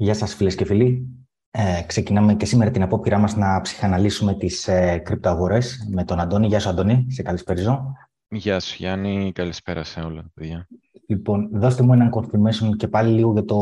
[0.00, 1.06] Γεια σας φίλες και φίλοι.
[1.50, 6.46] Ε, ξεκινάμε και σήμερα την απόπειρά μας να ψυχαναλύσουμε τις ε, κρυπτοαγορές με τον Αντώνη.
[6.46, 7.92] Γεια σου Αντώνη, σε καλησπέριζω.
[8.28, 10.68] Γεια σου Γιάννη, καλησπέρα σε όλα παιδιά.
[11.06, 13.58] Λοιπόν, δώστε μου ένα confirmation και πάλι λίγο για, το,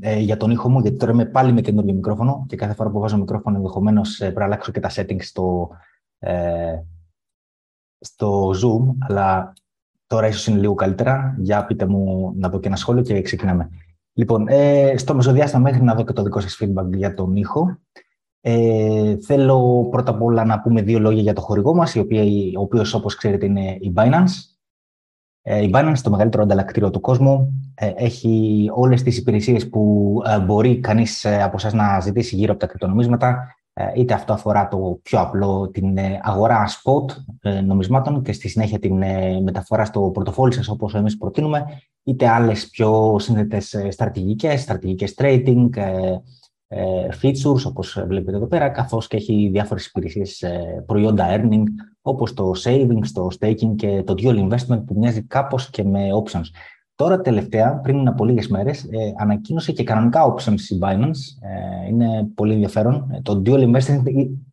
[0.00, 2.90] ε, για τον ήχο μου, γιατί τώρα είμαι πάλι με καινούργιο μικρόφωνο και κάθε φορά
[2.90, 5.70] που βάζω μικρόφωνο ενδεχομένως ε, πρέπει να αλλάξω και τα settings στο,
[6.18, 6.74] ε,
[8.00, 9.52] στο Zoom, αλλά
[10.06, 11.36] τώρα ίσως είναι λίγο καλύτερα.
[11.38, 13.70] Για πείτε μου να δω και ένα σχόλιο και ξεκινάμε.
[14.12, 17.78] Λοιπόν, ε, στο μεσοδιάστημα μέχρι να δω και το δικό σας feedback για τον ήχο.
[18.40, 22.94] Ε, θέλω πρώτα απ' όλα να πούμε δύο λόγια για το χορηγό μας, ο οποίος
[22.94, 24.50] όπως ξέρετε είναι η Binance.
[25.42, 30.38] Ε, η Binance, το μεγαλύτερο ανταλλακτήριο του κόσμου, ε, έχει όλες τις υπηρεσίες που ε,
[30.38, 33.56] μπορεί κανείς ε, από εσάς να ζητήσει γύρω από τα κρυπτονομίσματα,
[33.94, 37.04] είτε αυτό αφορά το πιο απλό, την αγορά spot
[37.64, 39.02] νομισμάτων και στη συνέχεια την
[39.42, 41.64] μεταφορά στο πορτοφόλι σας όπως εμείς προτείνουμε,
[42.02, 46.16] είτε άλλες πιο σύνδετες ε, στρατηγικές, στρατηγικές trading, ε,
[46.68, 50.44] ε, features όπως βλέπετε εδώ πέρα, καθώς και έχει διάφορες υπηρεσίες
[50.86, 51.62] προϊόντα earning,
[52.02, 56.46] όπως το savings, το staking και το dual investment που μοιάζει κάπως και με options.
[57.00, 61.48] Τώρα τελευταία, πριν από λίγες μέρες, ε, ανακοίνωσε και κανονικά options η Binance.
[61.82, 63.20] Ε, είναι πολύ ενδιαφέρον.
[63.22, 64.02] Το dual investment,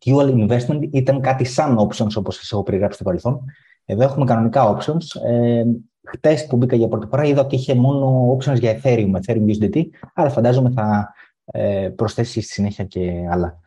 [0.04, 3.44] dual investment ήταν κάτι σαν options, όπως σας έχω περιγράψει στο παρελθόν.
[3.84, 5.28] Εδώ έχουμε κανονικά options.
[5.30, 5.62] Ε,
[6.04, 9.82] Χτες που μπήκα για πρώτη φορά είδα ότι είχε μόνο options για Ethereum, Ethereum USDT,
[10.14, 13.58] αλλά φαντάζομαι θα ε, προσθέσει στη συνέχεια και άλλα.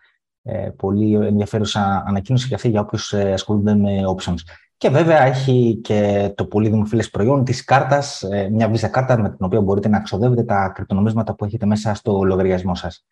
[0.43, 4.39] Ε, πολύ ενδιαφέρουσα ανακοίνωση και αυτή για όποιους ε, ασχολούνται με options.
[4.81, 9.29] Και βέβαια έχει και το πολύ δημοφιλές προϊόν της κάρτας, ε, μια Visa κάρτα με
[9.29, 13.05] την οποία μπορείτε να ξοδεύετε τα κρυπτονομίσματα που έχετε μέσα στο λογαριασμό σας.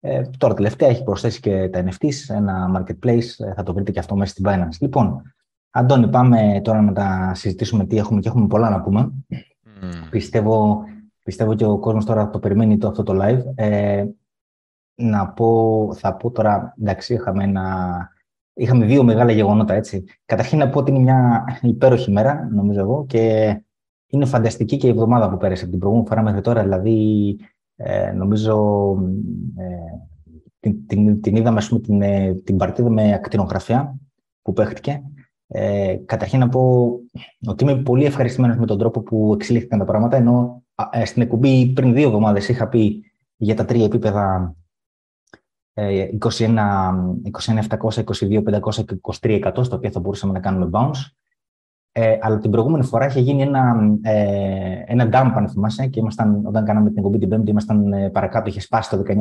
[0.00, 3.98] Ε, τώρα τελευταία έχει προσθέσει και τα NFTs, ένα marketplace, ε, θα το βρείτε και
[3.98, 4.76] αυτό μέσα στην Binance.
[4.80, 5.22] Λοιπόν,
[5.70, 9.12] Αντώνη, πάμε τώρα να τα συζητήσουμε τι έχουμε και έχουμε πολλά να πούμε.
[10.10, 10.84] Πιστεύω,
[11.22, 13.42] πιστεύω και ο κόσμος τώρα το περιμένει το, αυτό το live.
[13.54, 14.04] Ε,
[14.94, 18.15] να πω, θα πω τώρα, εντάξει, είχαμε, ένα,
[18.56, 20.04] είχαμε δύο μεγάλα γεγονότα, έτσι.
[20.24, 23.54] Καταρχήν να πω ότι είναι μια υπέροχη μέρα, νομίζω εγώ, και
[24.06, 26.62] είναι φανταστική και η εβδομάδα που πέρασε από την προηγούμενη φορά μέχρι τώρα.
[26.62, 27.38] Δηλαδή,
[27.76, 28.86] ε, νομίζω,
[29.56, 29.64] ε,
[30.60, 33.98] την, την, την είδαμε, ας πούμε, την, ε, την παρτίδα με ακτινογραφία
[34.42, 35.02] που παίχτηκε
[35.48, 36.90] ε, καταρχήν να πω
[37.46, 41.66] ότι είμαι πολύ ευχαριστημένος με τον τρόπο που εξελίχθηκαν τα πράγματα, ενώ ε, στην εκπομπή
[41.66, 44.54] πριν δύο εβδομάδες είχα πει για τα τρία επίπεδα
[45.76, 51.10] 21, 21.700, 22.500 και 23.100, στα οποία θα μπορούσαμε να κάνουμε bounce.
[51.98, 56.46] Ε, αλλά την προηγούμενη φορά είχε γίνει ένα, ε, ένα dump, αν θυμάσαι, και ήμασταν,
[56.46, 59.12] όταν κάναμε την εκπομπή την Πέμπτη, ήμασταν ε, παρακάτω, είχε σπάσει το 19.600,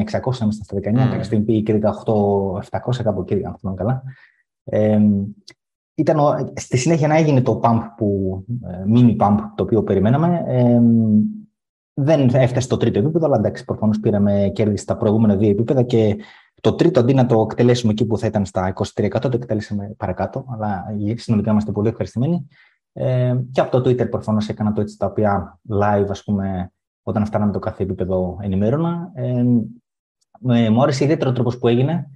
[0.42, 0.96] ήμασταν στα 19, mm.
[0.96, 4.04] κάποια στιγμή πήγε και 18.700, κάπου εκεί, αν θυμάμαι καλά.
[4.64, 5.00] Ε,
[5.96, 6.20] ήταν
[6.54, 10.44] στη συνέχεια να έγινε το pump που, ε, mini pump το οποίο περιμέναμε.
[10.48, 10.80] Ε,
[11.94, 16.18] δεν έφτασε στο τρίτο επίπεδο, αλλά εντάξει, προφανώς πήραμε κέρδη στα προηγούμενα δύο επίπεδα και
[16.62, 20.46] το τρίτο αντί να το εκτελέσουμε εκεί που θα ήταν στα 23%, το εκτελέσαμε παρακάτω,
[20.50, 20.86] αλλά
[21.16, 22.48] συνολικά είμαστε πολύ ευχαριστημένοι.
[22.94, 26.72] Ε, και από το Twitter προφανώς έκανα το έτσι τα οποία live, ας πούμε,
[27.04, 29.12] όταν φτάναμε το κάθε επίπεδο ενημέρωνα.
[29.14, 29.44] Ε,
[30.70, 32.10] μου άρεσε ιδιαίτερο τρόπος που έγινε.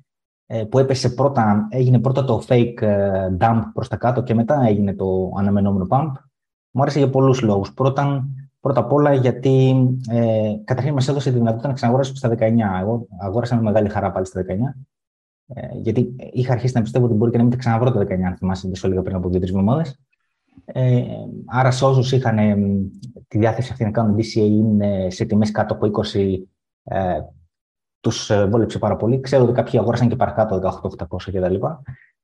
[0.52, 4.62] Ε, που έπεσε πρώτα, έγινε πρώτα το fake ε, dump προς τα κάτω και μετά
[4.62, 6.12] έγινε το αναμενόμενο pump.
[6.72, 7.74] Μου άρεσε για πολλούς λόγους.
[7.74, 8.28] Πρώτα,
[8.60, 9.76] πρώτα απ' όλα γιατί
[10.12, 12.82] ε, καταρχήν μας έδωσε τη δυνατότητα να ξαναγοράσουμε στα 19.
[12.82, 14.46] Εγώ αγόρασα με μεγάλη χαρά πάλι στα 19.
[15.54, 18.12] Ε, γιατί είχα αρχίσει να πιστεύω ότι μπορεί και να μην τα ξαναβρω τα 19,
[18.12, 20.00] αν θυμάσαι, δεν σου έλεγα πριν από δύο-τρεις εβδομάδες.
[20.66, 21.04] Ε,
[21.46, 22.56] άρα, σε όσους είχαν ε,
[23.28, 26.38] τη διάθεση αυτή να κάνουν DCA είναι σε τιμές κάτω από 20,
[26.84, 27.20] ε,
[28.00, 29.20] τους ε, βόλεψε πάρα πολύ.
[29.20, 31.56] Ξέρω ότι κάποιοι αγόρασαν και παρακάτω 18-800 κτλ.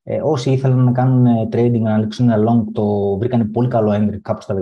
[0.08, 3.92] Ε, όσοι ήθελαν να κάνουν ε, trading, να ανοίξουν ένα long, το βρήκαν πολύ καλό
[3.92, 4.56] entry κάπου στα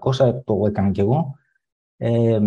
[0.00, 1.34] 18-800, το έκανα κι εγώ.
[1.96, 2.40] Ε,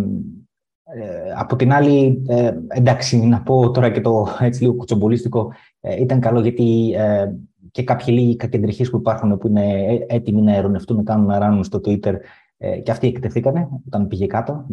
[0.83, 6.01] ε, από την άλλη, ε, εντάξει, να πω τώρα και το έτσι λίγο κουτσομπολίστικο, ε,
[6.01, 7.31] ήταν καλό γιατί ε,
[7.71, 11.63] και κάποιοι λίγοι κακεντρυχείς που υπάρχουν που είναι έτοιμοι να ερωνευτούν, να κάνουν να ράνουν
[11.63, 12.13] στο Twitter
[12.57, 14.65] ε, και αυτοί εκτεθήκανε όταν πήγε κάτω.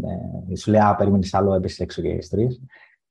[0.51, 2.49] Ε, σου λέει, Α, περίμενες άλλο, έπεσε έξω για ιστορίε.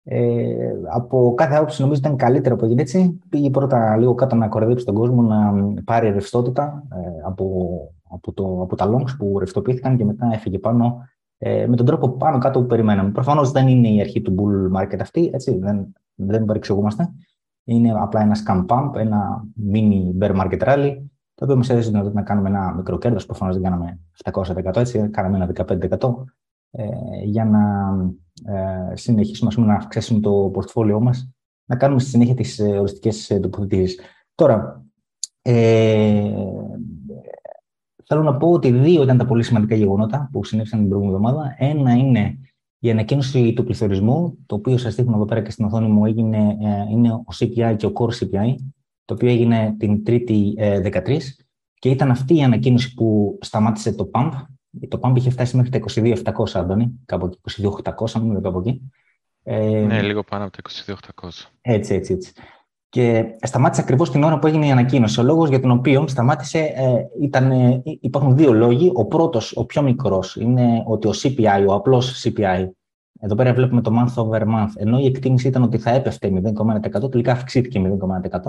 [0.04, 3.20] Ε, από κάθε άποψη νομίζω ήταν καλύτερο που έγινε έτσι.
[3.30, 5.54] Πήγε πρώτα λίγο κάτω να κοροϊδέψει τον κόσμο, να
[5.84, 7.70] πάρει ρευστότητα ε, από,
[8.10, 11.02] από, το, από τα longs που ρευστοποιήθηκαν και μετά έφυγε πάνω
[11.38, 13.12] ε, με τον τρόπο πάνω κάτω που περιμέναμε.
[13.12, 17.10] Προφανώς δεν είναι η αρχή του bull market αυτή, έτσι, δεν, δεν παρεξηγούμαστε.
[17.64, 20.98] Είναι απλά ένα scam pump, ένα mini bear market rally
[21.36, 23.26] το οποίο μας έδωσε τη δυνατότητα να κάνουμε ένα μικρό κέρδος.
[23.26, 24.00] Προφανώς δεν κάναμε
[24.32, 25.50] 700% έτσι, κάναμε ένα
[26.00, 26.14] 15%
[26.72, 26.86] ε,
[27.24, 27.62] για να
[28.46, 31.32] ε, συνεχίσουμε πούμε, να αυξήσουμε το πορτφόλιό μας,
[31.66, 34.00] να κάνουμε στη συνέχεια τις ε, οριστικές τοποθετήσεις.
[34.36, 34.86] Τώρα,
[35.42, 36.32] ε,
[38.06, 41.56] θέλω να πω ότι δύο ήταν τα πολύ σημαντικά γεγονότα που συνέβησαν την προηγούμενη εβδομάδα.
[41.58, 42.40] Ένα είναι
[42.80, 46.38] Η ανακοίνωση του πληθωρισμού, το οποίο σας δείχνω εδώ πέρα και στην οθόνη μου, έγινε,
[46.38, 48.56] ε, είναι ο CPI και ο Core CPI,
[49.06, 51.20] το οποίο έγινε την 3η 13
[51.74, 54.32] και ήταν αυτή η ανακοίνωση που σταμάτησε το pump.
[54.88, 57.64] Το pump είχε φτάσει μέχρι τα 22.700, Αντώνη, κάπου εκεί,
[58.12, 58.92] 22.800, μην κάπου εκεί.
[59.44, 60.62] Ε, ναι, λίγο πάνω από τα
[61.22, 61.30] 22.800.
[61.62, 62.32] Έτσι, έτσι, έτσι.
[62.90, 65.20] Και σταμάτησε ακριβώς την ώρα που έγινε η ανακοίνωση.
[65.20, 67.52] Ο λόγος για τον οποίο σταμάτησε ε, ήταν.
[67.52, 68.92] Ε, υπάρχουν δύο λόγοι.
[68.94, 72.68] Ο πρώτος, ο πιο μικρός, είναι ότι ο CPI, ο απλός CPI,
[73.20, 76.32] εδώ πέρα βλέπουμε το month over month, ενώ η εκτίμηση ήταν ότι θα έπεφτε
[77.02, 77.98] 0,1%, τελικά αυξήθηκε
[78.32, 78.40] 0,1%.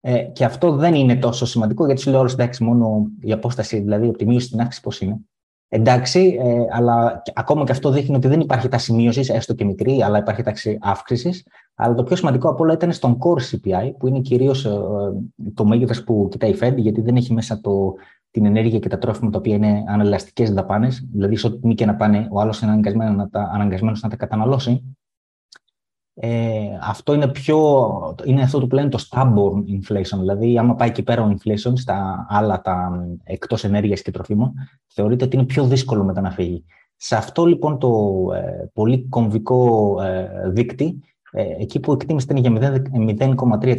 [0.00, 3.78] Ε, και αυτό δεν είναι τόσο σημαντικό, γιατί σου λέω όλο εντάξει, μόνο η απόσταση,
[3.78, 5.20] δηλαδή από τη μείωση στην αύξηση, πώς είναι.
[5.72, 10.02] Εντάξει, ε, αλλά ακόμα και αυτό δείχνει ότι δεν υπάρχει τάση μείωση, έστω και μικρή,
[10.02, 11.46] αλλά υπάρχει τάση αύξησης.
[11.74, 14.70] Αλλά το πιο σημαντικό από όλα ήταν στον core CPI, που είναι κυρίως ε,
[15.54, 17.94] το μέγεθος που κοιτάει η Fed, γιατί δεν έχει μέσα το,
[18.30, 21.86] την ενέργεια και τα τρόφιμα τα οποία είναι ανελαστικέ δαπάνες, δηλαδή σε ό,τι τιμή και
[21.86, 24.96] να πάνε, ο άλλος είναι αναγκασμένος να τα, αναγκασμένος να τα καταναλώσει.
[26.22, 31.02] Ε, αυτό είναι, πιο, είναι αυτό που λένε το stubborn inflation, δηλαδή άμα πάει εκεί
[31.02, 34.52] πέρα ο inflation στα άλλα τα εκτός ενέργειας και τροφίμων,
[34.86, 36.64] θεωρείται ότι είναι πιο δύσκολο μετά να φύγει.
[36.96, 41.00] Σε αυτό λοιπόν το ε, πολύ κομβικό ε, δίκτυ,
[41.32, 42.76] ε, εκεί που εκτίμηση ήταν για
[43.60, 43.74] 0,3%,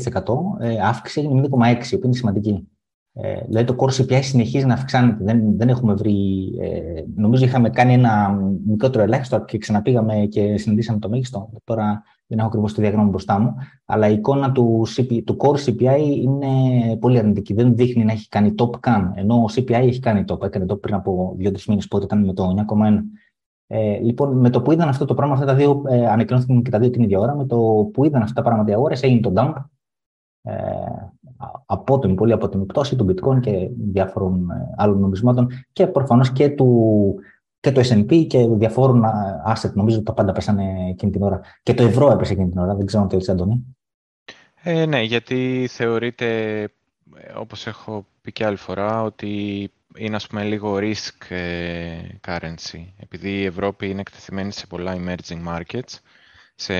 [0.60, 1.50] ε, αύξηση είναι 0,6%,
[1.90, 2.68] που είναι σημαντική.
[3.14, 5.24] Ε, δηλαδή το core CPI συνεχίζει να αυξάνεται.
[5.24, 6.52] Δεν, δεν έχουμε βρει.
[6.62, 11.50] Ε, νομίζω είχαμε κάνει ένα μικρότερο ελάχιστο και ξαναπήγαμε και συναντήσαμε το μέγιστο.
[11.64, 13.56] Τώρα δεν έχω ακριβώς το διαγράμμα μπροστά μου.
[13.86, 16.48] Αλλά η εικόνα του, CP, του core CPI είναι
[17.00, 17.54] πολύ αρνητική.
[17.54, 19.14] Δεν δείχνει να έχει κάνει top καν.
[19.16, 20.42] Ενώ ο CPI έχει κάνει top.
[20.42, 23.00] Έκανε top πριν από δύο-τρεις μήνες, πότε ήταν με το 9,1.
[23.68, 26.70] Ε, λοιπόν, με το που είδαν αυτό το πράγμα, αυτά τα δύο ε, ανακοινώθηκαν και
[26.70, 27.36] τα δύο την ίδια ώρα.
[27.36, 29.54] Με το που είδαν αυτά τα πράγματα οι αγορές, έγινε το dump.
[30.42, 30.54] Ε,
[31.66, 37.16] απότομη, πολύ απότομη πτώση του bitcoin και διάφορων ε, άλλων νομισμάτων και προφανώς και του,
[37.62, 39.04] και το S&P και διαφόρων
[39.48, 39.74] asset.
[39.74, 41.42] Νομίζω ότι τα πάντα πέσανε εκείνη την ώρα.
[41.64, 42.76] Και το ευρώ έπεσε εκείνη την ώρα.
[42.76, 43.76] Δεν ξέρω αν το έτσι, Αντώνη.
[44.64, 46.70] Ε, ναι, γιατί θεωρείται,
[47.36, 51.98] όπως έχω πει και άλλη φορά, ότι είναι ας πούμε λίγο risk ε,
[52.28, 52.86] currency.
[52.98, 56.00] Επειδή η Ευρώπη είναι εκτεθειμένη σε πολλά emerging markets,
[56.56, 56.74] σε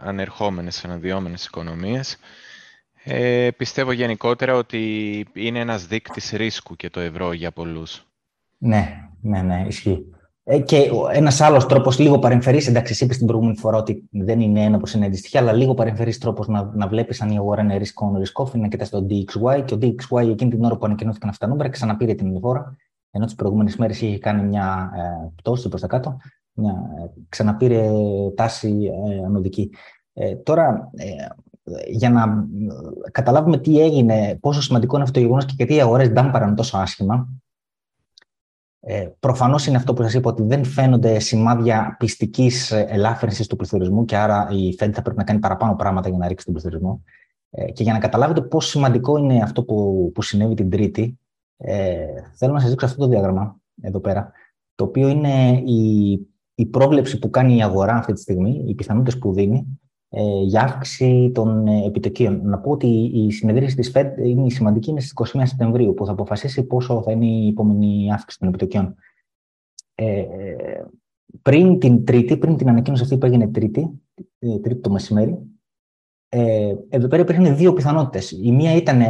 [0.00, 2.16] ανερχόμενες, αναδυόμενες οικονομίες,
[3.04, 8.06] ε, πιστεύω γενικότερα ότι είναι ένας δείκτης ρίσκου και το ευρώ για πολλούς.
[8.58, 10.10] Ναι, ναι, ναι, ισχύει.
[10.48, 14.60] Ε, και ένας άλλος τρόπος, λίγο παρεμφερής, εντάξει, είπες την προηγούμενη φορά ότι δεν είναι
[14.60, 17.78] ένα προς ένα αντιστοιχεία, αλλά λίγο παρεμφερής τρόπος να, να βλέπεις αν η αγορά είναι
[17.78, 19.64] risk on, risk off, είναι να κοιτάς το DXY.
[19.64, 22.76] Και ο DXY εκείνη την ώρα που ανακοινώθηκαν αυτά νούμερα ξαναπήρε την φόρα,
[23.10, 26.16] ενώ τις προηγούμενες μέρες είχε κάνει μια ε, πτώση προς τα κάτω,
[26.52, 27.90] μια, ε, ξαναπήρε
[28.34, 29.70] τάση ε, ανωδική.
[30.12, 31.06] Ε, τώρα, ε,
[31.86, 32.46] για να
[33.12, 36.78] καταλάβουμε τι έγινε, πόσο σημαντικό είναι αυτό το γεγονός και γιατί οι αγορές ντάμπαραν τόσο
[36.78, 37.28] άσχημα.
[38.88, 44.04] Ε, Προφανώς είναι αυτό που σας είπα ότι δεν φαίνονται σημάδια πιστικής ελάφρυνσης του πληθωρισμού
[44.04, 47.02] και άρα η Fed θα πρέπει να κάνει παραπάνω πράγματα για να ρίξει τον πληθωρισμό.
[47.50, 51.18] Ε, και για να καταλάβετε πόσο σημαντικό είναι αυτό που, που συνέβη την Τρίτη,
[51.56, 54.32] ε, θέλω να σας δείξω αυτό το διάγραμμα εδώ πέρα,
[54.74, 56.12] το οποίο είναι η,
[56.54, 60.62] η πρόβλεψη που κάνει η αγορά αυτή τη στιγμή, οι πιθανότητες που δίνει ε, για
[60.62, 62.40] αύξηση των ε, επιτοκίων.
[62.44, 66.06] Να πω ότι η συνεδρίαση της Fed είναι η σημαντική, είναι στις 21 Σεπτεμβρίου, που
[66.06, 68.94] θα αποφασίσει πόσο θα είναι η επόμενη αύξηση των επιτοκίων.
[69.94, 70.24] Ε,
[71.42, 74.00] πριν την Τρίτη, πριν την ανακοίνωση αυτή που έγινε Τρίτη,
[74.38, 75.38] ε, Τρίτη το μεσημέρι,
[76.28, 78.30] ε, εδώ πέρα υπήρχαν δύο πιθανότητες.
[78.30, 79.00] Η μία ήταν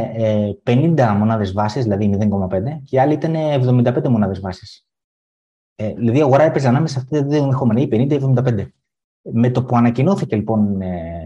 [0.63, 4.87] 50 μονάδες βάσης, δηλαδή 0,5, και η άλλη ήταν 75 μονάδες βάσης.
[5.75, 8.73] Ε, δηλαδή η αγορά έπαιζε ανάμεσα σε αυτά τα δύο ενδεχόμενα, ή 50 ή 75.
[9.33, 11.17] Με το που ανακοινώθηκε λοιπόν ε,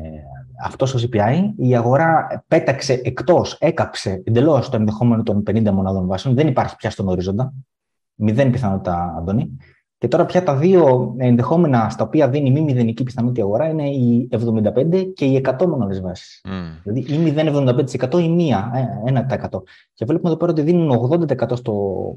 [0.63, 6.35] αυτός ο CPI, η αγορά πέταξε εκτός, έκαψε εντελώς το ενδεχόμενο των 50 μονάδων βάσεων.
[6.35, 7.53] Δεν υπάρχει πια στον ορίζοντα.
[8.15, 9.57] Μηδέν πιθανότητα, Αντώνη.
[10.01, 13.89] Και τώρα πια τα δύο ενδεχόμενα στα οποία δίνει μη μηδενική πιθανότητα η αγορά είναι
[13.89, 16.41] η 75 και οι 100 μονάδες βάσει.
[16.45, 16.79] Mm.
[16.83, 18.53] Δηλαδή ή 0,75% ή
[19.05, 19.13] 1%.
[19.29, 19.37] Ε,
[19.93, 22.15] και βλέπουμε εδώ πέρα ότι δίνουν 80% στο,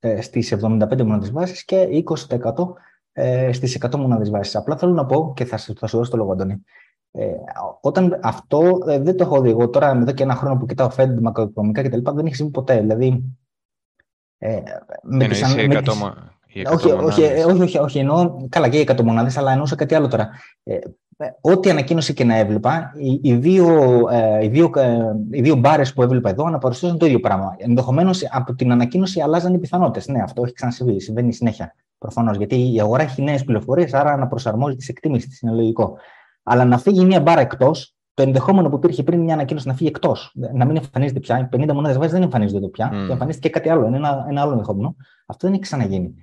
[0.00, 2.72] ε, στις 75 μονάδες βάσεις και 20%
[3.18, 4.56] ε, στις 100 μονάδες βάσεις.
[4.56, 6.64] Απλά θέλω να πω και θα, θα σου δώσω το λόγο, Αντώνη.
[7.10, 7.26] Ε,
[7.80, 10.90] όταν αυτό ε, δεν το έχω δει εγώ τώρα, εδώ και ένα χρόνο που κοιτάω
[10.96, 12.10] Fed, μακροοικονομικά κτλ.
[12.14, 12.80] Δεν έχει συμβεί ποτέ.
[12.80, 13.24] Δηλαδή,
[14.38, 14.62] ε,
[15.02, 16.02] με τις, με τις...
[16.72, 20.08] όχι, όχι, όχι, όχι, όχι, εννοώ, καλά και οι 100 μονάδες, αλλά εννοούσα κάτι άλλο
[20.08, 20.30] τώρα.
[20.62, 20.78] Ε,
[21.40, 23.68] ό,τι ανακοίνωση και να έβλεπα, οι, οι δύο,
[24.10, 24.98] ε, οι δύο, ε,
[25.30, 27.54] οι δύο μπάρες που έβλεπα εδώ αναπαρουσίαζαν το ίδιο πράγμα.
[27.58, 30.08] Ενδεχομένως από την ανακοίνωση αλλάζαν οι πιθανότητες.
[30.08, 31.74] Ναι, αυτό έχει ξανασυμβεί, συμβαίνει συνέχεια.
[32.06, 32.36] Προφανώς.
[32.36, 35.46] Γιατί η αγορά έχει νέες πληροφορίες, άρα να προσαρμόζει τις εκτίμησεις τη.
[35.46, 35.98] Είναι λογικό.
[36.42, 39.88] Αλλά να φύγει μια μπάρα εκτός, το ενδεχόμενο που υπήρχε πριν μια ανακοίνωση να φύγει
[39.88, 41.38] εκτός, να μην εμφανίζεται πια.
[41.38, 42.90] Οι 50 μονάδες βάση δεν εμφανίζονται πια.
[42.92, 43.10] Mm.
[43.10, 43.86] Εμφανίστηκε κάτι άλλο.
[43.86, 44.96] Είναι ένα, ένα άλλο ενδεχόμενο.
[45.26, 46.14] Αυτό δεν έχει ξαναγίνει.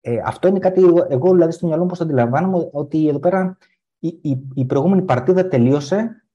[0.00, 3.58] Ε, αυτό είναι κάτι, εγώ δηλαδή στο μυαλό μου πώς το αντιλαμβάνομαι, ότι εδώ πέρα
[3.98, 6.26] η, η, η προηγούμενη παρτίδα τελείωσε,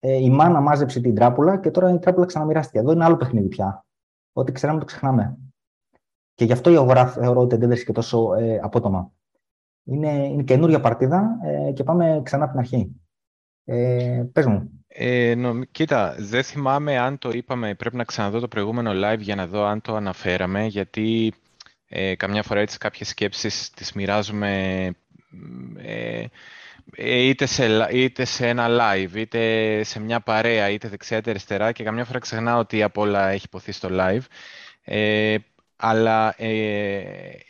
[0.00, 2.78] ε, η μάνα μάζεψε την τράπουλα και τώρα η τράπουλα ξαναμοιράστηκε.
[2.78, 3.86] Εδώ είναι άλλο παιχνίδι πια.
[4.32, 5.38] Ό,τι ξέραμε το ξεχνάμε.
[6.38, 9.12] Και γι' αυτό η αγορά θεωρώ ότι εντέλεσε και τόσο ε, απότομα.
[9.84, 13.00] Είναι, είναι καινούργια παρτίδα ε, και πάμε ξανά από την αρχή.
[13.64, 14.84] Ε, πες μου.
[14.88, 19.34] Ε, νο, κοίτα, δεν θυμάμαι αν το είπαμε, πρέπει να ξαναδώ το προηγούμενο live για
[19.34, 21.34] να δω αν το αναφέραμε, γιατί
[21.88, 24.50] ε, καμιά φορά έτσι κάποιες σκέψεις τις μοιράζουμε
[25.76, 26.24] ε,
[26.96, 31.72] ε, είτε, σε, είτε σε ένα live, είτε σε μια παρέα, είτε δεξιά είτε αριστερά
[31.72, 34.22] και καμιά φορά ξεχνάω ότι απ' όλα έχει υποθεί στο live.
[34.84, 35.36] Ε,
[35.78, 37.02] αλλά ε,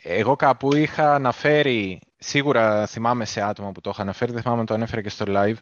[0.03, 4.65] εγώ κάπου είχα αναφέρει, σίγουρα θυμάμαι σε άτομα που το είχα αναφέρει, δεν θυμάμαι αν
[4.65, 5.55] το ανέφερε και στο live,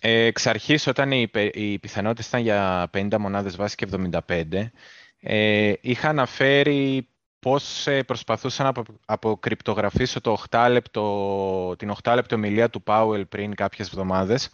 [0.00, 3.86] ε, εξ αρχής, όταν οι, οι πιθανότητες ήταν για 50 μονάδες βάση και
[4.26, 4.42] 75,
[5.20, 8.72] ε, είχα αναφέρει πώς ε, προσπαθούσα να
[9.04, 14.50] αποκρυπτογραφήσω το 8 λεπτό, την 8 λεπτό ομιλία του Πάουελ πριν κάποιες εβδομάδες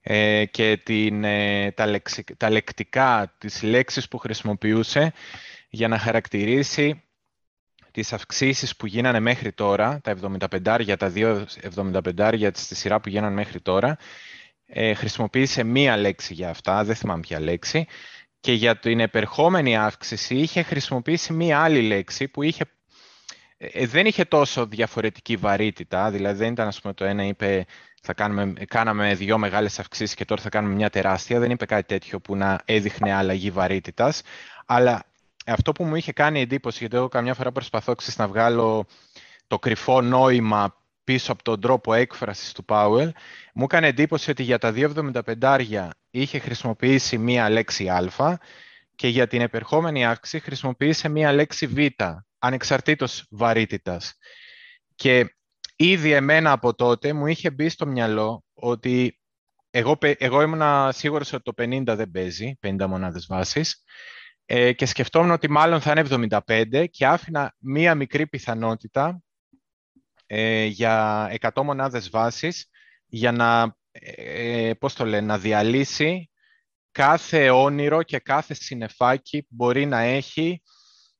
[0.00, 2.00] ε, και την, ε, τα,
[2.36, 5.12] τα λεκτικά, τις λέξεις που χρησιμοποιούσε
[5.68, 7.02] για να χαρακτηρίσει
[7.90, 10.16] τις αυξήσεις που γίνανε μέχρι τώρα, τα
[10.50, 11.46] 75 τα δύο
[11.76, 13.96] 75 στη σειρά που γίνανε μέχρι τώρα,
[14.66, 17.86] ε, χρησιμοποίησε μία λέξη για αυτά, δεν θυμάμαι ποια λέξη,
[18.40, 22.64] και για την επερχόμενη αύξηση είχε χρησιμοποιήσει μία άλλη λέξη που είχε,
[23.56, 27.66] ε, δεν είχε τόσο διαφορετική βαρύτητα, δηλαδή δεν ήταν, ας πούμε, το ένα είπε
[28.02, 31.86] θα κάνουμε, κάναμε δύο μεγάλες αυξήσεις και τώρα θα κάνουμε μια τεράστια, δεν είπε κάτι
[31.86, 34.22] τέτοιο που να έδειχνε αλλαγή βαρύτητας,
[34.66, 35.04] αλλά
[35.48, 38.86] αυτό που μου είχε κάνει εντύπωση, γιατί εγώ καμιά φορά προσπαθώ να βγάλω
[39.46, 43.12] το κρυφό νόημα πίσω από τον τρόπο έκφρασης του Πάουελ,
[43.54, 48.38] μου έκανε εντύπωση ότι για τα 2,75 είχε χρησιμοποιήσει μία λέξη α
[48.94, 51.78] και για την επερχόμενη αύξηση χρησιμοποίησε μία λέξη β,
[52.38, 54.14] ανεξαρτήτως βαρύτητας.
[54.94, 55.34] Και
[55.76, 59.20] ήδη εμένα από τότε μου είχε μπει στο μυαλό ότι
[59.70, 63.82] εγώ, εγώ ήμουν σίγουρος ότι το 50 δεν παίζει, 50 μονάδες βάσης,
[64.50, 69.22] ε, και σκεφτόμουν ότι μάλλον θα είναι 75 και άφηνα μία μικρή πιθανότητα
[70.26, 72.68] ε, για 100 μονάδες βάσης
[73.06, 76.30] για να, ε, πώς το λένε, να διαλύσει
[76.90, 80.62] κάθε όνειρο και κάθε συνεφάκι που μπορεί να έχει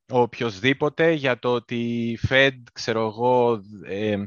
[0.09, 1.77] οποιοδήποτε για το ότι
[2.11, 4.23] η Fed, ξέρω εγώ, ε,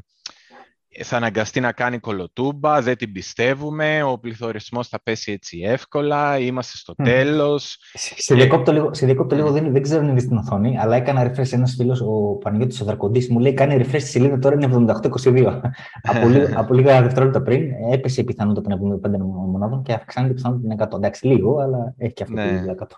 [1.02, 6.76] θα αναγκαστεί να κάνει κολοτούμπα, δεν την πιστεύουμε, ο πληθωρισμός θα πέσει έτσι εύκολα, είμαστε
[6.76, 7.04] στο mm.
[7.04, 7.78] τέλος.
[8.16, 11.30] Σε διακόπτω λίγο, σε διακόπτω λίγο δεν, δεν ξέρω αν είναι στην οθόνη, αλλά έκανα
[11.30, 14.86] refresh ένας φίλος, ο Παναγιώτης ο Δαρκοντής, μου λέει κάνει refresh στη σελίδα τώρα είναι
[15.22, 15.60] 78-22.
[16.10, 19.08] από, από λίγα δευτερόλεπτα πριν έπεσε η πιθανότητα των 75
[19.50, 20.96] μονάδων και αυξάνεται η πιθανότητα την 100.
[20.96, 22.64] Εντάξει, λίγο, αλλά έχει και αυτό ναι.
[22.64, 22.96] το 100.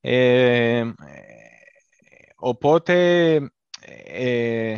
[0.00, 0.82] Ε,
[2.36, 3.34] οπότε,
[4.12, 4.74] ε,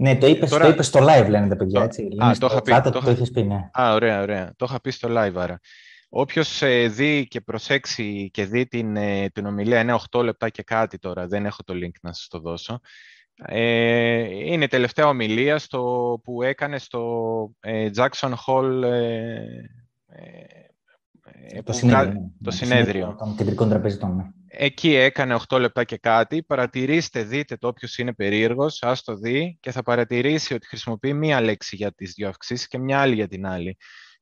[0.00, 0.64] ναι, το είπε Τώρα...
[0.64, 2.08] το είπες στο live, λένε τα παιδιά, έτσι.
[2.24, 2.90] Α, το είχα πει.
[2.90, 3.70] το, το είχες πει, ναι.
[3.80, 4.52] Α, ωραία, ωραία.
[4.56, 5.60] Το είχα πει στο live, άρα.
[6.08, 10.62] Όποιος ε, δει και προσέξει και δει την, ε, την ομιλία, είναι 8 λεπτά και
[10.62, 12.80] κάτι τώρα, δεν έχω το link να σας το δώσω.
[13.44, 14.18] Ε,
[14.52, 19.44] είναι η τελευταία ομιλία στο, που έκανε στο ε, Jackson Hall ε,
[21.48, 22.28] ε, το, συνέδριο, ναι.
[22.42, 23.16] το συνέδριο.
[23.18, 24.34] Των κεντρικών τραπεζιτών.
[24.58, 24.64] Ναι.
[24.64, 26.42] Εκεί έκανε 8 λεπτά και κάτι.
[26.42, 31.40] Παρατηρήστε, δείτε το όποιος είναι περίεργος, ας το δει και θα παρατηρήσει ότι χρησιμοποιεί μία
[31.40, 33.76] λέξη για τις δύο αυξήσεις και μια άλλη για την άλλη.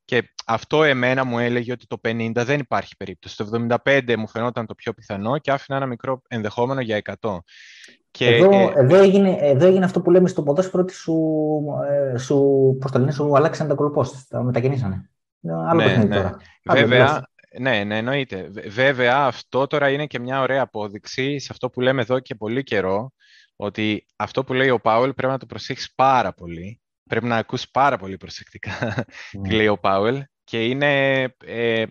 [0.04, 3.36] Και αυτό εμένα μου έλεγε ότι το 50 δεν υπάρχει περίπτωση.
[3.36, 7.38] Το 75 μου φαινόταν το πιο πιθανό και άφηνα ένα μικρό ενδεχόμενο για 100.
[8.10, 11.14] Και, εδώ, ε, εδώ, έγινε, εδώ έγινε αυτό που λέμε στο ποδόσφαιρο ότι σου,
[11.88, 12.36] ε, σου,
[12.80, 15.10] πώς το λένε, σου αλλάξαν τα κολοπόστ, τα μετακινήσανε.
[15.68, 16.14] Άλλο ναι, ναι.
[16.14, 16.36] τώρα.
[16.64, 17.28] Βέβαια,
[17.60, 18.50] ναι, ναι, εννοείται.
[18.68, 22.62] Βέβαια, αυτό τώρα είναι και μια ωραία απόδειξη σε αυτό που λέμε εδώ και πολύ
[22.62, 23.12] καιρό,
[23.56, 26.80] ότι αυτό που λέει ο Πάουελ πρέπει να το προσέχεις πάρα πολύ.
[27.04, 29.04] Πρέπει να ακούς πάρα πολύ προσεκτικά
[29.42, 30.24] τι λέει ο Πάουελ.
[30.44, 31.84] Και είναι, ε,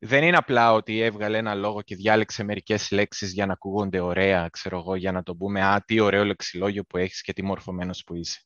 [0.00, 4.48] δεν είναι απλά ότι έβγαλε ένα λόγο και διάλεξε μερικές λέξεις για να ακούγονται ωραία,
[4.48, 8.02] ξέρω εγώ, για να το πούμε «Α, τι ωραίο λεξιλόγιο που έχεις και τι μορφωμένος
[8.06, 8.40] που είσαι».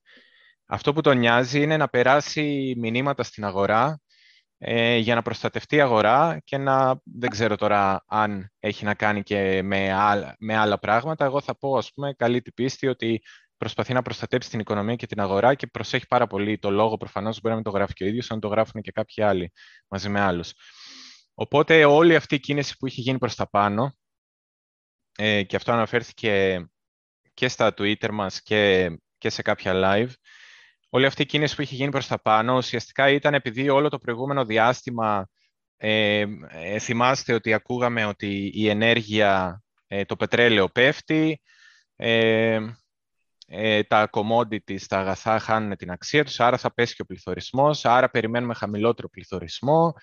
[0.66, 4.00] Αυτό που τον νοιάζει είναι να περάσει μηνύματα στην αγορά
[4.62, 9.22] ε, για να προστατευτεί η αγορά και να, δεν ξέρω τώρα αν έχει να κάνει
[9.22, 11.24] και με άλλα, με άλλα πράγματα.
[11.24, 13.22] Εγώ θα πω, ας πούμε, καλή την πίστη ότι
[13.56, 16.96] προσπαθεί να προστατέψει την οικονομία και την αγορά και προσέχει πάρα πολύ το λόγο.
[16.96, 19.52] Προφανώς μπορεί να μην το γράφει και ο ίδιος, αν το γράφουν και κάποιοι άλλοι
[19.88, 20.52] μαζί με άλλους.
[21.34, 23.96] Οπότε όλη αυτή η κίνηση που είχε γίνει προς τα πάνω,
[25.18, 26.64] ε, και αυτό αναφέρθηκε
[27.34, 30.10] και στα Twitter μας και, και σε κάποια live,
[30.90, 33.98] όλη αυτή η κίνηση που είχε γίνει προς τα πάνω ουσιαστικά ήταν επειδή όλο το
[33.98, 35.28] προηγούμενο διάστημα
[35.76, 41.40] ε, ε θυμάστε ότι ακούγαμε ότι η ενέργεια, ε, το πετρέλαιο πέφτει,
[41.96, 42.58] ε,
[43.46, 47.84] ε, τα commodities, τα αγαθά χάνουν την αξία τους, άρα θα πέσει και ο πληθωρισμός,
[47.84, 49.94] άρα περιμένουμε χαμηλότερο πληθωρισμό,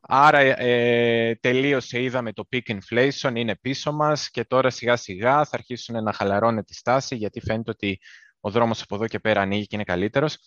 [0.00, 5.50] άρα ε, τελείωσε, είδαμε το peak inflation, είναι πίσω μας και τώρα σιγά σιγά θα
[5.52, 8.00] αρχίσουν να χαλαρώνει τη στάση γιατί φαίνεται ότι
[8.40, 10.38] ο δρόμος από εδώ και πέρα ανοίγει και είναι καλύτερος.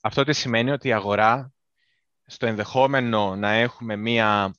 [0.00, 1.52] Αυτό τι σημαίνει ότι η αγορά
[2.26, 4.54] στο ενδεχόμενο να έχουμε μία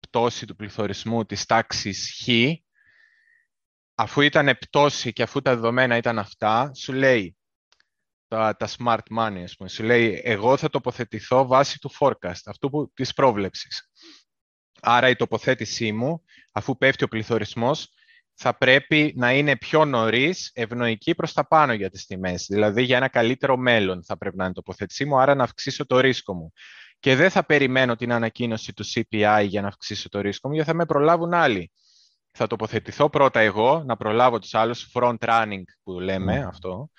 [0.00, 2.28] πτώση του πληθωρισμού της τάξης Χ,
[3.94, 7.36] αφού ήταν πτώση και αφού τα δεδομένα ήταν αυτά, σου λέει
[8.28, 12.70] τα, τα smart money, ας πούμε, σου λέει εγώ θα τοποθετηθώ βάσει του forecast, αυτού
[12.70, 13.90] που, της πρόβλεψης.
[14.80, 17.88] Άρα η τοποθέτησή μου, αφού πέφτει ο πληθωρισμός,
[18.34, 22.46] θα πρέπει να είναι πιο νωρίς ευνοϊκή προς τα πάνω για τις τιμές.
[22.48, 25.86] Δηλαδή για ένα καλύτερο μέλλον θα πρέπει να είναι η τοποθέτησή μου, άρα να αυξήσω
[25.86, 26.52] το ρίσκο μου.
[26.98, 30.70] Και δεν θα περιμένω την ανακοίνωση του CPI για να αυξήσω το ρίσκο μου, γιατί
[30.70, 31.70] θα με προλάβουν άλλοι
[32.36, 36.44] θα τοποθετηθώ πρώτα εγώ, να προλάβω τους άλλους, front running που λέμε ναι.
[36.44, 36.90] αυτό.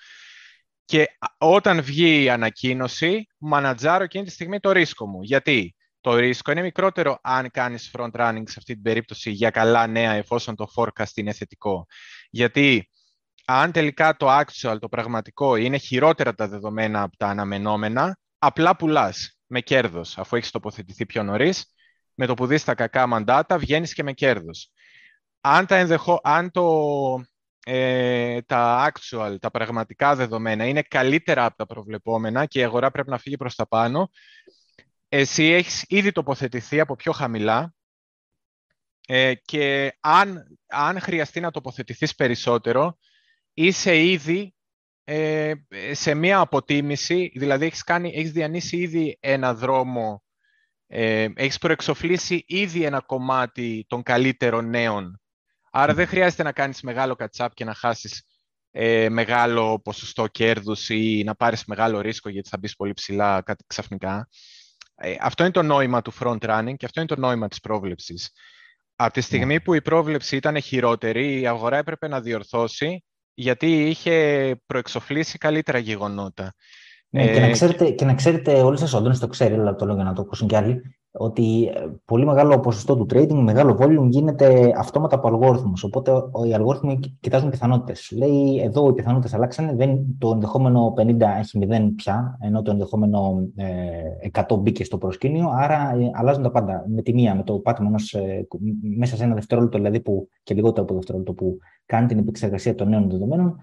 [0.84, 1.06] Και
[1.38, 5.22] όταν βγει η ανακοίνωση, μανατζάρω εκείνη τη στιγμή το ρίσκο μου.
[5.22, 5.75] Γιατί;
[6.06, 10.12] Το ρίσκο είναι μικρότερο αν κάνεις front running σε αυτή την περίπτωση για καλά νέα
[10.12, 11.86] εφόσον το forecast είναι θετικό.
[12.30, 12.90] Γιατί
[13.44, 19.38] αν τελικά το actual, το πραγματικό, είναι χειρότερα τα δεδομένα από τα αναμενόμενα, απλά πουλάς
[19.46, 21.74] με κέρδος, αφού έχεις τοποθετηθεί πιο νωρίς.
[22.14, 24.70] Με το που δεις τα κακά μαντάτα, βγαίνεις και με κέρδος
[25.40, 26.20] αν, τα ενδεχο...
[26.22, 26.66] αν το,
[27.64, 33.10] ε, τα actual, τα πραγματικά δεδομένα είναι καλύτερα από τα προβλεπόμενα και η αγορά πρέπει
[33.10, 34.10] να φύγει προς τα πάνω,
[35.08, 37.74] εσύ έχεις ήδη τοποθετηθεί από πιο χαμηλά
[39.06, 42.98] ε, και αν, αν χρειαστεί να τοποθετηθείς περισσότερο,
[43.52, 44.54] είσαι ήδη
[45.04, 45.52] ε,
[45.90, 50.22] σε μία αποτίμηση, δηλαδή έχεις, κάνει, έχεις διανύσει ήδη ένα δρόμο,
[50.86, 55.20] ε, έχεις προεξοφλήσει ήδη ένα κομμάτι των καλύτερων νέων
[55.78, 58.22] Άρα δεν χρειάζεται να κάνεις μεγάλο κατσάπ και να χάσεις
[58.70, 63.64] ε, μεγάλο ποσοστό κέρδους ή να πάρεις μεγάλο ρίσκο γιατί θα μπεις πολύ ψηλά κάτι
[63.66, 64.28] ξαφνικά.
[64.96, 68.30] Ε, αυτό είναι το νόημα του front running και αυτό είναι το νόημα της πρόβλεψης.
[68.96, 69.60] Από τη στιγμή ναι.
[69.60, 73.04] που η πρόβλεψη ήταν χειρότερη, η αγορά έπρεπε να διορθώσει
[73.34, 76.54] γιατί είχε προεξοφλήσει καλύτερα γεγονότα.
[77.08, 79.86] Ναι, και, να ε, ξέρετε, και να ξέρετε, όλοι σας, ο το ξέρει, αλλά το
[79.86, 83.78] λέω για να το ακούσουν κι άλλοι, ότι ε, πολύ μεγάλο ποσοστό του trading, μεγάλο
[83.80, 85.84] volume γίνεται αυτόματα από αλγόριθμους.
[85.84, 86.12] Οπότε
[86.48, 88.12] οι αλγόριθμοι κοιτάζουν πιθανότητες.
[88.16, 93.48] Λέει εδώ οι πιθανότητες αλλάξανε, δεν, το ενδεχόμενο 50 έχει 0 πια, ενώ το ενδεχόμενο
[93.56, 97.54] ε, 100 μπήκε στο προσκήνιο, άρα ε, αλλάζουν τα πάντα με τη μία, με το
[97.58, 98.46] πάτημα ενός, ε,
[98.96, 102.88] μέσα σε ένα δευτερόλεπτο, δηλαδή που, και λιγότερο από δευτερόλεπτο που κάνει την επεξεργασία των
[102.88, 103.54] νέων δεδομένων, ε,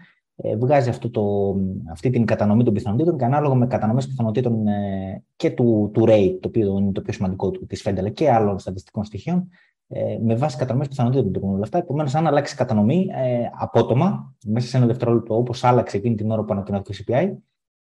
[0.57, 1.55] βγάζει αυτό το,
[1.91, 6.37] αυτή την κατανομή των πιθανότητων και ανάλογα με κατανομές πιθανότητων ε, και του, του rate,
[6.41, 9.49] το οποίο είναι το πιο σημαντικό της Fed, αλλά και άλλων στατιστικών στοιχείων,
[9.87, 11.77] ε, με βάση κατανομές πιθανότητων του όλα αυτά.
[11.77, 16.43] Επομένως, αν αλλάξει κατανομή ε, απότομα, μέσα σε ένα δευτερόλεπτο, όπως άλλαξε εκείνη την ώρα
[16.43, 17.31] που ανακοινώθηκε το CPI,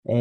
[0.02, 0.16] ε,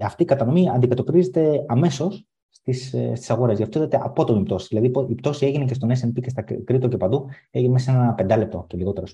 [0.00, 3.56] αυτή η κατανομή αντικατοπτρίζεται αμέσως στις στις αγορές.
[3.56, 4.66] Γι' αυτό είδατε απότομη πτώση.
[4.68, 7.96] Δηλαδή, η πτώση έγινε και στον SP και στα Κρήτο και παντού, έγινε μέσα σε
[7.96, 9.06] ένα πεντάλεπτο και λιγότερο,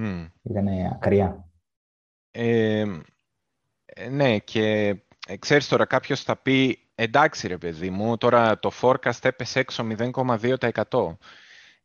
[0.00, 0.30] Mm.
[0.42, 1.49] Ήταν ακριά.
[2.30, 2.84] Ε,
[4.10, 9.24] ναι, και ε, ξέρεις τώρα κάποιος θα πει εντάξει ρε παιδί μου, τώρα το forecast
[9.24, 11.16] έπεσε έξω 0,2%.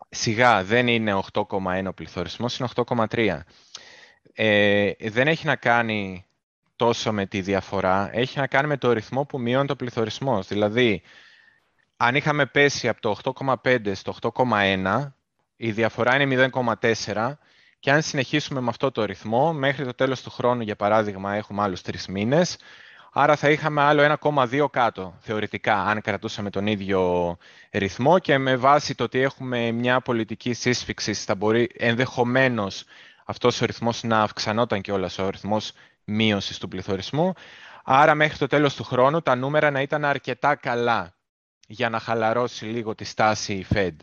[0.09, 3.39] Σιγά, δεν είναι 8,1 ο πληθωρισμός, είναι 8,3.
[4.33, 6.25] Ε, δεν έχει να κάνει
[6.75, 10.47] τόσο με τη διαφορά, έχει να κάνει με το ρυθμό που μειώνει το πληθωρισμός.
[10.47, 11.01] Δηλαδή,
[11.97, 13.15] αν είχαμε πέσει από το
[13.63, 15.13] 8,5 στο 8,1,
[15.55, 17.37] η διαφορά είναι 0,4
[17.85, 21.61] και αν συνεχίσουμε με αυτό το ρυθμό, μέχρι το τέλος του χρόνου, για παράδειγμα, έχουμε
[21.61, 22.57] άλλους τρεις μήνες,
[23.13, 27.37] άρα θα είχαμε άλλο 1,2 κάτω, θεωρητικά, αν κρατούσαμε τον ίδιο
[27.71, 32.83] ρυθμό και με βάση το ότι έχουμε μια πολιτική σύσφυξη, θα μπορεί ενδεχομένως
[33.25, 35.71] αυτός ο ρυθμός να αυξανόταν και όλας ο ρυθμός
[36.03, 37.33] μείωσης του πληθωρισμού.
[37.83, 41.15] Άρα μέχρι το τέλος του χρόνου τα νούμερα να ήταν αρκετά καλά
[41.67, 43.95] για να χαλαρώσει λίγο τη στάση η Fed.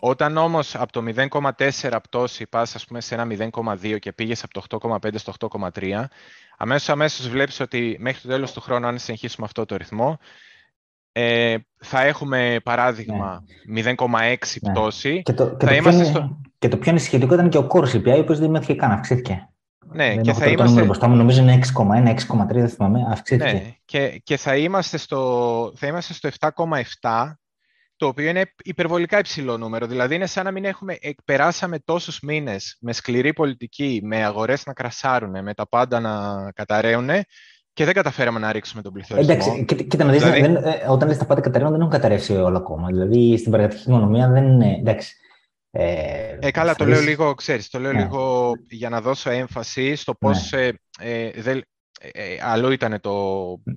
[0.00, 4.68] Όταν όμως από το 0,4 πτώση πας ας πούμε, σε ένα 0,2 και πήγες από
[4.68, 6.04] το 8,5 στο 8,3,
[6.56, 10.18] αμέσως αμέσως βλέπεις ότι μέχρι το τέλος του χρόνου, αν συνεχίσουμε αυτό το ρυθμό,
[11.12, 13.82] ε, θα έχουμε παράδειγμα ναι.
[13.84, 14.72] 0,6 ναι.
[14.72, 15.22] πτώση.
[15.22, 16.40] Και το, και, θα το είμαστε είναι, στο...
[16.58, 19.48] και το πιο ανησυχητικό ήταν και ο κόρος CPI, ο οποίος δεν μέθηκε καν, αυξήθηκε.
[19.92, 20.82] Ναι, δεν και θα είμαστε...
[20.82, 23.52] Μπροστά μου, νομίζω είναι 6,1, 6,3, δεν θυμάμαι, αυξήθηκε.
[23.52, 26.28] Ναι, και, και θα είμαστε στο, θα είμαστε στο
[27.00, 27.32] 7,7
[28.00, 29.86] το οποίο είναι υπερβολικά υψηλό νούμερο.
[29.86, 34.72] Δηλαδή είναι σαν να μην έχουμε, περάσαμε τόσους μήνες με σκληρή πολιτική, με αγορές να
[34.72, 36.12] κρασάρουν, με τα πάντα να
[36.52, 37.08] καταραίουν
[37.72, 39.32] και δεν καταφέραμε να ρίξουμε τον πληθωρισμό.
[39.32, 40.40] Εντάξει, κοίτα να δεις, δηλαδή...
[40.40, 42.86] δεν, ε, όταν λες τα πάντα καταραίουν δεν έχουν καταρρεύσει όλα ακόμα.
[42.86, 45.14] Δηλαδή στην πραγματική οικονομία δεν είναι, εντάξει,
[45.70, 48.02] Ε, ε καλά, το λέω λίγο, ξέρεις, το λέω ναι.
[48.02, 50.60] λίγο για να δώσω έμφαση στο πώς ναι.
[50.60, 51.62] ε, ε, δεν,
[52.02, 53.10] ε, αλλού ήταν το,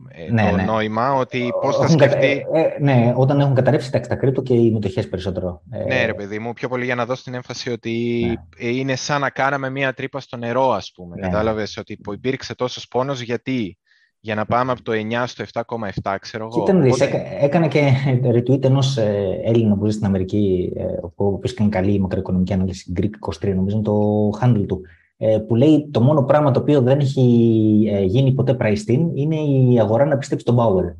[0.07, 0.63] ε, ναι, το ναι.
[0.63, 2.45] νόημα, ότι πώς θα σκεφτεί...
[2.53, 5.61] Ε, ναι, όταν έχουν καταρρεύσει τα, τα κρύπτο και οι μετοχέ περισσότερο.
[5.87, 8.23] Ναι, ρε παιδί μου, πιο πολύ για να δώσω την έμφαση ότι
[8.59, 8.67] ναι.
[8.67, 11.15] είναι σαν να κάναμε μία τρύπα στο νερό, ας πούμε.
[11.15, 11.21] Ναι.
[11.21, 13.77] Κατάλαβες ότι υπήρξε τόσος πόνος, γιατί;
[14.19, 16.65] Για να πάμε από το 9 στο 7,7, ξέρω εγώ.
[16.65, 17.23] Κοίτα, Οπότε...
[17.39, 17.91] έκανε και
[18.23, 18.97] retweet ενός
[19.43, 24.29] Έλληνα που ζει στην Αμερική, ο οποίος κάνει καλή μακροοικονομική ανάλυση, Greek 23, νομίζω, το
[24.41, 24.81] handle του.
[25.17, 29.09] Ε, που λέει το μόνο πράγμα το οποίο δεν έχει ε, γίνει ποτέ priced in
[29.13, 30.95] είναι η αγορά να πιστέψει τον Powell.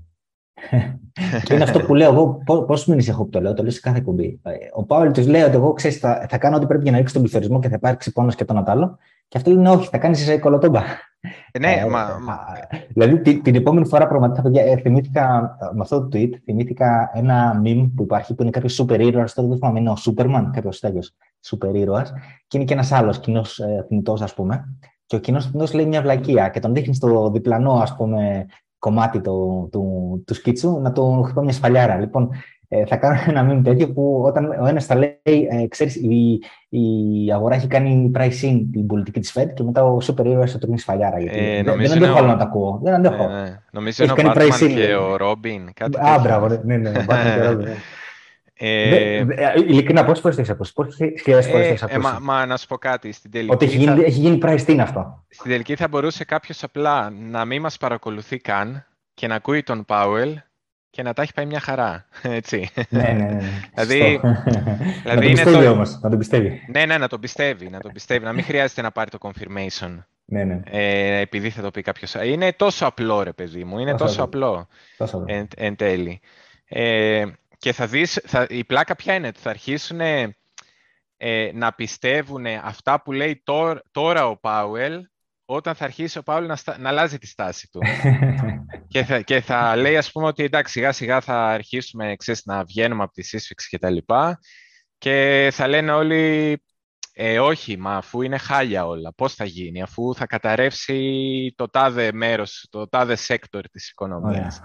[1.43, 2.41] και είναι αυτό που λέω εγώ.
[2.45, 4.39] Πόσους μήνες έχω που το λέω, το λέω σε κάθε κουμπί.
[4.43, 6.97] Ε, ο Πάουελ τους λέει ότι εγώ ξέρεις, θα, θα, κάνω ό,τι πρέπει για να
[6.97, 8.97] ρίξει τον πληθωρισμό και θα υπάρξει πόνος και τον άλλο.
[9.27, 10.81] Και αυτό λένε όχι, θα κάνεις σε κολοτόμπα.
[11.59, 12.07] ναι, ε, μα,
[12.89, 17.91] Δηλαδή την, την επόμενη φορά πραγματικά παιδιά, θυμήθηκα με αυτό το tweet, θυμήθηκα ένα meme
[17.95, 19.33] που υπάρχει που είναι κάποιος σούπερ ήρωας.
[19.33, 22.13] Τώρα δεν θυμάμαι, είναι ο Σούπερμαν, κάποιος τέτοιος σούπερ ήρωας.
[22.47, 24.77] Και είναι και ένας άλλος κοινός ε, θνητός, ας πούμε.
[25.05, 28.45] Και ο κοινός θνητός λέει μια βλακεία και τον δείχνει στο διπλανό, ας πούμε,
[28.79, 31.97] κομμάτι του, του, του σκίτσου να τον χτυπάει μια σφαλιάρα.
[31.97, 32.37] Λοιπόν, ε,
[32.87, 37.31] θα κάνω ένα μήνυμα τέτοιο που όταν ο ένας θα λέει, ε, ξέρεις, η, η
[37.33, 40.65] αγορά έχει κάνει pricing την πολιτική της Fed και μετά ο super ήρωας θα το
[40.65, 41.19] γίνει σφαλιάρα.
[41.19, 42.79] Γιατί ε, δεν, δεν αντέχω άλλο να τα ακούω.
[42.83, 43.27] Δεν αντέχω.
[43.27, 43.59] Ναι, ναι.
[43.71, 45.87] Νομίζω είναι ο Batman και ο Robin.
[45.97, 47.63] Α, μπράβο, ναι, ναι, ναι, ο Batman και ο Robin.
[47.63, 47.75] Ναι.
[48.57, 49.25] Ε, ε,
[49.67, 52.57] ειλικρινά, πόσες φορές το έχεις ακούσει, πόσες χιλιάδες φορές το έχεις ακούσει; Μα, μα, να
[52.57, 53.11] σου πω κάτι.
[53.11, 54.05] Στην τελική Ότι έχει γίνει, θα...
[54.05, 55.23] έχει γίνει price αυτό.
[55.29, 59.85] Στην τελική θα μπορούσε κάποιος απλά να μην μας παρακολουθεί καν και να ακούει τον
[59.85, 60.39] Πάουελ
[60.93, 62.05] και να τα έχει πάει μια χαρά.
[62.21, 62.69] Έτσι.
[62.89, 63.23] Ναι, ναι, ναι.
[63.23, 63.85] ναι.
[63.85, 64.19] δηλαδή,
[65.03, 65.71] δηλαδή να το πιστεύει το...
[65.71, 66.65] όμως, να το πιστεύει.
[66.67, 68.25] Ναι, ναι, να το πιστεύει, να το πιστεύει.
[68.25, 69.97] να μην χρειάζεται να πάρει το confirmation.
[70.25, 70.61] Ναι, ναι.
[70.65, 72.13] Ε, επειδή θα το πει κάποιος.
[72.13, 73.79] Είναι τόσο απλό, ρε παιδί μου.
[73.79, 74.67] Είναι τόσο, απλό.
[74.97, 75.35] Τόσο απλό.
[75.35, 76.19] Εν, εν τέλει.
[76.67, 77.25] Ε,
[77.57, 83.11] και θα δεις, θα, η πλάκα ποια είναι, θα αρχίσουν ε, να πιστεύουν αυτά που
[83.11, 85.07] λέει τώρα, τώρα ο Πάουελ
[85.45, 87.79] όταν θα αρχίσει ο Πάουελ να, να αλλάζει τη στάση του.
[88.87, 92.63] και, θα, και θα λέει, ας πούμε, ότι εντάξει, σιγά σιγά θα αρχίσουμε ξέρεις, να
[92.63, 94.39] βγαίνουμε από τη σύσφυξη και τα λοιπά.
[94.97, 96.63] Και θα λένε όλοι,
[97.15, 102.11] ε, όχι, μα αφού είναι χάλια όλα, πώς θα γίνει, αφού θα καταρρεύσει το τάδε
[102.13, 104.61] μέρος, το τάδε sector της οικονομίας.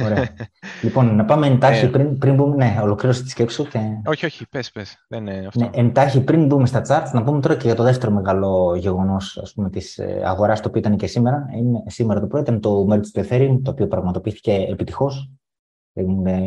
[0.00, 0.10] Ωραία.
[0.10, 0.34] Ωραία.
[0.82, 3.70] λοιπόν, να πάμε εντάχει ε, πριν, πριν μπούμε, ναι, ολοκλήρωση της σκέψης σου.
[3.70, 3.78] Και...
[4.06, 5.64] Όχι, όχι, πες, πες, δεν είναι αυτό.
[5.64, 9.38] Ναι, εντάχει πριν μπούμε στα charts, να πούμε τώρα και για το δεύτερο μεγάλο γεγονός,
[9.38, 11.46] ας πούμε, της ε, αγοράς, το οποίο ήταν και σήμερα.
[11.56, 15.30] Είναι, σήμερα το πρωί ήταν το merge του Ethereum, το οποίο πραγματοποιήθηκε επιτυχώς.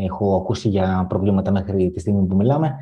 [0.06, 2.76] Έχω ακούσει για προβλήματα μέχρι τη στιγμή που μιλάμε.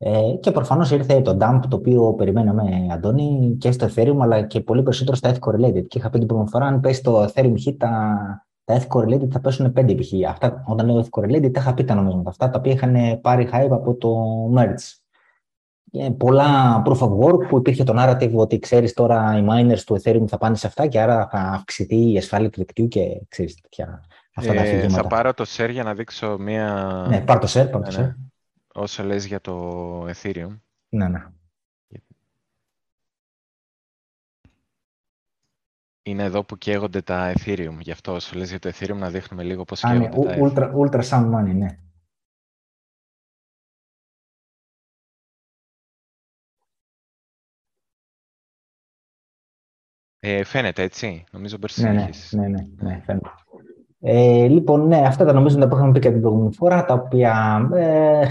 [0.00, 4.60] Ε, και προφανώς ήρθε το dump το οποίο περιμέναμε, Αντώνη, και στο Ethereum αλλά και
[4.60, 5.86] πολύ περισσότερο στα F-correlated.
[5.88, 8.18] Και είχα πει την πρώτη φορά, αν πέσει το Ethereum hit, τα,
[8.64, 10.28] τα F-correlated θα πέσουν 5 π.χ.
[10.28, 13.70] Αυτά, όταν λέω F-correlated, τα είχα πει τα νομίσματα αυτά, τα οποία είχαν πάρει hype
[13.70, 14.10] από το
[14.56, 14.96] merge.
[15.90, 20.00] Και πολλά proof of work που υπήρχε το narrative ότι ξέρεις τώρα οι miners του
[20.02, 23.60] Ethereum θα πάνε σε αυτά και άρα θα αυξηθεί η ασφάλεια του δικτύου και ξέρεις
[23.60, 24.04] τέτοια.
[24.34, 27.06] Αυτά τα ε, θα πάρω το share για να δείξω μία.
[27.08, 28.14] Ναι, πάρ το share, πάρ το ναι, ναι.
[28.18, 28.27] share
[28.78, 30.58] όσο λες για το Ethereum.
[30.88, 31.26] Ναι, ναι.
[36.02, 37.76] Είναι εδώ που καίγονται τα Ethereum.
[37.80, 40.70] Γι' αυτό όσο λες για το Ethereum να δείχνουμε λίγο πώς Α, καίγονται ναι, τα
[40.70, 41.78] ultra, ultra sound money, ναι.
[50.20, 53.28] Ε, φαίνεται έτσι, νομίζω μπορείς ναι, ναι, ναι, ναι, ναι, φαίνεται.
[54.00, 57.60] Ε, λοιπόν, ναι, αυτά τα νομίζω που είχαμε πει και την προηγούμενη φορά, τα οποία
[57.74, 58.28] ε,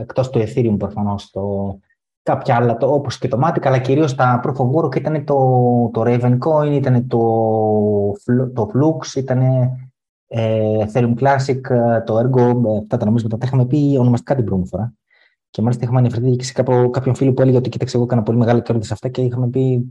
[0.00, 1.78] εκτός του Ethereum προφανώς, το,
[2.22, 5.36] κάποια άλλα, το, όπως και το Matic, αλλά κυρίως τα Proof of Work ήταν το,
[5.92, 7.18] το Ravencoin, ήταν το,
[8.54, 9.40] το Flux, ήταν
[10.26, 11.60] ε, Ethereum Classic,
[12.04, 14.94] το Ergo, αυτά τα νομίσματα τα είχαμε πει ονομαστικά την πρώτη φορά.
[15.50, 18.22] Και μάλιστα είχαμε αναφερθεί και σε κάποιο, κάποιον φίλο που έλεγε ότι κοίταξε, εγώ έκανα
[18.22, 19.86] πολύ μεγάλο κέρδος σε αυτά και είχαμε πει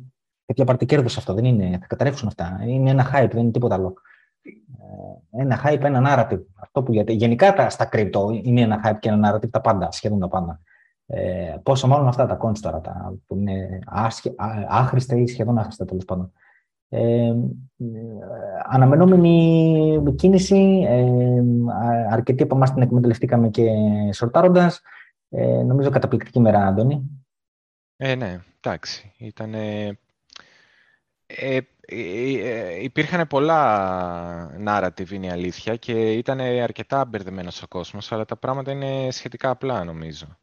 [0.45, 1.33] τέτοια πάρτε κέρδος αυτό.
[1.33, 2.59] Δεν είναι, θα καταρρεύσουν αυτά.
[2.67, 3.93] Είναι ένα hype, δεν είναι τίποτα άλλο
[5.31, 6.41] ένα hype, ένα narrative.
[6.61, 9.91] Αυτό που γιατί, γενικά τα, στα crypto είναι ένα hype και ένα narrative τα πάντα,
[9.91, 10.59] σχεδόν τα πάντα.
[11.05, 14.33] Ε, πόσο μάλλον αυτά τα coins τώρα, τα, που είναι άσχε,
[14.67, 16.31] άχρηστα ή σχεδόν άχρηστα τέλος πάντων.
[16.89, 17.33] Ε,
[18.69, 21.41] αναμενόμενη κίνηση, ε,
[22.09, 23.69] αρκετοί από εμάς την εκμεταλλευτήκαμε και
[24.13, 24.81] σορτάροντας.
[25.29, 27.25] Ε, νομίζω καταπληκτική μέρα, Αντώνη.
[27.97, 29.13] Ε, ναι, εντάξει.
[29.17, 29.97] Ήταν ε,
[31.25, 31.61] ε, ε,
[32.81, 38.71] υπήρχαν πολλά narrative, είναι η αλήθεια, και ήταν αρκετά μπερδεμένος ο κόσμος, αλλά τα πράγματα
[38.71, 40.37] είναι σχετικά απλά, νομίζω.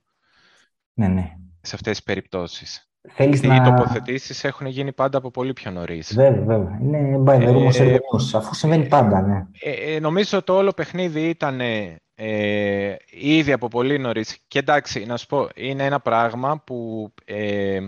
[0.93, 1.33] Ναι, ναι.
[1.61, 2.83] Σε αυτές τις περιπτώσεις.
[3.11, 3.63] Θέλεις Οι να...
[3.63, 6.15] τοποθετήσεις έχουν γίνει πάντα από πολύ πιο νωρίς.
[6.15, 6.79] Βέβαια, βέβαια.
[6.83, 7.99] Είναι by the ε,
[8.35, 9.47] αφού συμβαίνει πάντα, ναι.
[9.61, 14.39] Ε, νομίζω το όλο παιχνίδι ήταν ε, ήδη από πολύ νωρίς.
[14.49, 17.87] Και εντάξει, να σου πω, είναι ένα πράγμα που ε,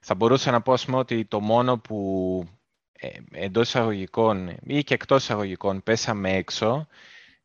[0.00, 2.57] θα μπορούσα να πω πούμε, ότι το μόνο που ε,
[3.32, 6.86] εντός εισαγωγικών ή και εκτός εισαγωγικών πέσαμε έξω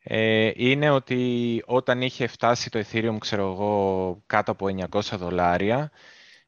[0.04, 5.92] ε, είναι ότι όταν είχε φτάσει το Ethereum, ξέρω εγώ, κάτω από 900 δολάρια,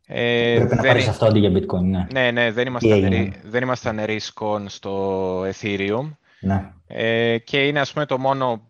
[0.08, 2.08] ε, Πρέπει να πάρεις αυτό αντί για bitcoin, ναι.
[2.12, 6.12] Ναι, ναι, δεν ήμασταν, δεν ήμασταν risk on στο Ethereum.
[6.40, 6.72] Ναι.
[6.88, 8.70] Ε, και είναι, ας πούμε, το μόνο,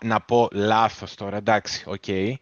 [0.00, 2.02] να πω λάθος τώρα, εντάξει, OK.
[2.06, 2.32] Okay.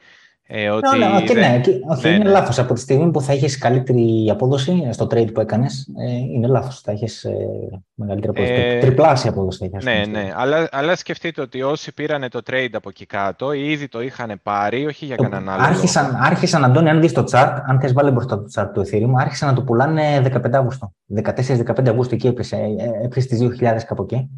[0.52, 2.30] Ε, ότι ναι, ναι, ναι, όχι, ναι, είναι ναι.
[2.30, 2.58] λάθος.
[2.58, 6.80] Από τη στιγμή που θα έχεις καλύτερη απόδοση στο trade που έκανες, ε, είναι λάθος.
[6.80, 7.32] Θα έχεις ε,
[7.94, 8.62] μεγαλύτερη απόδοση.
[8.62, 9.84] Ε, Τριπλάσια απόδοση θα έχεις.
[9.84, 10.32] Ναι, ναι.
[10.36, 14.86] Αλλά, αλλά σκεφτείτε ότι όσοι πήραν το trade από εκεί κάτω, ήδη το είχαν πάρει,
[14.86, 15.62] όχι για κανέναν άλλο.
[15.62, 19.12] Άρχισαν, άρχισαν Αντώνη, αν δεις το chart, αν θες βάλει μπροστά το chart του Ethereum,
[19.16, 20.92] άρχισαν να το πουλάνε 15 Αύγουστο.
[21.24, 22.56] 14-15 Αυγούστου εκεί έπεσε.
[22.56, 24.30] Ε, έπεσε στις 2.000 κάπου εκεί.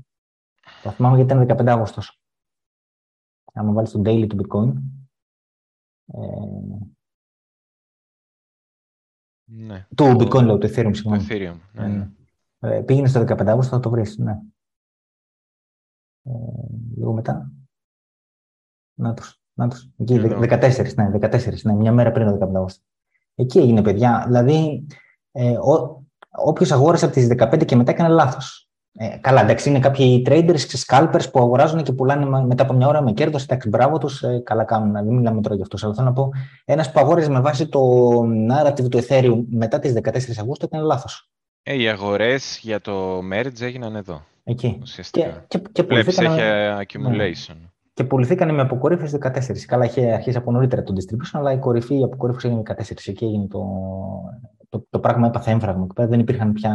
[0.83, 2.21] Το θυμάμαι γιατί ήταν 15 Αύγουστος.
[3.55, 4.73] Αν βάλεις το daily του bitcoin,
[6.07, 6.19] ε,
[9.45, 9.87] ναι.
[9.89, 10.11] Του το...
[10.11, 11.27] Bitcoin, λέω, του Ethereum, συγγνώμη.
[11.29, 12.11] Ethereum, ναι, ναι.
[12.59, 14.39] Ε, πήγαινε στο 15 Αύγουστο, θα το βρεις, ναι.
[16.23, 16.31] Ε,
[16.97, 17.53] λίγο μετά.
[18.95, 19.91] Να τους, να τους.
[19.97, 22.85] Εκεί, 14, ναι, 14, ναι, μια μέρα πριν το 15 Αύγουστο.
[23.35, 24.25] Εκεί έγινε, παιδιά.
[24.27, 24.87] Δηλαδή,
[25.33, 25.57] ε,
[26.29, 28.72] όποιος αγόρασε από τις 15 και μετά έκανε λάθος.
[29.03, 32.87] Ε, καλά, εντάξει, είναι κάποιοι traders και scalpers που αγοράζουν και πουλάνε μετά από μια
[32.87, 33.43] ώρα με κέρδος.
[33.43, 34.93] Εντάξει, μπράβο τους, ε, καλά κάνουν.
[34.93, 35.87] Δεν μιλάμε τώρα για αυτό.
[35.87, 36.31] Αλλά θέλω να πω,
[36.65, 37.81] ένας που αγόραζε με βάση το
[38.23, 41.31] narrative του Ethereum μετά τις 14 Αυγούστου ήταν λάθος.
[41.63, 44.23] Ε, οι αγορές για το merge έγιναν εδώ.
[44.45, 44.79] Εκεί.
[44.83, 45.45] Ουσιαστικά.
[45.49, 46.43] Και, και, και πουληθήκαν, έχει
[46.87, 47.55] accumulation.
[47.61, 47.69] Ναι.
[47.95, 49.31] Και πουληθήκαν με αποκορύφωση 14.
[49.67, 52.75] Καλά, είχε αρχίσει από νωρίτερα το distribution, αλλά η κορυφή, η αποκορύφωση έγινε 14.
[53.07, 53.65] Εκεί έγινε το,
[54.69, 55.87] το, το πράγμα, έπαθε έμφραγμα.
[55.95, 56.75] Δεν υπήρχαν πια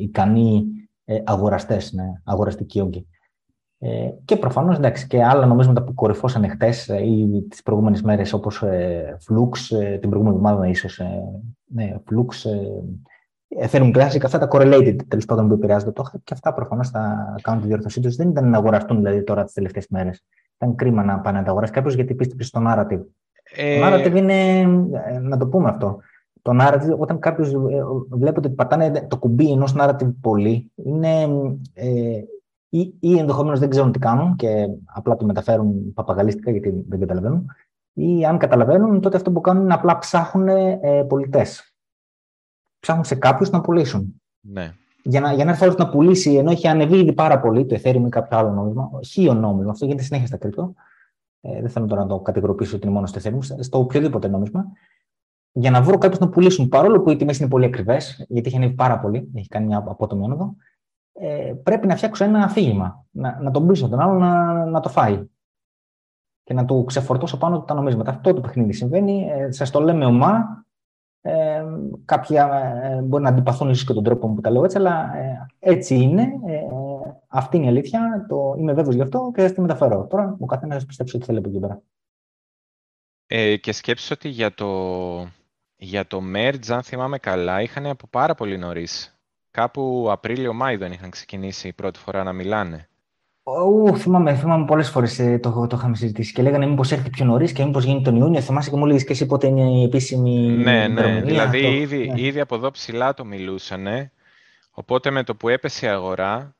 [0.00, 0.64] ικανοί
[1.04, 3.06] ε, αγοραστές, ναι, αγοραστικοί όγκοι.
[3.78, 8.62] Ε, και προφανώς και άλλα νομίσματα που κορυφώσαν χτες ε, ή τις προηγούμενες μέρες, όπως
[8.62, 10.98] ε, Flux, ε, την προηγούμενη εβδομάδα ίσως.
[10.98, 11.22] Ε,
[11.64, 16.52] ναι, Flux, ε, Ethereum Classic, αυτά τα correlated τέλος πάντων που επηρεάζονται το και αυτά
[16.52, 18.16] προφανώς θα κάνουν τη διόρθωσή τους.
[18.16, 20.24] Δεν ήταν να αγοραστούν δηλαδή τώρα τις τελευταίες μέρες.
[20.56, 23.02] Ήταν κρίμα να πάνε να τα αγοράσει κάποιος γιατί πίστεψε στο narrative.
[23.56, 23.78] Ε...
[23.78, 24.66] Το narrative είναι,
[25.20, 26.00] να το πούμε αυτό,
[26.44, 27.58] το narrative, όταν κάποιος ε,
[28.08, 31.22] βλέπει ότι πατάνε το κουμπί ενός narrative πολύ, είναι,
[31.72, 32.20] ε,
[32.68, 37.46] ή, ή ενδεχομένως δεν ξέρουν τι κάνουν και απλά το μεταφέρουν παπαγαλίστικα γιατί δεν καταλαβαίνουν,
[37.92, 41.74] ή αν καταλαβαίνουν, τότε αυτό που κάνουν είναι απλά ψάχνουν ε, πολιτές.
[42.78, 44.22] Ψάχνουν σε κάποιους να πουλήσουν.
[44.40, 44.72] Ναι.
[45.02, 48.02] Για να, για να έρθει να πουλήσει, ενώ έχει ανεβεί ήδη πάρα πολύ το Ethereum
[48.06, 50.74] ή κάποιο άλλο νόμισμα, χείο νόμισμα, αυτό γίνεται συνέχεια στα κρυπτο.
[51.40, 54.66] Ε, δεν θέλω τώρα να το κατηγοροποιήσω ότι είναι μόνο στο Ethereum, στο οποιοδήποτε νόμισμα
[55.56, 58.56] για να βρω κάποιους να πουλήσουν, παρόλο που οι τιμές είναι πολύ ακριβές, γιατί έχει
[58.56, 60.56] ανέβει πάρα πολύ, έχει κάνει μια απότομη άνοδο,
[61.12, 63.06] ε, πρέπει να φτιάξω ένα αφήγημα.
[63.10, 65.26] Να, να τον πείσω τον άλλο να, να το φάει.
[66.42, 68.10] Και να του ξεφορτώσω πάνω τα νομίσματα.
[68.10, 69.28] Αυτό το παιχνίδι συμβαίνει.
[69.30, 70.64] Ε, Σας το λέμε ομά.
[71.20, 71.64] Ε,
[72.04, 72.46] κάποια
[72.82, 75.94] ε, μπορεί να αντιπαθούν ίσως και τον τρόπο που τα λέω έτσι, αλλά ε, έτσι
[75.94, 76.22] είναι.
[76.22, 76.60] Ε,
[77.28, 78.26] αυτή είναι η αλήθεια.
[78.28, 80.06] Το, είμαι βέβαιος γι' αυτό και θα τη μεταφέρω.
[80.06, 81.82] Τώρα ο καθένας πιστέψει ότι θέλει από εκεί πέρα.
[83.26, 84.66] Ε, και σκέψω ότι για το,
[85.84, 89.18] για το merge, αν θυμάμαι καλά, είχαν από πάρα πολύ νωρίς.
[89.50, 92.88] Κάπου Απρίλιο-Μάη δεν είχαν ξεκινήσει η πρώτη φορά να μιλάνε.
[93.42, 97.24] Ού, θυμάμαι, θυμάμαι πολλές φορές ε, το, το είχαμε συζητήσει και λέγανε μήπως έρθει πιο
[97.24, 98.40] νωρίς και μήπως γίνει τον Ιούνιο.
[98.40, 100.30] Θυμάσαι και μου λέγε και εσύ πότε είναι η επίσημη.
[100.38, 101.20] Ναι, ναι.
[101.20, 102.20] Δηλαδή ήδη, ναι.
[102.20, 104.12] ήδη από εδώ ψηλά το μιλούσανε.
[104.70, 106.56] Οπότε με το που έπεσε η αγορά,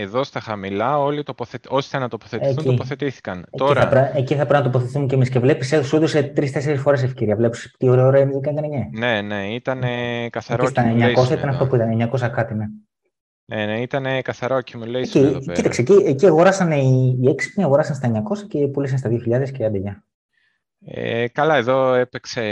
[0.00, 1.64] εδώ στα χαμηλά, όλοι τοποθετ...
[1.68, 2.68] όσοι θα να τοποθετηθούν, εκεί.
[2.68, 3.38] τοποθετήθηκαν.
[3.38, 3.80] Εκεί, Τώρα...
[3.80, 4.12] θα πρέ...
[4.14, 5.28] εκεί θα πρέπει να τοποθετηθούμε και εμείς.
[5.28, 7.36] Και βλέπεις, σου έδωσε τρει-τέσσερι φορές ευκαιρία.
[7.36, 8.88] Βλέπεις τι ωραίο ώρα είναι έκανε.
[8.92, 9.82] Ναι, ναι, ήταν
[10.30, 10.62] καθαρό.
[10.62, 10.92] Και στα
[11.26, 12.64] 900 ήταν αυτό που ήταν, 900 κάτι, ναι.
[13.44, 15.52] Ναι, ναι, ήταν καθαρό accumulation εκεί, εδώ πέρα.
[15.52, 19.64] Κοίταξε, εκεί, εκεί αγοράσανε οι, οι έξυπνοι, αγοράσαν στα 900 και πουλήσαν στα 2000 και
[19.64, 20.02] άντε
[20.84, 22.42] ε, καλά, εδώ έπαιξε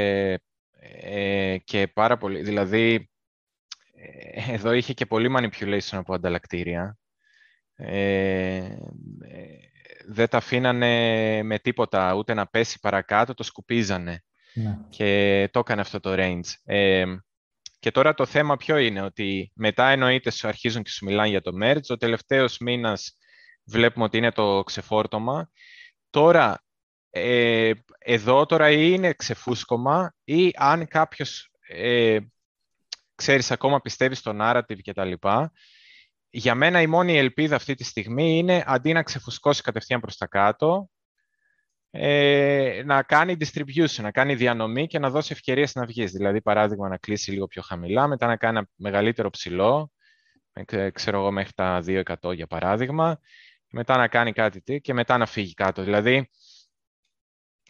[1.02, 2.42] ε, και πάρα πολύ.
[2.42, 3.10] Δηλαδή,
[3.94, 6.98] ε, εδώ είχε και πολύ manipulation από ανταλλακτήρια.
[7.76, 8.76] Ε, ε,
[10.08, 14.24] δεν τα αφήνανε με τίποτα, ούτε να πέσει παρακάτω, το σκουπίζανε.
[14.54, 14.78] Ναι.
[14.88, 16.52] Και το έκανε αυτό το range.
[16.64, 17.04] Ε,
[17.78, 21.40] και τώρα το θέμα ποιο είναι, ότι μετά εννοείται σου αρχίζουν και σου μιλάνε για
[21.40, 23.16] το merge, ο τελευταίος μήνας
[23.64, 25.50] βλέπουμε ότι είναι το ξεφόρτωμα.
[26.10, 26.64] Τώρα,
[27.10, 32.18] ε, εδώ τώρα είναι ξεφούσκωμα ή αν κάποιος, ε,
[33.14, 35.52] ξέρεις, ακόμα πιστεύει στο narrative και τα λοιπά,
[36.38, 40.26] για μένα η μόνη ελπίδα αυτή τη στιγμή είναι αντί να ξεφουσκώσει κατευθείαν προς τα
[40.26, 40.90] κάτω,
[41.90, 46.12] ε, να κάνει distribution, να κάνει διανομή και να δώσει ευκαιρίες να βγεις.
[46.12, 49.90] Δηλαδή, παράδειγμα, να κλείσει λίγο πιο χαμηλά, μετά να κάνει ένα μεγαλύτερο ψηλό,
[50.92, 53.20] ξέρω εγώ μέχρι τα 2% για παράδειγμα,
[53.70, 55.82] μετά να κάνει κάτι και μετά να φύγει κάτω.
[55.82, 56.30] Δηλαδή,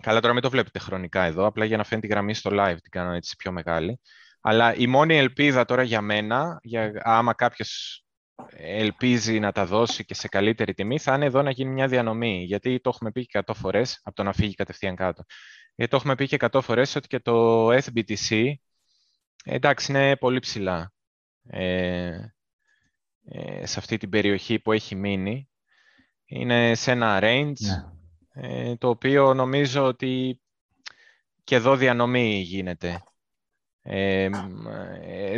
[0.03, 2.77] καλά τώρα μην το βλέπετε χρονικά εδώ, απλά για να φαίνεται η γραμμή στο live
[2.83, 4.01] την κάνω έτσι πιο μεγάλη.
[4.41, 8.01] Αλλά η μόνη ελπίδα τώρα για μένα, για, άμα κάποιος
[8.57, 12.45] ελπίζει να τα δώσει και σε καλύτερη τιμή, θα είναι εδώ να γίνει μια διανομή.
[12.45, 15.25] Γιατί το έχουμε πει και 100 φορές από το να φύγει κατευθείαν κάτω.
[15.75, 18.53] Γιατί το έχουμε πει και 100 φορές ότι και το SBTC
[19.45, 20.93] εντάξει είναι πολύ ψηλά
[21.49, 22.19] ε,
[23.25, 25.49] ε, σε αυτή την περιοχή που έχει μείνει.
[26.25, 27.85] Είναι σε ένα range ναι.
[28.49, 30.41] ε, το οποίο νομίζω ότι
[31.45, 33.03] και εδώ διανομή γίνεται.
[33.89, 34.29] Ε,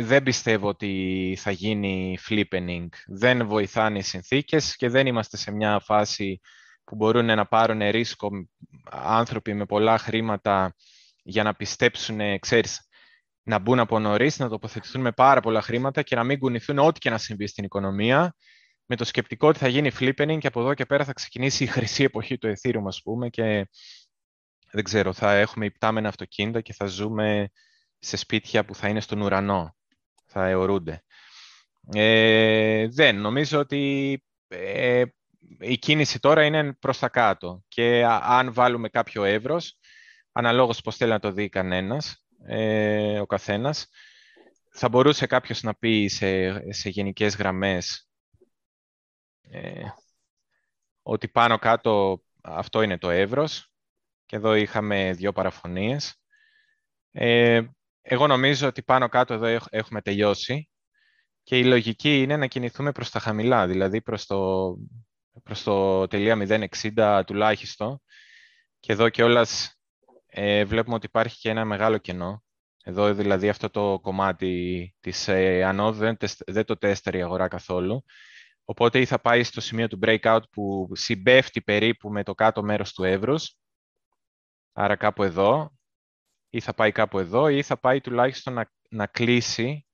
[0.01, 2.87] δεν πιστεύω ότι θα γίνει flippening.
[3.07, 6.39] Δεν βοηθάνε οι συνθήκες και δεν είμαστε σε μια φάση
[6.83, 8.29] που μπορούν να πάρουν ρίσκο
[8.91, 10.75] άνθρωποι με πολλά χρήματα
[11.23, 12.87] για να πιστέψουν, ξέρεις,
[13.43, 16.99] να μπουν από νωρίς, να τοποθετηθούν με πάρα πολλά χρήματα και να μην κουνηθούν ό,τι
[16.99, 18.35] και να συμβεί στην οικονομία,
[18.85, 21.67] με το σκεπτικό ότι θα γίνει flippening και από εδώ και πέρα θα ξεκινήσει η
[21.67, 23.67] χρυσή εποχή του Ethereum, ας πούμε, και
[24.71, 27.49] δεν ξέρω, θα έχουμε υπτάμενα αυτοκίνητα και θα ζούμε
[27.99, 29.75] σε σπίτια που θα είναι στον ουρανό,
[30.25, 31.03] θα αιωρούνται.
[31.93, 35.03] Ε, δεν, νομίζω ότι ε,
[35.59, 39.77] η κίνηση τώρα είναι προς τα κάτω και αν βάλουμε κάποιο εύρος,
[40.31, 43.87] αναλόγως πώς θέλει να το δει κανένας, ε, ο καθένας,
[44.71, 48.09] θα μπορούσε κάποιος να πει σε, σε γενικές γραμμές
[49.41, 49.83] ε,
[51.01, 53.71] ότι πάνω κάτω αυτό είναι το εύρος
[54.25, 56.21] και εδώ είχαμε δύο παραφωνίες.
[57.11, 57.61] Ε,
[58.01, 60.69] εγώ νομίζω ότι πάνω κάτω εδώ έχουμε τελειώσει
[61.43, 64.75] και η λογική είναι να κινηθούμε προς τα χαμηλά, δηλαδή προς το,
[65.43, 68.01] προς το τελεία 060 τουλάχιστον.
[68.79, 69.79] Και εδώ και όλας
[70.27, 72.43] ε, βλέπουμε ότι υπάρχει και ένα μεγάλο κενό.
[72.83, 78.03] Εδώ δηλαδή αυτό το κομμάτι της ε, ανώδου δεν, δεν το τέστερε η αγορά καθόλου.
[78.63, 82.93] Οπότε ή θα πάει στο σημείο του breakout που συμπέφτει περίπου με το κάτω μέρος
[82.93, 83.55] του εύρους,
[84.73, 85.71] άρα κάπου εδώ,
[86.49, 89.87] ή θα πάει κάπου εδώ, ή θα πάει τουλάχιστον να, να κλείσει,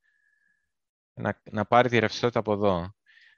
[1.14, 2.94] να, να πάρει τη ρευστότητα από εδώ.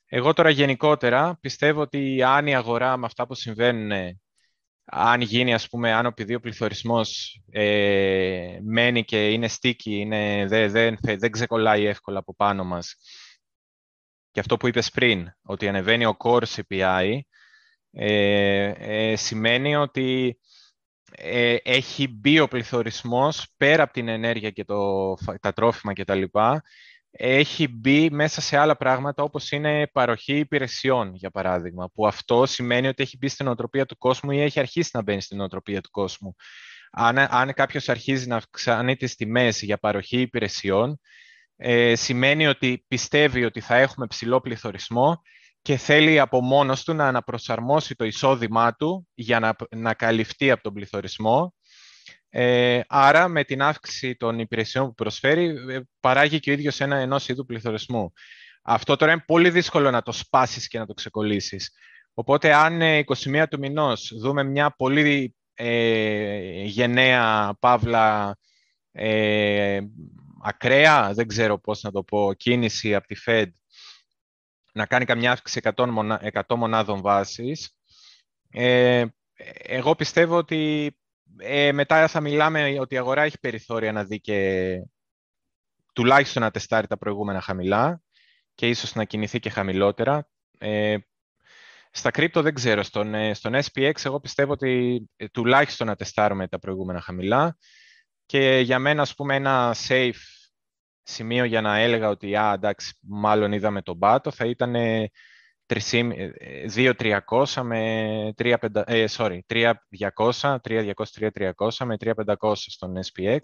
[0.06, 4.20] Εγώ τώρα γενικότερα πιστεύω ότι αν η αγορά με αυτά που συμβαίνουν,
[4.86, 10.72] αν γίνει, ας πούμε, αν επειδή ο πληθωρισμός ε, μένει και είναι sticky, είναι, δεν,
[10.72, 12.96] δεν, δεν ξεκολλάει εύκολα από πάνω μας,
[14.32, 17.20] και αυτό που είπες πριν, ότι ανεβαίνει ο core CPI,
[17.92, 20.40] ε, ε, σημαίνει ότι
[21.12, 26.24] ε, έχει μπει ο πληθωρισμός πέρα από την ενέργεια και το, τα τρόφιμα κτλ.
[27.12, 32.88] Έχει μπει μέσα σε άλλα πράγματα όπως είναι παροχή υπηρεσιών, για παράδειγμα, που αυτό σημαίνει
[32.88, 35.89] ότι έχει μπει στην οτροπία του κόσμου ή έχει αρχίσει να μπαίνει στην οτροπία του
[35.89, 36.36] κόσμου.
[36.91, 41.00] Αν, αν κάποιος αρχίζει να αυξάνει τις τιμές για παροχή υπηρεσιών,
[41.56, 45.22] ε, σημαίνει ότι πιστεύει ότι θα έχουμε ψηλό πληθωρισμό
[45.68, 50.64] και θέλει από μόνος του να αναπροσαρμόσει το εισόδημά του για να, να καλυφθεί από
[50.64, 51.54] τον πληθωρισμό.
[52.30, 56.96] Ε, άρα, με την αύξηση των υπηρεσιών που προσφέρει, ε, παράγει και ο ίδιος ένα
[56.96, 58.14] ενός είδου πληθωρισμού.
[58.62, 61.72] Αυτό τώρα είναι πολύ δύσκολο να το σπάσεις και να το ξεκολλήσεις.
[62.14, 68.38] Οπότε, αν 21 ε, του μηνός δούμε μια πολύ ε, γενναία, παύλα,
[68.92, 69.80] ε,
[70.44, 73.48] ακραία, δεν ξέρω πώς να το πω, κίνηση από τη Fed
[74.78, 77.76] να κάνει καμιά αύξηση 100, μονάδων βάσης.
[78.50, 79.06] Ε,
[79.63, 80.92] εγώ πιστεύω ότι
[81.38, 84.80] ε, μετά θα μιλάμε ότι η αγορά έχει περιθώρια να δει και
[85.94, 88.02] τουλάχιστον να τεστάρει τα προηγούμενα χαμηλά
[88.56, 90.28] και ίσως να κινηθεί και χαμηλότερα.
[90.58, 90.98] Ε,
[91.92, 92.84] στα κρύπτο δεν ξέρω.
[92.84, 97.58] Στον, ε, στον SPX εγώ πιστεύω ότι ε, τουλάχιστον να τεστάρουμε τα προηγούμενα χαμηλά
[98.26, 100.37] και για μένα, ας πούμε, ένα safe
[101.08, 104.76] σημείο για να έλεγα ότι α, εντάξει, μάλλον είδαμε τον πάτο, θα ήταν
[105.67, 110.93] 2.300 με 3.500, ε, sorry, 3.200, 3.200,
[111.34, 113.39] 3.300 με 3.500 στον SPX.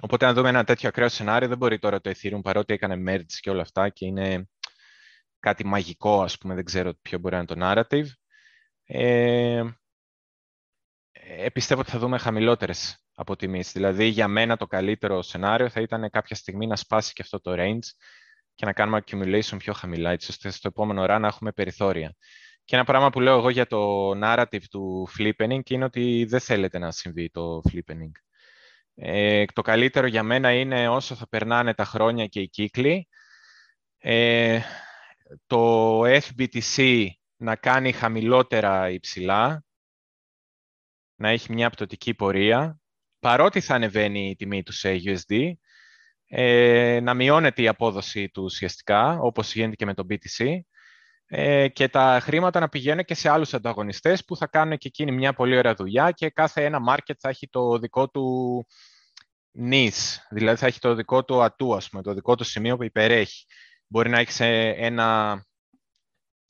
[0.00, 3.32] Οπότε αν δούμε ένα τέτοιο ακραίο σενάριο, δεν μπορεί τώρα το Ethereum, παρότι έκανε merge
[3.40, 4.48] και όλα αυτά και είναι
[5.40, 8.06] κάτι μαγικό, ας πούμε, δεν ξέρω ποιο μπορεί να είναι το narrative.
[8.84, 9.62] Ε,
[11.36, 13.72] ε, πιστεύω ότι θα δούμε χαμηλότερες αποτιμήσεις.
[13.72, 17.54] Δηλαδή, για μένα το καλύτερο σενάριο θα ήταν κάποια στιγμή να σπάσει και αυτό το
[17.58, 17.88] range
[18.54, 22.14] και να κάνουμε accumulation πιο χαμηλά, έτσι ώστε στο επόμενο run να έχουμε περιθώρια.
[22.64, 26.78] Και ένα πράγμα που λέω εγώ για το narrative του flippening είναι ότι δεν θέλετε
[26.78, 28.12] να συμβεί το flippening.
[28.94, 33.08] Ε, το καλύτερο για μένα είναι όσο θα περνάνε τα χρόνια και οι κύκλοι,
[33.98, 34.60] ε,
[35.46, 37.06] το FBTC
[37.36, 39.64] να κάνει χαμηλότερα υψηλά,
[41.20, 42.80] να έχει μια πτωτική πορεία
[43.18, 45.52] παρότι θα ανεβαίνει η τιμή του σε USD,
[46.26, 50.58] ε, να μειώνεται η απόδοση του ουσιαστικά, όπως γίνεται και με το BTC,
[51.26, 55.12] ε, και τα χρήματα να πηγαίνουν και σε άλλους ανταγωνιστές που θα κάνουν και εκείνη
[55.12, 58.66] μια πολύ ωραία δουλειά και κάθε ένα market θα έχει το δικό του
[59.50, 62.84] νης, δηλαδή θα έχει το δικό του ατού, ας πούμε, το δικό του σημείο που
[62.84, 63.44] υπερέχει.
[63.86, 65.42] Μπορεί να έχεις ένα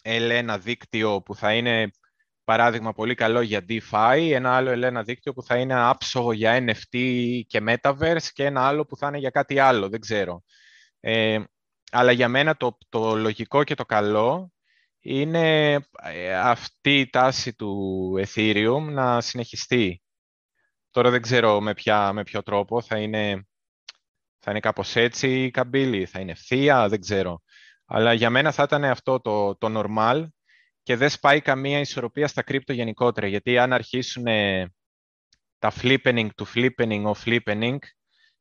[0.04, 1.90] L1 δίκτυο που θα είναι
[2.50, 6.96] παράδειγμα πολύ καλό για DeFi, ένα άλλο L1 δίκτυο που θα είναι άψογο για NFT
[7.46, 10.42] και Metaverse και ένα άλλο που θα είναι για κάτι άλλο, δεν ξέρω.
[11.00, 11.38] Ε,
[11.90, 14.52] αλλά για μένα το, το λογικό και το καλό
[15.00, 20.02] είναι ε, αυτή η τάση του Ethereum να συνεχιστεί.
[20.90, 22.82] Τώρα δεν ξέρω με, ποια, με ποιο τρόπο.
[22.82, 23.46] Θα είναι,
[24.38, 27.42] θα είναι κάπως έτσι η καμπύλη, θα είναι ευθεία, δεν ξέρω.
[27.86, 30.26] Αλλά για μένα θα ήταν αυτό το, το normal
[30.90, 33.26] και δεν σπάει καμία ισορροπία στα κρύπτο γενικότερα.
[33.26, 34.24] Γιατί αν αρχίσουν
[35.58, 37.76] τα flippening του flippening ο flippening,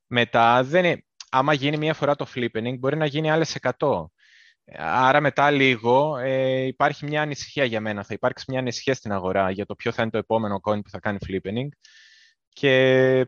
[0.08, 4.06] μετά δεν άμα γίνει μία φορά το flippening, μπορεί να γίνει άλλες 100.
[4.78, 8.04] Άρα μετά λίγο ε, υπάρχει μια ανησυχία για μένα.
[8.04, 10.90] Θα υπάρξει μια ανησυχία στην αγορά για το ποιο θα είναι το επόμενο coin που
[10.90, 11.68] θα κάνει flippening.
[12.50, 13.26] Και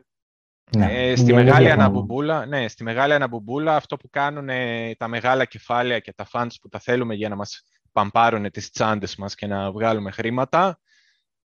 [0.76, 5.44] ναι, ε, στη, μεγάλη αναμπουμπούλα, ναι, στη μεγάλη αναμπουμπούλα αυτό που κάνουν ε, τα μεγάλα
[5.44, 9.46] κεφάλαια και τα funds που τα θέλουμε για να μας παμπάρουν τις τσάντες μας και
[9.46, 10.80] να βγάλουμε χρήματα,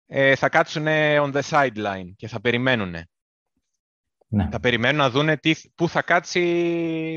[0.06, 2.96] ε, θα κάτσουν on the sideline και θα περιμένουν.
[4.28, 4.48] Ναι.
[4.52, 5.40] Θα περιμένουν να δουν
[5.76, 6.42] πού θα κάτσει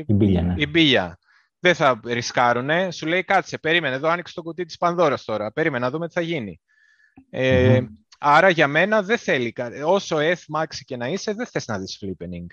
[0.07, 0.41] η μπίλια.
[0.41, 0.53] Ναι.
[0.57, 1.17] Η μπίλια
[1.59, 2.91] δεν θα ρισκάρουνε.
[2.91, 5.51] Σου λέει κάτσε, περίμενε, εδώ άνοιξε το κουτί της Πανδώρας τώρα.
[5.51, 6.61] Περίμενε να δούμε τι θα γίνει.
[7.29, 7.81] Ε,
[8.23, 9.53] Άρα για μένα δεν θέλει,
[9.85, 12.45] όσο F και να είσαι, δεν θες να δεις flippening.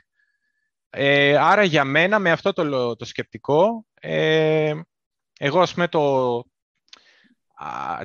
[0.91, 4.75] Ε, άρα για μένα με αυτό το, το σκεπτικό, ε,
[5.39, 6.45] εγώ ας πούμε το,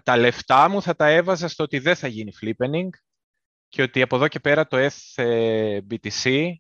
[0.04, 2.90] τα λεφτά μου θα τα έβαζα στο ότι δεν θα γίνει flippening
[3.68, 4.78] και ότι από εδώ και πέρα το
[5.16, 6.52] FBTC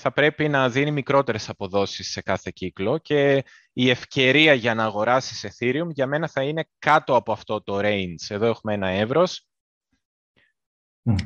[0.00, 5.46] θα πρέπει να δίνει μικρότερες αποδόσεις σε κάθε κύκλο και η ευκαιρία για να αγοράσεις
[5.46, 8.26] Ethereum για μένα θα είναι κάτω από αυτό το range.
[8.28, 9.42] Εδώ έχουμε ένα εύρος.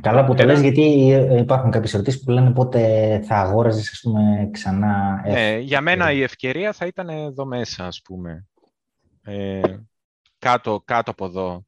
[0.01, 0.83] Καλά που το λες, γιατί
[1.39, 5.23] υπάρχουν κάποιες ερωτήσεις που λένε πότε θα αγόραζες ας πούμε, ξανά.
[5.27, 8.47] Ναι, για μένα η ευκαιρία θα ήταν εδώ μέσα, ας πούμε.
[9.23, 9.61] Ε,
[10.43, 11.66] κάτω, κάτω από εδώ.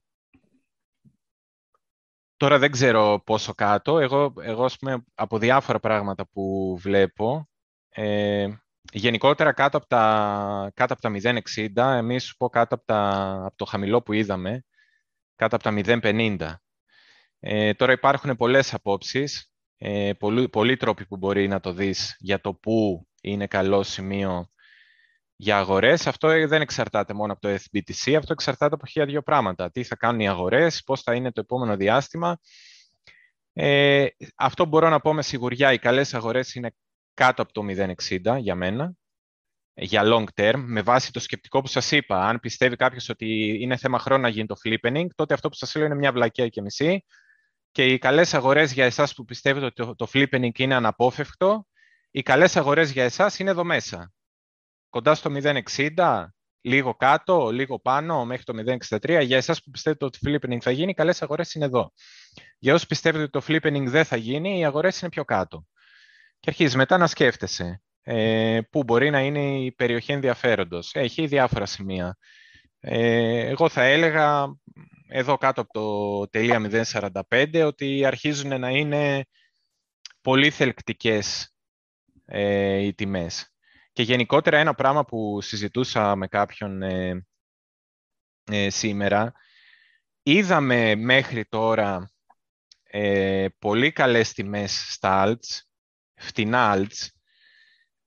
[2.36, 3.98] Τώρα δεν ξέρω πόσο κάτω.
[3.98, 7.48] Εγώ, εγώ πούμε, από διάφορα πράγματα που βλέπω,
[7.88, 8.48] ε,
[8.92, 13.56] γενικότερα κάτω από τα, κάτω από τα 0,60, εμείς σου πω κάτω από, τα, από
[13.56, 14.64] το χαμηλό που είδαμε,
[15.36, 16.54] κάτω από τα 0,50.
[17.40, 22.40] Ε, τώρα υπάρχουν πολλές απόψεις, ε, πολλοί, πολλοί τρόποι που μπορεί να το δεις για
[22.40, 24.48] το πού είναι καλό σημείο
[25.36, 26.06] για αγορές.
[26.06, 29.70] Αυτό δεν εξαρτάται μόνο από το FBTC, αυτό εξαρτάται από χίλια δύο πράγματα.
[29.70, 32.38] Τι θα κάνουν οι αγορές, πώς θα είναι το επόμενο διάστημα.
[33.52, 34.06] Ε,
[34.36, 36.74] αυτό μπορώ να πω με σιγουριά, οι καλές αγορές είναι
[37.14, 38.94] κάτω από το 0,60 για μένα,
[39.74, 42.28] για long term, με βάση το σκεπτικό που σας είπα.
[42.28, 45.74] Αν πιστεύει κάποιος ότι είναι θέμα χρόνου να γίνει το flippening, τότε αυτό που σας
[45.74, 47.04] λέω είναι μια βλακία και μισή.
[47.70, 51.66] Και οι καλές αγορές για εσάς που πιστεύετε ότι το, το flippening είναι αναπόφευκτο,
[52.10, 54.13] οι καλές αγορές για εσάς είναι εδώ μέσα
[54.94, 56.26] κοντά στο 0,60,
[56.60, 58.52] λίγο κάτω, λίγο πάνω, μέχρι το
[58.90, 59.24] 0,63.
[59.24, 61.92] Για εσάς που πιστεύετε ότι το flipping θα γίνει, οι καλές αγορές είναι εδώ.
[62.58, 65.66] Για όσους πιστεύετε ότι το flipping δεν θα γίνει, οι αγορές είναι πιο κάτω.
[66.40, 70.90] Και αρχίζει μετά να σκέφτεσαι ε, πού μπορεί να είναι η περιοχή ενδιαφέροντος.
[70.94, 72.16] Έχει διάφορα σημεία.
[72.80, 74.46] Ε, εγώ θα έλεγα
[75.08, 76.84] εδώ κάτω από το τελεία
[77.30, 79.24] 045 ότι αρχίζουν να είναι
[80.20, 81.54] πολύ θελκτικές
[82.24, 83.53] ε, οι τιμές.
[83.94, 87.26] Και γενικότερα ένα πράγμα που συζητούσα με κάποιον ε,
[88.44, 89.32] ε, σήμερα,
[90.22, 92.10] είδαμε μέχρι τώρα
[92.82, 95.60] ε, πολύ καλές τιμές στα alts,
[96.14, 97.06] φτηνά alts,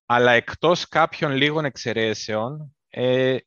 [0.05, 3.37] αλλά εκτός κάποιων λίγων εξαιρέσεων, ε,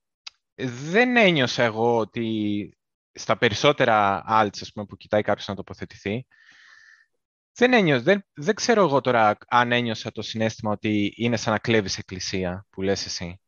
[0.55, 2.79] δεν ένιωσα εγώ ότι
[3.13, 6.27] στα περισσότερα alts, ας πούμε, που κοιτάει κάποιος να τοποθετηθεί,
[7.61, 11.59] δεν, ένιωσα, δεν, δεν ξέρω εγώ τώρα αν ένιωσα το συνέστημα ότι είναι σαν να
[11.59, 13.41] κλέβεις εκκλησία που λες εσύ.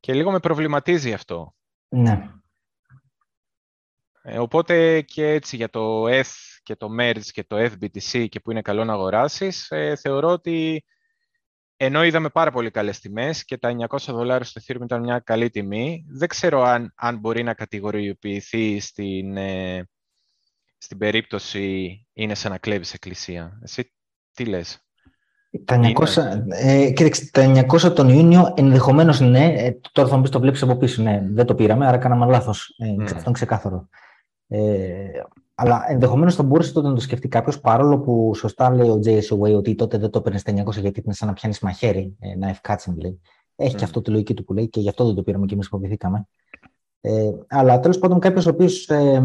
[0.00, 1.54] Και λίγο με προβληματίζει αυτό.
[1.88, 2.30] Ναι.
[4.22, 6.30] Ε, οπότε και έτσι για το F
[6.62, 10.84] και το MERGE και το FBTC και που είναι καλό να αγοράσεις, ε, θεωρώ ότι
[11.76, 15.50] ενώ είδαμε πάρα πολύ καλές τιμές και τα 900 δολάρια στο Ethereum ήταν μια καλή
[15.50, 19.88] τιμή, δεν ξέρω αν, αν μπορεί να κατηγοριοποιηθεί στην, ε,
[20.78, 23.58] στην περίπτωση είναι σαν να κλέβεις εκκλησία.
[23.62, 23.92] Εσύ
[24.34, 24.88] τι λες;
[25.64, 26.06] Τα 900,
[26.48, 29.44] ε, κοίταξε, τα 900 τον Ιούνιο ενδεχομένως ναι.
[29.44, 31.02] Ε, τώρα θα μου πεις το βλέπεις από πίσω.
[31.02, 32.74] Ναι, δεν το πήραμε, άρα κάναμε λάθος.
[32.78, 33.02] Ε, mm.
[33.02, 33.88] Αυτό είναι ξεκάθαρο.
[34.48, 35.20] Ε,
[35.54, 39.56] αλλά ενδεχομένως θα μπορούσε τότε να το σκεφτεί κάποιος, παρόλο που σωστά λέει ο JSOA
[39.56, 42.48] ότι τότε δεν το παίρνει στα 900 γιατί είναι σαν να πιάνεις μαχαίρι, ε, να
[42.48, 43.20] ευκάτσει λέει.
[43.56, 43.78] Έχει mm.
[43.78, 45.68] και αυτό τη λογική του που λέει και γι' αυτό δεν το πήραμε και εμείς
[45.68, 46.28] φοβηθήκαμε.
[47.00, 49.22] Ε, αλλά τέλος πάντων, κάποιος ο οποίος ε,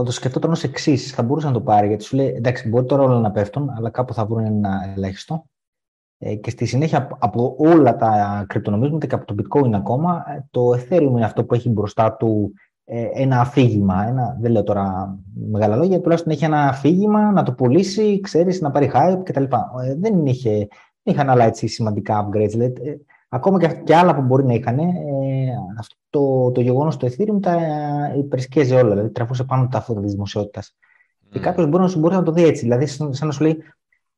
[0.00, 1.86] θα το σκεφτόταν ως εξής, θα μπορούσε να το πάρει.
[1.86, 5.44] Γιατί σου λέει, εντάξει, μπορεί τώρα όλα να πέφτουν, αλλά κάπου θα βρουν ένα ελάχιστο.
[6.18, 10.70] Ε, και στη συνέχεια από όλα τα κρυπτονομίσματα και από το bitcoin ακόμα, ε, το
[10.70, 12.52] ethereum είναι αυτό που έχει μπροστά του
[12.84, 14.06] ε, ένα αφήγημα.
[14.06, 15.18] Ένα, δεν λέω τώρα
[15.50, 19.42] μεγάλα λόγια, τουλάχιστον έχει ένα αφήγημα να το πουλήσει, ξέρεις, να πάρει hype κτλ.
[19.42, 20.68] Ε, δεν είχε,
[21.02, 22.48] είχαν άλλα έτσι σημαντικά upgrades.
[22.50, 24.92] Δηλαδή, ακόμα και, και άλλα που μπορεί να είχαν, ε,
[25.78, 27.58] αυτό το, το γεγονός του Ethereum τα
[28.16, 28.90] υπερσκέζει όλα.
[28.90, 30.76] Δηλαδή, τραβούσε πάνω τα φώτα της δημοσιότητας.
[30.76, 31.26] Mm.
[31.30, 32.62] Και κάποιος μπορεί, μπορεί να το δει έτσι.
[32.62, 33.62] Δηλαδή, σαν να σου λέει,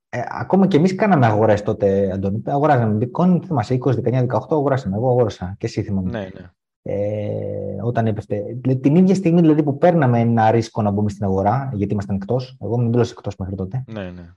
[0.08, 2.42] ε, ακόμα και εμείς κάναμε αγορές τότε, Αντώνη.
[2.46, 4.96] Αγοράζαμε bitcoin, θυμάσαι, 20, 19, 18, αγοράσαμε.
[4.96, 6.10] Εγώ αγόρασα και εσύ θυμάμαι.
[6.10, 6.50] Ναι, ναι.
[6.84, 8.42] Ε, όταν έπεφτε.
[8.80, 12.56] Την ίδια στιγμή δηλαδή, που παίρναμε ένα ρίσκο να μπούμε στην αγορά, γιατί ήμασταν εκτός,
[12.60, 13.84] εγώ ήμουν εντελώς εκτός μέχρι τότε.
[13.86, 14.34] Ναι, ναι.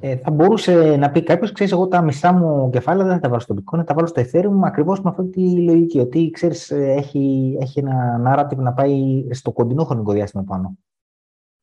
[0.00, 3.28] Ε, θα μπορούσε να πει κάποιος, ξέρεις, εγώ τα μισά μου κεφάλαια δεν θα τα
[3.28, 5.98] βάλω στο bitcoin, θα τα βάλω στο ethereum ακριβώς με αυτή τη λογική.
[5.98, 10.78] Ότι ξέρεις, έχει, έχει ένα narrative να πάει στο κοντινό χρονικό διάστημα πάνω.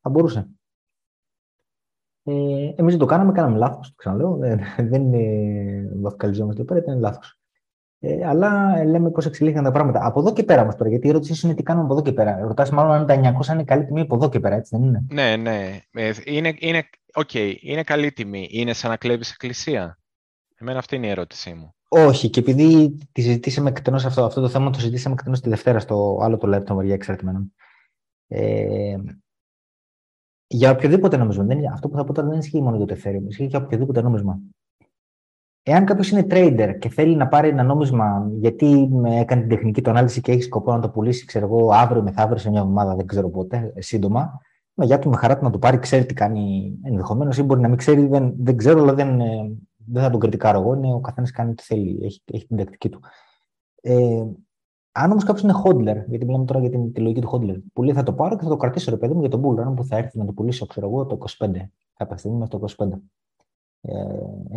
[0.02, 0.48] Θα μπορούσε.
[2.24, 2.34] Ε,
[2.76, 3.88] Εμείς δεν το κάναμε, κάναμε λάθος.
[3.88, 4.36] Το ξαναλέω.
[4.36, 7.41] Δεν, δεν είναι βαφκαλιζόμαστε εδώ πέρα, ήταν λάθος.
[8.04, 10.06] Ε, αλλά λέμε πώς εξελίχθηκαν τα πράγματα.
[10.06, 12.12] Από εδώ και πέρα όμως τώρα, γιατί η ερώτησή είναι τι κάνουμε από εδώ και
[12.12, 12.40] πέρα.
[12.40, 15.06] Ρωτάς μάλλον αν τα 900 είναι καλή τιμή από εδώ και πέρα, έτσι δεν είναι;
[15.12, 15.80] Ναι, ναι.
[15.92, 17.56] Ε, είναι, είναι, okay.
[17.62, 18.48] είναι καλή τιμή.
[18.52, 20.00] Είναι σαν να κλέβεις εκκλησία.
[20.58, 21.76] Εμένα αυτή είναι η ερώτησή μου.
[21.88, 25.80] Όχι, και επειδή τη συζητήσαμε εκτενώς αυτό, αυτό το θέμα, το συζητήσαμε εκτενώς τη Δευτέρα
[25.80, 27.54] στο άλλο το λεπτό μεριά εξαρτημένων.
[28.28, 28.96] Ε,
[30.48, 31.44] για οποιοδήποτε νόμισμα.
[31.44, 33.60] Δεν είναι, αυτό που θα πω τώρα δεν ισχύει μόνο για το Ethereum, ισχύει για
[33.60, 34.40] οποιοδήποτε νόμισμα.
[35.64, 39.90] Εάν κάποιος είναι trader και θέλει να πάρει ένα νόμισμα γιατί έκανε την τεχνική του
[39.90, 43.06] ανάλυση και έχει σκοπό να το πουλήσει, ξέρω εγώ, αύριο, μεθαύριο, σε μια εβδομάδα, δεν
[43.06, 44.42] ξέρω πότε, σύντομα,
[44.74, 47.62] με γεια του με χαρά του να το πάρει, ξέρει τι κάνει ενδεχομένως ή μπορεί
[47.62, 50.74] να μην ξέρει, δεν, δεν ξέρω, αλλά δεν, ε, δεν θα τον κριτικάρω εγώ.
[50.74, 53.00] Είναι, ο καθένας κάνει ό,τι θέλει, έχει, έχει την τακτική του.
[53.82, 54.24] Ε,
[54.92, 57.84] αν όμως κάποιος είναι hodler, γιατί μιλάμε τώρα για την, τη λογική του hodler, που
[57.84, 59.84] λέει θα το πάρω και θα το κρατήσω ρε παιδί μου για τον bull που
[59.84, 61.52] θα έρθει να το πουλήσω, ξέρω εγώ, το 25.
[61.98, 62.88] Κάποια στιγμή μέχρι το 25.
[63.82, 63.94] Ε,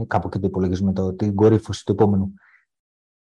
[0.01, 2.35] ε, κάπου εκεί το υπολογίζουμε το, την κορύφωση του επόμενου.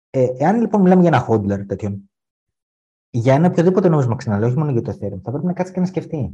[0.09, 2.09] Ε, εάν λοιπόν μιλάμε για ένα hodler τέτοιον,
[3.09, 5.79] για ένα οποιοδήποτε νόμισμα ξαναλέω, όχι μόνο για το Ethereum, θα πρέπει να κάτσει και
[5.79, 6.31] να σκεφτεί.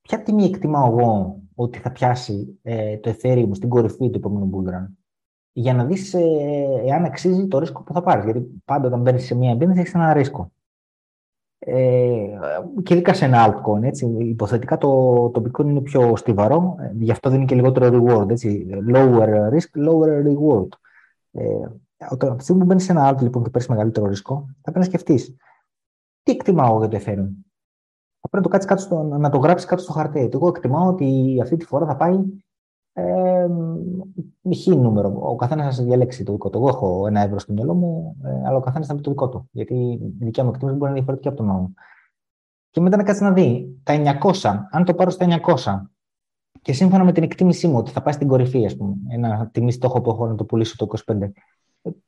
[0.00, 4.88] Ποια τιμή εκτιμάω εγώ ότι θα πιάσει ε, το Ethereum στην κορυφή του επόμενου bull
[5.52, 6.22] για να δεις ε,
[6.84, 8.24] εάν αξίζει το ρίσκο που θα πάρεις.
[8.24, 10.52] Γιατί πάντα όταν μπαίνεις σε μια επένδυση έχεις ένα ρίσκο.
[11.58, 12.38] Ε,
[12.82, 13.82] και ειδικά σε ένα altcoin.
[13.82, 14.06] Έτσι.
[14.18, 18.30] Υποθετικά το, το bitcoin είναι πιο στιβαρό, ε, γι' αυτό δίνει και λιγότερο reward.
[18.30, 18.66] Έτσι.
[18.92, 20.68] Lower risk, lower reward.
[21.30, 21.44] Ε,
[22.10, 24.70] όταν, από τη στιγμή που μπαίνεις σε ένα alt λοιπόν, και παίρνεις μεγαλύτερο ρίσκο, θα
[24.70, 25.36] πρέπει να σκεφτείς
[26.22, 27.28] τι εκτιμάω για το Ethereum.
[28.20, 30.28] Θα πρέπει να το, κάτσεις κάτω στο, να το γράψεις κάτω στο χαρτί.
[30.32, 32.18] Εγώ εκτιμάω ότι αυτή τη φορά θα πάει
[32.98, 35.18] ε, χ νούμερο.
[35.20, 36.58] Ο καθένας θα διαλέξει το δικό του.
[36.58, 39.28] Εγώ έχω ένα ευρώ στο μυαλό μου, ε, αλλά ο καθένας θα πει το δικό
[39.28, 39.48] του.
[39.52, 41.72] Γιατί η δικιά μου εκτίμηση μπορεί να είναι διαφορετική από τον άλλο.
[42.70, 45.90] Και μετά να κάτσει να δει τα 900, αν το πάρω στα 900
[46.62, 49.72] και σύμφωνα με την εκτίμησή μου ότι θα πάει στην κορυφή, ας πούμε, ένα τιμή
[49.72, 51.14] στόχο που έχω να το πουλήσω το 25,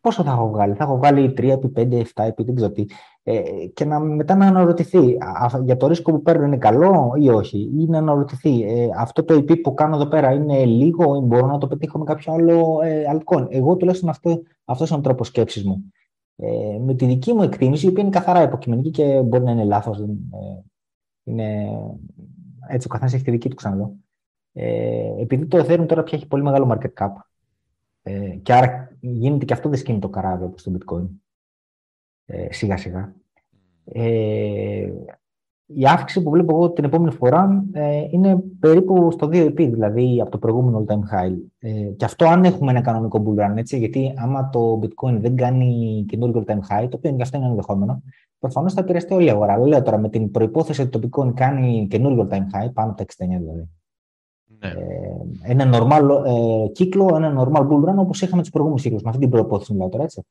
[0.00, 2.84] πόσο θα έχω βγάλει; Θα έχω βγάλει 3 επί 5, 7 επί δεν ξέρω τι.
[3.22, 3.42] Ε,
[3.74, 5.16] και να, μετά να αναρωτηθεί
[5.64, 9.34] για το ρίσκο που παίρνω είναι καλό ή όχι; Ή να αναρωτηθεί ε, αυτό το
[9.34, 12.78] EP που κάνω εδώ πέρα είναι λίγο ή μπορώ να το πετύχω με κάποιο άλλο
[12.82, 13.04] ε,
[13.48, 15.92] Εγώ τουλάχιστον αυτό αυτός είναι ο τρόπος σκέψης μου.
[16.36, 19.64] Ε, με τη δική μου εκτίμηση, η οποία είναι καθαρά υποκειμενική και μπορεί να είναι
[19.64, 20.00] λάθος.
[20.00, 20.06] Ε,
[21.24, 21.68] είναι,
[22.68, 23.94] έτσι ο καθένας έχει τη δική του ξαναλέω.
[24.52, 27.12] Ε, επειδή το Ethereum τώρα πια έχει πολύ μεγάλο market cap,
[28.02, 31.08] ε, και άρα γίνεται και αυτό δυσκίνητο καράβι όπως το bitcoin.
[32.26, 33.14] Ε, σιγά σιγά.
[33.84, 34.92] Ε,
[35.74, 40.20] η αύξηση που βλέπω εγώ την επόμενη φορά ε, είναι περίπου στο 2 EP, δηλαδή
[40.20, 41.36] από το προηγούμενο all time high.
[41.58, 45.36] Ε, και αυτό αν έχουμε ένα κανονικό bull run, έτσι, γιατί άμα το bitcoin δεν
[45.36, 48.02] κάνει καινούργιο all time high, το οποίο και αυτό είναι ενδεχόμενο,
[48.38, 49.58] προφανώς θα επηρεαστεί όλη η αγορά.
[49.58, 53.04] Λέω τώρα με την προπόθεση ότι το bitcoin κάνει καινούργιο all time high, πάνω από
[53.04, 53.68] τα 69 δηλαδή.
[54.60, 54.68] Ναι.
[54.68, 59.02] Ε, ένα normal ε, κύκλο, ένα normal bull run όπως είχαμε τους προηγούμενους κύκλους.
[59.02, 60.26] Με αυτή την προπόθεση μιλάω τώρα, έτσι.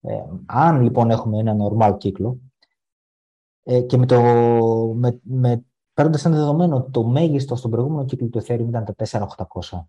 [0.00, 2.38] Ε, αν λοιπόν έχουμε ένα normal κύκλο
[3.62, 4.20] ε, και με το,
[4.94, 5.64] με, με,
[5.94, 9.84] παίρνοντας ένα δεδομένο ότι το μέγιστο στον προηγούμενο κύκλο του Ethereum ήταν τα 4.800.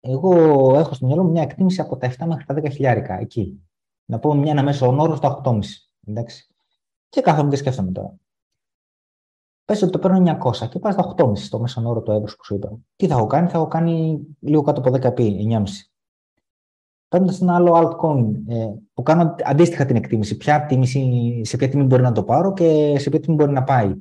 [0.00, 0.34] Εγώ
[0.78, 3.62] έχω στο μυαλό μου μια εκτίμηση από τα 7 μέχρι τα 10 χιλιάρικα εκεί.
[4.04, 5.58] Να πω μια ένα μέσο όρο στα 8,5.
[6.06, 6.46] Εντάξει.
[7.08, 8.14] Και κάθομαι και σκέφτομαι τώρα.
[9.72, 12.44] Πες ότι το παίρνω 900 και πάει στα 8,5 στο μέσο όρο του εύρου που
[12.44, 12.78] σου είπα.
[12.96, 15.62] Τι θα έχω κάνει, θα έχω κάνει λίγο κάτω από 10 πει, 9,5.
[17.08, 20.86] Παίρνοντας ένα άλλο altcoin ε, που κάνω αντίστοιχα την εκτίμηση, ποια τιμή,
[21.44, 23.94] σε ποια τιμή μπορεί να το πάρω και σε ποια τιμή μπορεί να πάει.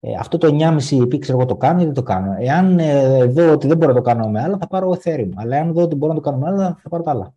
[0.00, 2.34] Ε, αυτό το 9,5 επί ξέρω εγώ το κάνω ή δεν το κάνω.
[2.38, 5.30] Εάν ε, δω ότι δεν μπορώ να το κάνω με άλλα, θα πάρω Ethereum.
[5.34, 7.34] Αλλά αν δω ότι μπορώ να το κάνω με άλλα, θα πάρω τα άλλα.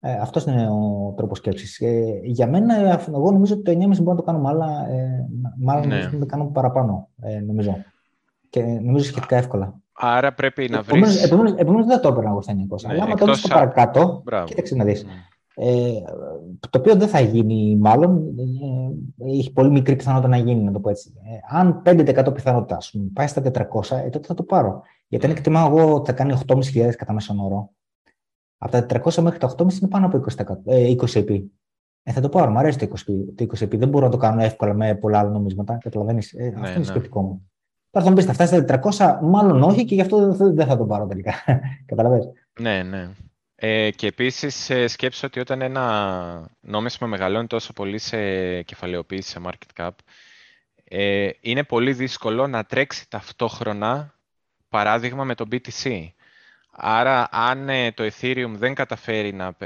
[0.00, 1.80] Ε, Αυτός είναι ο τρόπος σκέψης.
[1.80, 2.74] Ε, για μένα,
[3.08, 5.28] εγώ νομίζω ότι το 9,5 μπορούμε να το κάνουμε, αλλά ε,
[5.58, 6.10] μάλλον ναι.
[6.12, 7.76] να το κάνουμε παραπάνω, ε, νομίζω.
[8.50, 9.74] Και νομίζω σχετικά εύκολα.
[9.92, 11.02] Άρα πρέπει να βρει.
[11.56, 12.56] Επομένω, δεν το έπαιρνα εγώ στα 900.
[12.86, 14.46] Ναι, αλλά άμα το βρει παρακάτω, Μπράβο.
[14.46, 15.04] κοίταξε να δεις.
[15.04, 15.08] Mm.
[15.62, 15.90] Ε,
[16.60, 18.34] το οποίο δεν θα γίνει μάλλον,
[19.18, 21.12] ε, έχει πολύ μικρή πιθανότητα να γίνει, να το πω έτσι.
[21.16, 24.82] Ε, αν 5% πιθανότητα πούμε, πάει στα 400, ε, τότε θα το πάρω.
[25.08, 27.70] Γιατί αν εκτιμάω εγώ ότι θα κάνει 8.500 κατά μέσον όρο,
[28.62, 31.52] από τα 400 μέχρι τα 8.500 είναι πάνω από 20, ε, 20 επί.
[32.02, 33.76] Ε, θα το πάρω, μου αρέσει το 20, το 20 επί.
[33.76, 35.78] Δεν μπορώ να το κάνω εύκολα με πολλά άλλα νομίσματα.
[35.82, 36.32] Καταλαβαίνεις.
[36.32, 36.84] Ε, ναι, αυτό είναι ναι.
[36.84, 37.50] σκεπτικό μου.
[37.90, 40.76] Τώρα θα μου πεις, θα φτάσει στα 400, μάλλον όχι και γι' αυτό δεν θα
[40.76, 41.32] το πάρω τελικά.
[41.86, 42.26] Καταλαβαίνεις.
[42.60, 43.10] Ναι, ναι.
[43.54, 49.40] Ε, και επίσης ε, σκέψω ότι όταν ένα νόμισμα μεγαλώνει τόσο πολύ σε κεφαλαιοποίηση, σε
[49.44, 49.90] market cap,
[50.84, 54.14] ε, είναι πολύ δύσκολο να τρέξει ταυτόχρονα,
[54.68, 56.08] παράδειγμα με το BTC.
[56.70, 59.56] Άρα, αν ε, το Ethereum δεν καταφέρει να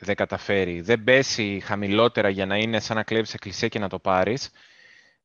[0.00, 3.98] δεν καταφέρει, δεν πέσει χαμηλότερα για να είναι σαν να κλέβεις εκκλησία και να το
[3.98, 4.50] πάρεις,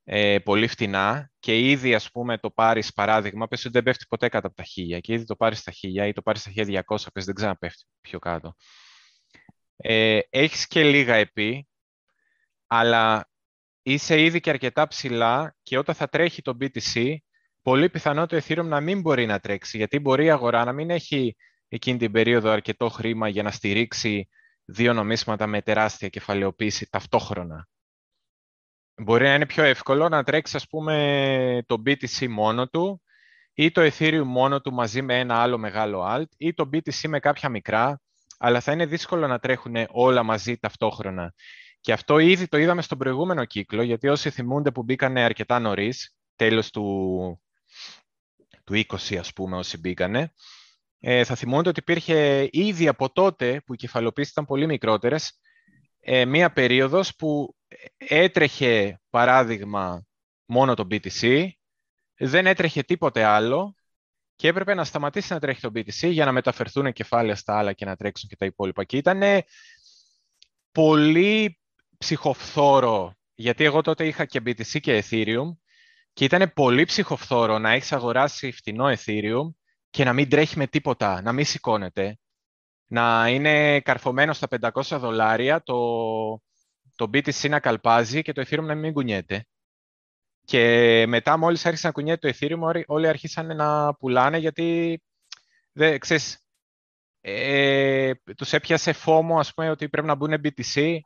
[0.03, 4.29] ε, πολύ φτηνά και ήδη ας πούμε το πάρεις παράδειγμα, πες ότι δεν πέφτει ποτέ
[4.29, 7.11] κάτω από τα χίλια και ήδη το πάρεις στα χίλια ή το πάρεις στα 1200,
[7.13, 8.55] πες δεν ξαναπέφτει πιο κάτω.
[9.77, 11.67] Ε, έχεις και λίγα επί,
[12.67, 13.29] αλλά
[13.81, 17.15] είσαι ήδη και αρκετά ψηλά και όταν θα τρέχει το BTC,
[17.63, 20.89] πολύ πιθανό το Ethereum να μην μπορεί να τρέξει, γιατί μπορεί η αγορά να μην
[20.89, 21.35] έχει
[21.67, 24.27] εκείνη την περίοδο αρκετό χρήμα για να στηρίξει
[24.65, 27.67] δύο νομίσματα με τεράστια κεφαλαιοποίηση ταυτόχρονα.
[28.95, 33.01] Μπορεί να είναι πιο εύκολο να τρέξει, ας πούμε, το BTC μόνο του
[33.53, 37.19] ή το Ethereum μόνο του μαζί με ένα άλλο μεγάλο alt ή το BTC με
[37.19, 38.01] κάποια μικρά,
[38.37, 41.33] αλλά θα είναι δύσκολο να τρέχουν όλα μαζί ταυτόχρονα.
[41.79, 46.15] Και αυτό ήδη το είδαμε στον προηγούμενο κύκλο, γιατί όσοι θυμούνται που μπήκανε αρκετά νωρίς,
[46.35, 47.41] τέλος του,
[48.63, 50.33] του 20 ας πούμε όσοι μπήκανε,
[50.99, 55.39] ε, θα θυμούνται ότι υπήρχε ήδη από τότε που οι κεφαλοποίησεις ήταν πολύ μικρότερες,
[55.99, 57.55] ε, μία περίοδος που
[57.97, 60.05] έτρεχε, παράδειγμα,
[60.45, 61.47] μόνο το BTC,
[62.17, 63.75] δεν έτρεχε τίποτε άλλο
[64.35, 67.85] και έπρεπε να σταματήσει να τρέχει το BTC για να μεταφερθούν κεφάλαια στα άλλα και
[67.85, 68.83] να τρέξουν και τα υπόλοιπα.
[68.83, 69.21] Και ήταν
[70.71, 71.59] πολύ
[71.97, 75.57] ψυχοφθόρο, γιατί εγώ τότε είχα και BTC και Ethereum
[76.13, 79.53] και ήταν πολύ ψυχοφθόρο να έχεις αγοράσει φτηνό Ethereum
[79.89, 82.17] και να μην τρέχει με τίποτα, να μην σηκώνεται,
[82.87, 85.75] να είναι καρφωμένος στα 500 δολάρια το,
[86.95, 89.47] το BTC να καλπάζει και το Ethereum να μην κουνιέται.
[90.45, 95.01] Και μετά μόλις άρχισε να κουνιέται το Ethereum, όλοι άρχισαν να πουλάνε γιατί,
[95.71, 96.47] δεν, ξέρεις,
[97.21, 100.97] ε, τους έπιασε φόμο, ας πούμε, ότι πρέπει να μπουν BTC,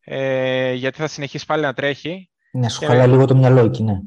[0.00, 2.30] ε, γιατί θα συνεχίσει πάλι να τρέχει.
[2.52, 4.00] Ναι, σου χαλάει λίγο το μυαλό εκεί, ναι.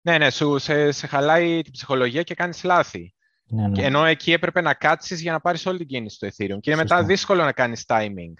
[0.00, 3.14] Ναι, ναι, σου, σε, σε χαλάει την ψυχολογία και κάνεις λάθη.
[3.50, 3.84] Ναι, ναι.
[3.84, 6.60] Ενώ εκεί έπρεπε να κάτσεις για να πάρεις όλη την κίνηση στο Ethereum.
[6.60, 8.32] Και είναι μετά δύσκολο να κάνεις timing.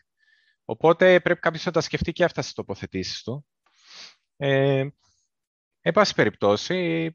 [0.64, 3.46] Οπότε πρέπει κάποιος να τα σκεφτεί και αυτά στις τοποθετήσεις του.
[4.36, 4.86] Ε,
[5.80, 7.11] εν πάση περιπτώσει,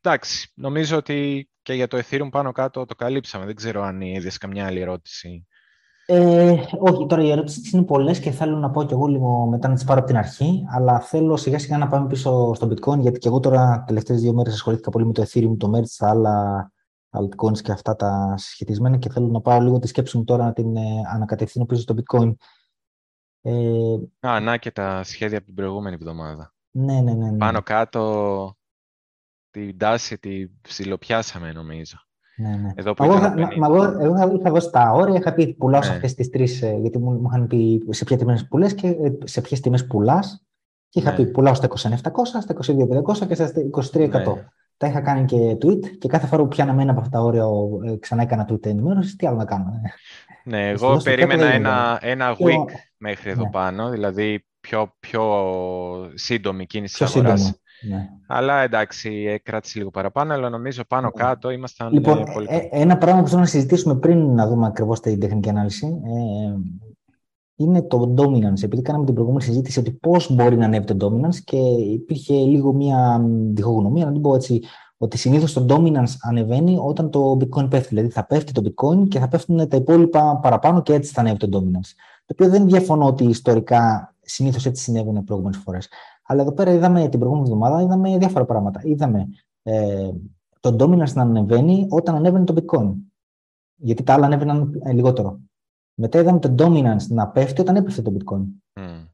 [0.00, 3.44] εντάξει, νομίζω ότι και για το Ethereum πάνω κάτω το καλύψαμε.
[3.44, 5.46] Δεν ξέρω αν είδες καμιά άλλη ερώτηση.
[6.06, 9.68] Ε, όχι, τώρα οι ερώτησει είναι πολλές και θέλω να πω κι εγώ λίγο μετά
[9.68, 10.64] να τις πάρω από την αρχή.
[10.68, 14.32] Αλλά θέλω σιγά σιγά να πάμε πίσω στο Bitcoin, γιατί και εγώ τώρα τελευταίες δύο
[14.32, 16.70] μέρες ασχολήθηκα πολύ με το Ethereum, το Merge, τα άλλα
[17.10, 20.52] altcoins και αυτά τα συσχετισμένα και θέλω να πάω λίγο τη σκέψη μου τώρα να
[20.52, 22.34] την ε, ανακατευθύνω πίσω στο Bitcoin.
[23.42, 26.54] Ε, Α, να και τα σχέδια από την προηγούμενη εβδομάδα.
[26.70, 27.30] Ναι, ναι, ναι.
[27.30, 27.36] ναι.
[27.36, 28.56] Πάνω κάτω
[29.50, 31.96] την τάση τη ψιλοπιάσαμε νομίζω.
[32.36, 32.70] Ναι, ναι.
[32.74, 35.86] Εδώ που εγώ, είχα, μα, εγώ, εγώ είχα δώσει τα όρια, είχα πει πουλάω ναι.
[35.86, 38.86] σε αυτές τις τρεις, ε, γιατί μου, μου είχαν πει σε ποια τιμές πουλές και
[38.86, 40.46] ε, σε ποιες τιμές πουλάς.
[40.88, 41.16] Και είχα ναι.
[41.16, 41.96] πει πουλάω στα 22.700,
[42.40, 42.54] στα
[43.22, 43.52] 22.500 και στα
[43.92, 44.10] 23.100.
[44.10, 44.46] Ναι.
[44.76, 47.44] Τα είχα κάνει και tweet και κάθε φορά που πιάναμε ένα από αυτά τα όρια,
[47.98, 49.16] ξανά έκανα tweet ενημέρωσης.
[49.16, 49.80] Τι άλλο να κάνω.
[50.44, 53.50] Ναι, εγώ περίμενα ένα, ένα week μέχρι εδώ ναι.
[53.50, 55.22] πάνω, δηλαδή πιο, πιο
[56.14, 57.61] σύντομη κίνηση πιο αγοράς.
[57.88, 58.08] Ναι.
[58.26, 61.22] Αλλά εντάξει, κράτησε λίγο παραπάνω, αλλά νομίζω πάνω ναι.
[61.24, 62.46] κάτω ήμασταν λοιπόν, ε, πολύ...
[62.50, 66.54] Ε, ένα πράγμα που θέλω να συζητήσουμε πριν να δούμε ακριβώς την τεχνική ανάλυση ε,
[67.56, 68.62] είναι το dominance.
[68.62, 71.56] Επειδή κάναμε την προηγούμενη συζήτηση ότι πώς μπορεί να ανέβει το dominance και
[71.92, 73.20] υπήρχε λίγο μια
[73.52, 74.62] διχογνωμία, να την πω έτσι,
[74.96, 77.88] ότι συνήθως το dominance ανεβαίνει όταν το bitcoin πέφτει.
[77.88, 81.36] Δηλαδή θα πέφτει το bitcoin και θα πέφτουν τα υπόλοιπα παραπάνω και έτσι θα ανέβει
[81.36, 81.90] το dominance.
[82.24, 85.88] Το οποίο δεν διαφωνώ ότι ιστορικά συνήθως έτσι συνέβαινε προηγούμενες φορές.
[86.32, 88.80] Αλλά εδώ πέρα είδαμε την προηγούμενη εβδομάδα είδαμε διάφορα πράγματα.
[88.84, 89.28] Είδαμε
[89.62, 90.10] ε,
[90.60, 92.94] το dominance να ανεβαίνει όταν ανέβαινε το bitcoin.
[93.76, 95.40] Γιατί τα άλλα ανέβαιναν ε, λιγότερο.
[95.94, 98.42] Μετά είδαμε το dominance να πέφτει όταν έπεφτε το bitcoin.
[98.80, 99.08] Mm.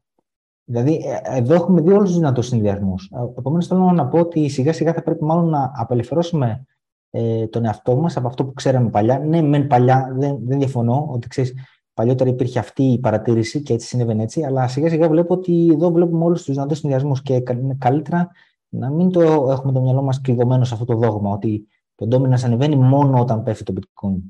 [0.63, 3.09] Δηλαδή, ε, εδώ έχουμε δει όλους τους δυνατούς συνδυασμούς.
[3.13, 6.65] Ε, Επομένως, θέλω να πω ότι σιγά σιγά θα πρέπει μάλλον να απελευθερώσουμε
[7.09, 9.19] ε, τον εαυτό μας από αυτό που ξέραμε παλιά.
[9.19, 11.53] Ναι, μεν παλιά, δεν, δεν διαφωνώ ότι ξέρεις,
[11.99, 15.91] Παλιότερα υπήρχε αυτή η παρατήρηση και έτσι συνέβαινε έτσι, αλλά σιγά σιγά βλέπω ότι εδώ
[15.91, 17.43] βλέπουμε όλους τους δυνατού συνδυασμούς και
[17.77, 18.31] καλύτερα
[18.69, 19.21] να μην το
[19.51, 23.43] έχουμε το μυαλό μας κλειδωμένο σε αυτό το δόγμα, ότι το dominance ανεβαίνει μόνο όταν
[23.43, 24.21] πέφτει το bitcoin.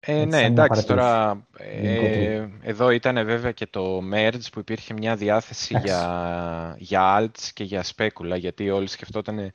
[0.00, 5.78] Ε, ναι, εντάξει, τώρα ε, εδώ ήταν βέβαια και το merge που υπήρχε μια διάθεση
[5.84, 9.52] για, για alts και για specula, γιατί όλοι σκεφτόταν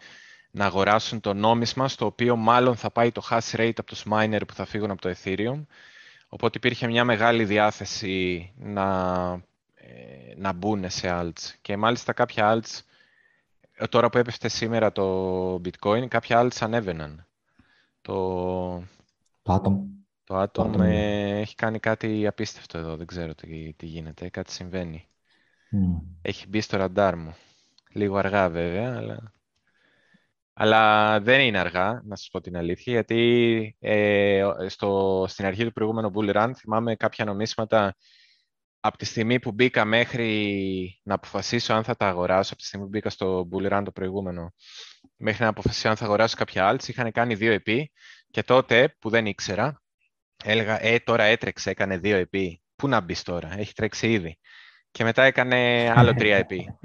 [0.57, 4.41] να αγοράσουν το νόμισμα στο οποίο μάλλον θα πάει το hash rate από τους miner
[4.47, 5.65] που θα φύγουν από το Ethereum.
[6.29, 8.87] Οπότε υπήρχε μια μεγάλη διάθεση να,
[9.75, 11.53] ε, να μπουν σε alts.
[11.61, 12.79] Και μάλιστα κάποια alts,
[13.71, 17.25] ε, τώρα που έπεφτε σήμερα το bitcoin, κάποια alts ανέβαιναν.
[18.01, 18.83] Το,
[19.41, 19.75] το Atom.
[20.23, 21.39] Το Atom, ναι.
[21.39, 25.07] έχει κάνει κάτι απίστευτο εδώ, δεν ξέρω τι, τι γίνεται, κάτι συμβαίνει.
[26.21, 27.35] Έχει μπει στο ραντάρ μου.
[27.91, 29.31] Λίγο αργά βέβαια, αλλά...
[30.59, 35.71] Αλλά δεν είναι αργά, να σας πω την αλήθεια, γιατί ε, στο, στην αρχή του
[35.71, 37.95] προηγούμενου Bull Run θυμάμαι κάποια νομίσματα
[38.79, 42.85] από τη στιγμή που μπήκα μέχρι να αποφασίσω αν θα τα αγοράσω, από τη στιγμή
[42.85, 44.53] που μπήκα στο Bull Run το προηγούμενο,
[45.15, 47.91] μέχρι να αποφασίσω αν θα αγοράσω κάποια άλλα, είχαν κάνει δύο επί
[48.31, 49.81] και τότε που δεν ήξερα,
[50.43, 52.61] έλεγα, ε, τώρα έτρεξε, έκανε δύο επί.
[52.75, 54.37] Πού να μπεις τώρα, έχει τρέξει ήδη
[54.97, 56.77] και μετά έκανε άλλο τρία επί.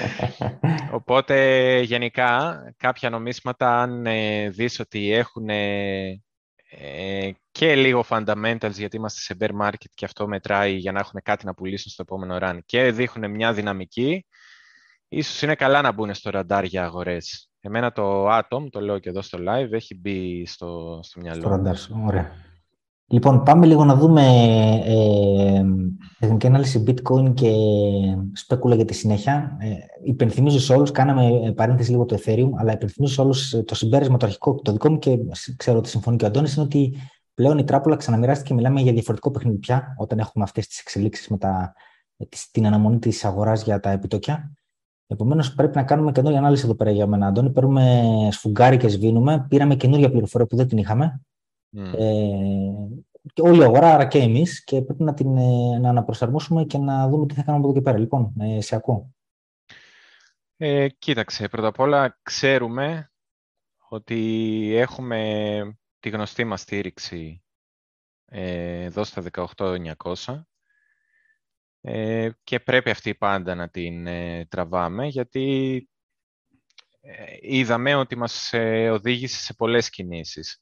[0.98, 6.16] Οπότε γενικά κάποια νομίσματα αν ε, δεις ότι έχουν ε,
[7.50, 11.46] και λίγο fundamentals γιατί είμαστε σε bear market και αυτό μετράει για να έχουν κάτι
[11.46, 14.26] να πουλήσουν στο επόμενο run και δείχνουν μια δυναμική,
[15.08, 17.50] ίσως είναι καλά να μπουν στο ραντάρ για αγορές.
[17.60, 21.40] Εμένα το Atom, το λέω και εδώ στο live, έχει μπει στο, στο μυαλό.
[21.40, 22.47] Στο ραντάρ, ωραία.
[23.10, 24.22] Λοιπόν, πάμε λίγο να δούμε
[24.84, 25.62] ε,
[26.18, 27.52] τεχνική ανάλυση bitcoin και
[28.32, 29.56] σπέκουλα για τη συνέχεια.
[29.60, 29.68] Ε,
[30.04, 34.26] υπενθυμίζω σε όλους, κάναμε παρένθεση λίγο το ethereum, αλλά υπενθυμίζω σε όλους το συμπέρασμα το
[34.26, 35.18] αρχικό, το δικό μου και
[35.56, 36.94] ξέρω ότι συμφωνεί και ο Αντώνης, είναι ότι
[37.34, 41.28] πλέον η τράπουλα ξαναμοιράστηκε και μιλάμε για διαφορετικό παιχνίδι πια, όταν έχουμε αυτές τις εξελίξεις
[41.28, 41.72] με τα,
[42.50, 44.52] την αναμονή της αγοράς για τα επιτόκια.
[45.06, 47.26] Επομένως, πρέπει να κάνουμε καινούργια ανάλυση εδώ πέρα για μένα.
[47.26, 49.46] Αντώνη, παίρνουμε σφουγγάρι και σβήνουμε.
[49.48, 51.20] Πήραμε καινούργια πληροφορία που δεν την είχαμε.
[51.72, 52.22] Ε,
[53.32, 56.78] και όλη η αγορά, άρα και εμείς, και πρέπει να την ε, να αναπροσαρμόσουμε και
[56.78, 57.98] να δούμε τι θα κάνουμε από εδώ και πέρα.
[57.98, 59.14] Λοιπόν, ε, σε ακούω.
[60.56, 63.10] Ε, κοίταξε, πρώτα απ' όλα ξέρουμε
[63.88, 67.42] ότι έχουμε τη γνωστή μας στήριξη
[68.30, 69.22] ε, εδώ στα
[69.56, 70.42] 18.900
[71.80, 75.88] ε, και πρέπει αυτή πάντα να την ε, τραβάμε γιατί
[77.40, 78.52] είδαμε ότι μας
[78.90, 80.60] οδήγησε σε πολλές κινήσεις.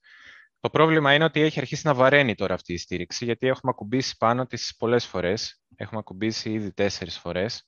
[0.66, 4.16] Το πρόβλημα είναι ότι έχει αρχίσει να βαραίνει τώρα αυτή η στήριξη, γιατί έχουμε ακουμπήσει
[4.16, 5.62] πάνω της πολλές φορές.
[5.76, 7.66] Έχουμε ακουμπήσει ήδη τέσσερις φορές.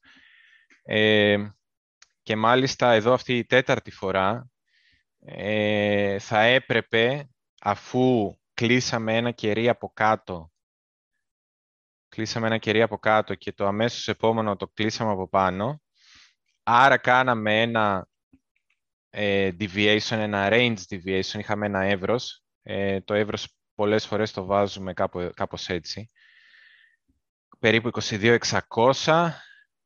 [0.82, 1.48] Ε,
[2.22, 4.50] και μάλιστα εδώ αυτή η τέταρτη φορά
[5.24, 7.28] ε, θα έπρεπε,
[7.60, 10.50] αφού κλείσαμε ένα κερί από κάτω,
[12.08, 15.82] κλείσαμε ένα κερί από κάτω και το αμέσως επόμενο το κλείσαμε από πάνω,
[16.62, 18.08] άρα κάναμε ένα
[19.10, 24.92] ε, deviation, ένα range deviation, είχαμε ένα εύρος, ε, το εύρος πολλές φορές το βάζουμε
[24.92, 26.10] κάπου, κάπως έτσι.
[27.58, 29.30] Περίπου 22.600,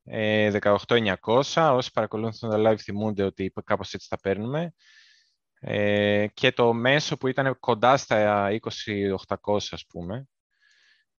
[0.03, 1.71] ε, 18.900.
[1.75, 4.73] Όσοι παρακολουθούν το live θυμούνται ότι κάπως έτσι τα παίρνουμε.
[5.59, 10.27] Ε, και το μέσο που ήταν κοντά στα 20.800 ας πούμε.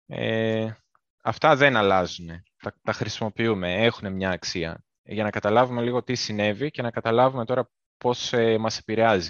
[0.05, 0.71] Ε,
[1.23, 2.27] αυτά δεν αλλάζουν.
[2.61, 4.83] Τα, τα χρησιμοποιούμε, έχουν μια αξία.
[5.03, 9.29] Για να καταλάβουμε λίγο τι συνέβη και να καταλάβουμε τώρα πώς ε, μας επηρεάζει.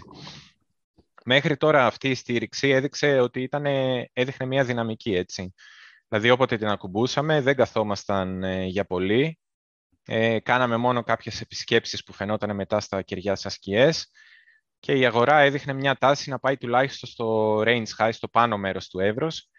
[1.27, 3.65] Μέχρι τώρα αυτή η στήριξη έδειξε ότι ήταν,
[4.13, 5.53] έδειχνε μια δυναμική, έτσι.
[6.07, 9.39] Δηλαδή, όποτε την ακουμπούσαμε, δεν καθόμασταν ε, για πολύ.
[10.05, 14.11] Ε, κάναμε μόνο κάποιες επισκέψεις που φαινόταν μετά στα κεριά σας σκιές
[14.79, 18.87] και η αγορά έδειχνε μια τάση να πάει τουλάχιστον στο range high, στο πάνω μέρος
[18.87, 19.49] του εύρος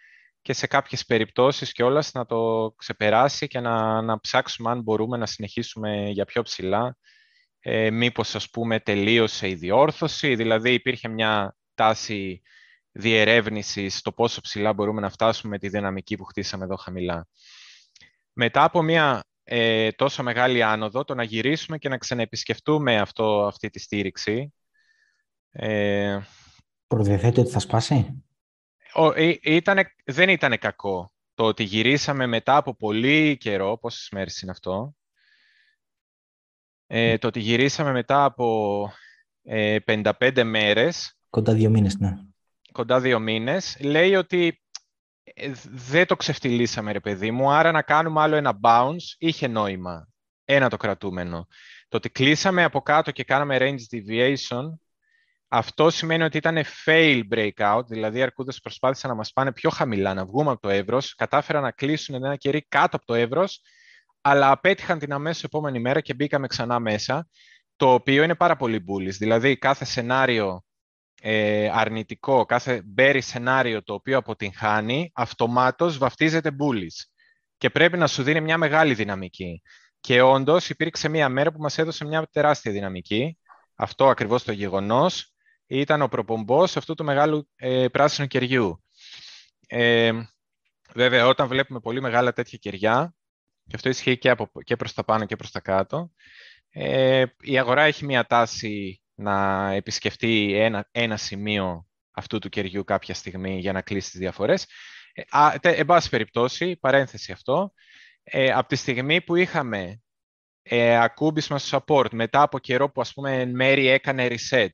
[0.42, 5.26] και σε κάποιες περιπτώσεις κιόλας να το ξεπεράσει και να, να ψάξουμε αν μπορούμε να
[5.26, 6.96] συνεχίσουμε για πιο ψηλά
[7.68, 12.42] ε, μήπως ας πούμε τελείωσε η διόρθωση, δηλαδή υπήρχε μια τάση
[12.92, 17.28] διερεύνησης στο πόσο ψηλά μπορούμε να φτάσουμε με τη δυναμική που χτίσαμε εδώ χαμηλά.
[18.32, 23.70] Μετά από μια ε, τόσο μεγάλη άνοδο, το να γυρίσουμε και να ξαναεπισκεφτούμε αυτό, αυτή
[23.70, 24.54] τη στήριξη.
[25.50, 26.18] Ε,
[26.86, 28.24] Προδιαθέτει ότι θα σπάσει;
[28.94, 34.40] Ο, ε, ήτανε, δεν ήταν κακό το ότι γυρίσαμε μετά από πολύ καιρό, πόσες μέρες
[34.40, 34.94] είναι αυτό,
[36.87, 38.91] ε, το ότι γυρίσαμε μετά από
[39.43, 41.18] ε, 55 μέρες.
[41.30, 42.12] Κοντά δύο μήνες, ναι.
[42.72, 43.76] Κοντά δύο μήνες.
[43.80, 44.62] Λέει ότι
[45.34, 50.09] ε, δεν το ξεφτυλίσαμε, ρε παιδί μου, άρα να κάνουμε άλλο ένα bounce είχε νόημα.
[50.45, 51.47] Ένα το κρατούμενο.
[51.89, 54.64] Το ότι κλείσαμε από κάτω και κάναμε range deviation
[55.49, 60.14] Αυτό σημαίνει ότι ήταν fail breakout, δηλαδή οι αρκούδες προσπάθησαν να μας πάνε πιο χαμηλά,
[60.14, 63.62] να βγούμε από το εύρος, κατάφεραν να κλείσουν ένα κερί κάτω από το εύρος,
[64.28, 67.28] αλλά απέτυχαν την αμέσως επόμενη μέρα και μπήκαμε ξανά μέσα,
[67.76, 69.14] το οποίο είναι πάρα πολύ bullish.
[69.18, 70.64] Δηλαδή κάθε σενάριο
[71.22, 77.04] ε, αρνητικό, κάθε bearish σενάριο το οποίο αποτυγχάνει, αυτομάτως βαφτίζεται bullish
[77.56, 79.62] και πρέπει να σου δίνει μια μεγάλη δυναμική.
[80.00, 83.38] Και όντως υπήρξε μια μέρα που μας έδωσε μια τεράστια δυναμική,
[83.74, 85.34] αυτό ακριβώς το γεγονός,
[85.66, 88.84] ήταν ο προπομπός αυτού του μεγάλου ε, πράσινου κεριού.
[89.66, 90.12] Ε,
[90.94, 93.15] βέβαια, όταν βλέπουμε πολύ μεγάλα τέτοια κεριά,
[93.66, 96.10] και αυτό ισχύει και, από, και προς τα πάνω και προς τα κάτω,
[96.70, 103.14] ε, η αγορά έχει μια τάση να επισκεφτεί ένα, ένα σημείο αυτού του κεριού κάποια
[103.14, 104.66] στιγμή για να κλείσει τις διαφορές.
[105.14, 105.22] Ε,
[105.60, 107.72] εν πάση περιπτώσει, παρένθεση αυτό,
[108.22, 110.00] ε, από τη στιγμή που είχαμε
[110.62, 114.68] ε, ακούμπισμα στο support, μετά από καιρό που ας πούμε εν μέρη έκανε reset,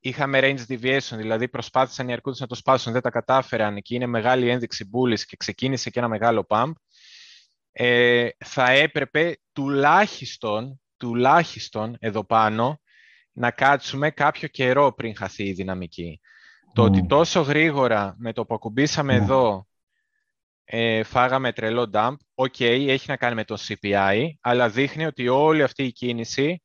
[0.00, 4.06] είχαμε range deviation, δηλαδή προσπάθησαν οι αρκούδες να το σπάσουν, δεν τα κατάφεραν και είναι
[4.06, 6.72] μεγάλη ένδειξη bullish και ξεκίνησε και ένα μεγάλο pump,
[7.80, 12.80] ε, θα έπρεπε τουλάχιστον, τουλάχιστον εδώ πάνω
[13.32, 16.20] να κάτσουμε κάποιο καιρό πριν χαθεί η δυναμική.
[16.72, 19.66] Το ότι τόσο γρήγορα με το που ακουμπήσαμε εδώ
[20.64, 25.62] ε, φάγαμε τρελό dump, OK, έχει να κάνει με το CPI, αλλά δείχνει ότι όλη
[25.62, 26.62] αυτή η κίνηση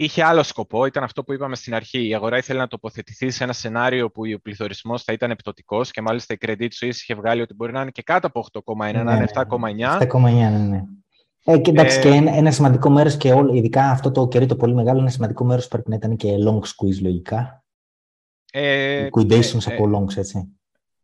[0.00, 2.08] είχε άλλο σκοπό, ήταν αυτό που είπαμε στην αρχή.
[2.08, 5.82] Η αγορά ήθελε να τοποθετηθεί σε ένα σενάριο που ο πληθωρισμός θα ήταν πιο πτωτικός
[5.90, 8.92] και μάλιστα η Credit Suisse είχε βγάλει ότι μπορεί να είναι και κάτω από 8,1,
[8.92, 9.98] ναι, να είναι 7,9.
[9.98, 10.82] 7,9, ναι, ναι.
[11.44, 14.46] Ε, και εντάξει, ε, και ένα, ένα σημαντικό μέρος και όλο, ειδικά αυτό το κερί
[14.46, 17.64] το πολύ μεγάλο, ένα σημαντικό μέρος πρέπει να ήταν και long squeeze λογικά.
[18.52, 20.57] Ε, Liquidations ε, από longs, έτσι.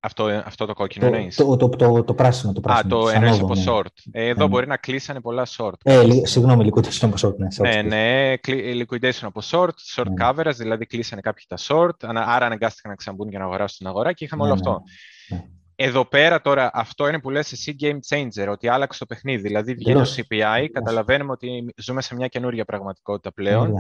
[0.05, 2.97] Αυτό, αυτό το κόκκινο το, εννοείς; Το, το, το, το, πράσινο, το πράσινο.
[2.97, 3.65] Α, το εννοείς από ναι.
[3.67, 4.11] short.
[4.13, 4.49] Ε, εδώ ναι.
[4.49, 5.73] μπορεί να κλείσανε πολλά short.
[5.83, 7.37] Ε, συγγνώμη, liquidation από short.
[7.37, 8.35] Ναι, short ναι, ναι,
[8.83, 10.27] liquidation από short, short ναι.
[10.27, 14.13] coverage, δηλαδή κλείσανε κάποιοι τα short, άρα αναγκάστηκαν να ξαναμπούν για να αγοράσουν την αγορά
[14.13, 14.83] και είχαμε ναι, όλο αυτό.
[15.29, 15.45] Ναι.
[15.77, 19.43] Εδώ πέρα τώρα, αυτό είναι που λες εσύ game changer, ότι άλλαξε το παιχνίδι.
[19.43, 23.73] Δηλαδή βγαίνει το CPI, καταλαβαίνουμε ότι ζούμε σε μια καινούργια πραγματικότητα πλέον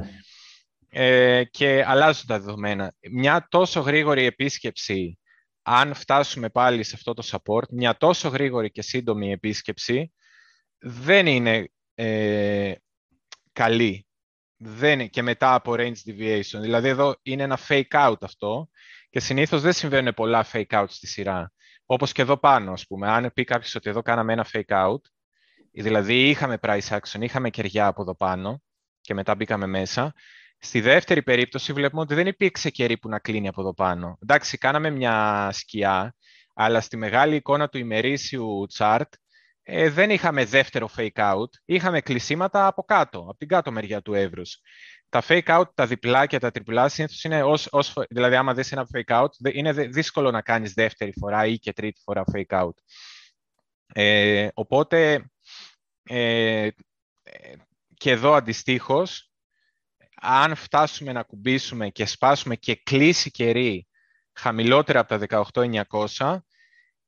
[0.89, 2.95] ε, και αλλάζουν τα δεδομένα.
[3.12, 5.18] Μια τόσο γρήγορη επίσκεψη
[5.67, 10.12] αν φτάσουμε πάλι σε αυτό το support, μια τόσο γρήγορη και σύντομη επίσκεψη
[10.79, 12.75] δεν είναι ε,
[13.53, 14.07] καλή.
[14.57, 16.61] Δεν και μετά από range deviation.
[16.61, 18.69] Δηλαδή εδώ είναι ένα fake out αυτό
[19.11, 21.53] και συνήθως δεν συμβαίνουν πολλά fake out στη σειρά.
[21.87, 23.11] Όπως και εδώ πάνω, ας πούμε.
[23.11, 25.01] Αν πει κάποιος ότι εδώ κάναμε ένα fake out,
[25.73, 28.62] δηλαδή είχαμε price action, είχαμε κεριά από εδώ πάνω
[29.01, 30.12] και μετά μπήκαμε μέσα,
[30.65, 34.19] Στη δεύτερη περίπτωση βλέπουμε ότι δεν υπήρξε κερί που να κλείνει από εδώ πάνω.
[34.23, 36.15] Εντάξει, κάναμε μια σκιά,
[36.55, 39.09] αλλά στη μεγάλη εικόνα του ημερήσιου chart
[39.62, 44.15] ε, δεν είχαμε δεύτερο fake out, είχαμε κλεισίματα από κάτω, από την κάτω μεριά του
[44.15, 44.61] εύρους.
[45.09, 48.73] Τα fake out, τα διπλά και τα τριπλά συνήθως είναι, ως, ως, δηλαδή άμα δεις
[48.73, 52.75] ένα fake out, είναι δύσκολο να κάνεις δεύτερη φορά ή και τρίτη φορά fake out.
[53.95, 55.31] Ε, οπότε,
[56.03, 56.69] ε,
[57.95, 59.29] και εδώ αντιστοίχως,
[60.25, 63.87] αν φτάσουμε να κουμπίσουμε και σπάσουμε και κλείσει κερί
[64.33, 65.47] χαμηλότερα από τα
[66.16, 66.39] 18.900,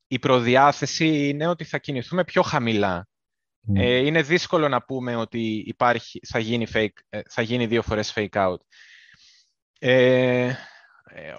[0.06, 3.08] η προδιάθεση είναι ότι θα κινηθούμε πιο χαμηλά.
[3.60, 3.84] Ναι.
[3.84, 8.12] Ε, είναι δύσκολο να πούμε ότι υπάρχει, θα, γίνει fake, ε, θα γίνει δύο φορές
[8.16, 8.56] fake out.
[9.78, 10.52] Ε,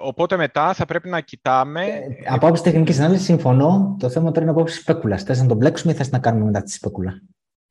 [0.02, 2.02] οπότε μετά θα πρέπει να κοιτάμε...
[2.28, 3.96] από άποψη τεχνικής ανάλυσης συμφωνώ.
[4.00, 5.24] Το θέμα τώρα είναι από άποψη σπέκουλας.
[5.24, 7.22] Θες να τον μπλέξουμε ή θες να κάνουμε μετά τη σπέκουλα.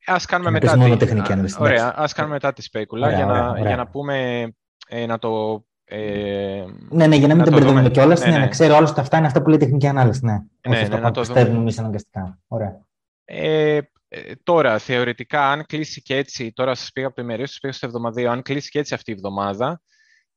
[0.07, 1.07] Ας κάνουμε μετά, μόνο τη...
[1.07, 1.57] τεχνική ανάλυση.
[1.61, 4.46] Ωραία, ας κάνουμε μετά τη σπέκουλα για, να, για να πούμε,
[4.88, 5.64] ε, να το...
[5.84, 8.20] Ε, ναι, ναι, για να μην τον μπερδεύουμε κιόλας.
[8.20, 8.48] Ναι, ναι, ναι.
[8.48, 10.20] ξέρω όλο αυτά είναι αυτά που λέει τεχνική ανάλυση.
[10.24, 10.32] Ναι,
[10.68, 12.38] ναι, ναι, ναι να το πιστεύουμε εμείς αναγκαστικά.
[12.46, 12.86] Ωραία.
[13.24, 13.78] Ε,
[14.09, 17.72] ε, τώρα, θεωρητικά, αν κλείσει και έτσι, τώρα σας πήγα από το ημερίο, σας πήγα
[17.72, 19.82] στο εβδομαδίο, αν κλείσει και έτσι αυτή η εβδομάδα,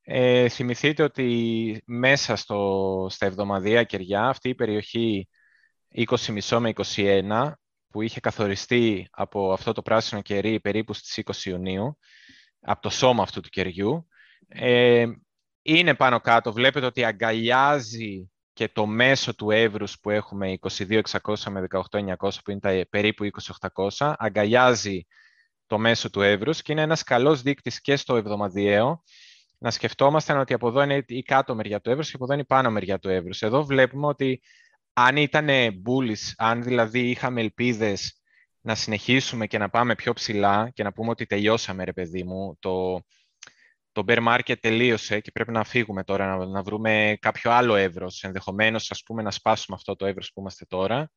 [0.01, 5.27] ε, θυμηθείτε ότι μέσα στο, στα εβδομαδία κεριά, αυτή η περιοχή
[5.95, 7.51] 20,5 με 21,
[7.89, 11.97] που είχε καθοριστεί από αυτό το πράσινο κερί περίπου στις 20 Ιουνίου,
[12.61, 14.07] από το σώμα αυτού του κεριού.
[14.47, 15.05] Ε,
[15.61, 21.01] είναι πάνω κάτω, βλέπετε ότι αγκαλιάζει και το μέσο του εύρους που έχουμε 22.600
[21.49, 23.29] με 18.900 που είναι τα περίπου
[23.69, 25.05] 20.800, αγκαλιάζει
[25.65, 29.03] το μέσο του εύρους και είναι ένας καλός δείκτης και στο εβδομαδιαίο
[29.57, 32.41] να σκεφτόμαστε ότι από εδώ είναι η κάτω μεριά του εύρους και από εδώ είναι
[32.41, 33.41] η πάνω μεριά του εύρους.
[33.41, 34.41] Εδώ βλέπουμε ότι
[35.01, 35.47] αν ήταν
[35.85, 38.21] bullish, αν δηλαδή είχαμε ελπίδες
[38.61, 42.57] να συνεχίσουμε και να πάμε πιο ψηλά και να πούμε ότι τελειώσαμε ρε παιδί μου,
[42.59, 43.01] το,
[43.91, 48.23] το bear market τελείωσε και πρέπει να φύγουμε τώρα, να, να βρούμε κάποιο άλλο εύρος,
[48.23, 51.11] ενδεχομένως ας πούμε να σπάσουμε αυτό το εύρος που είμαστε τώρα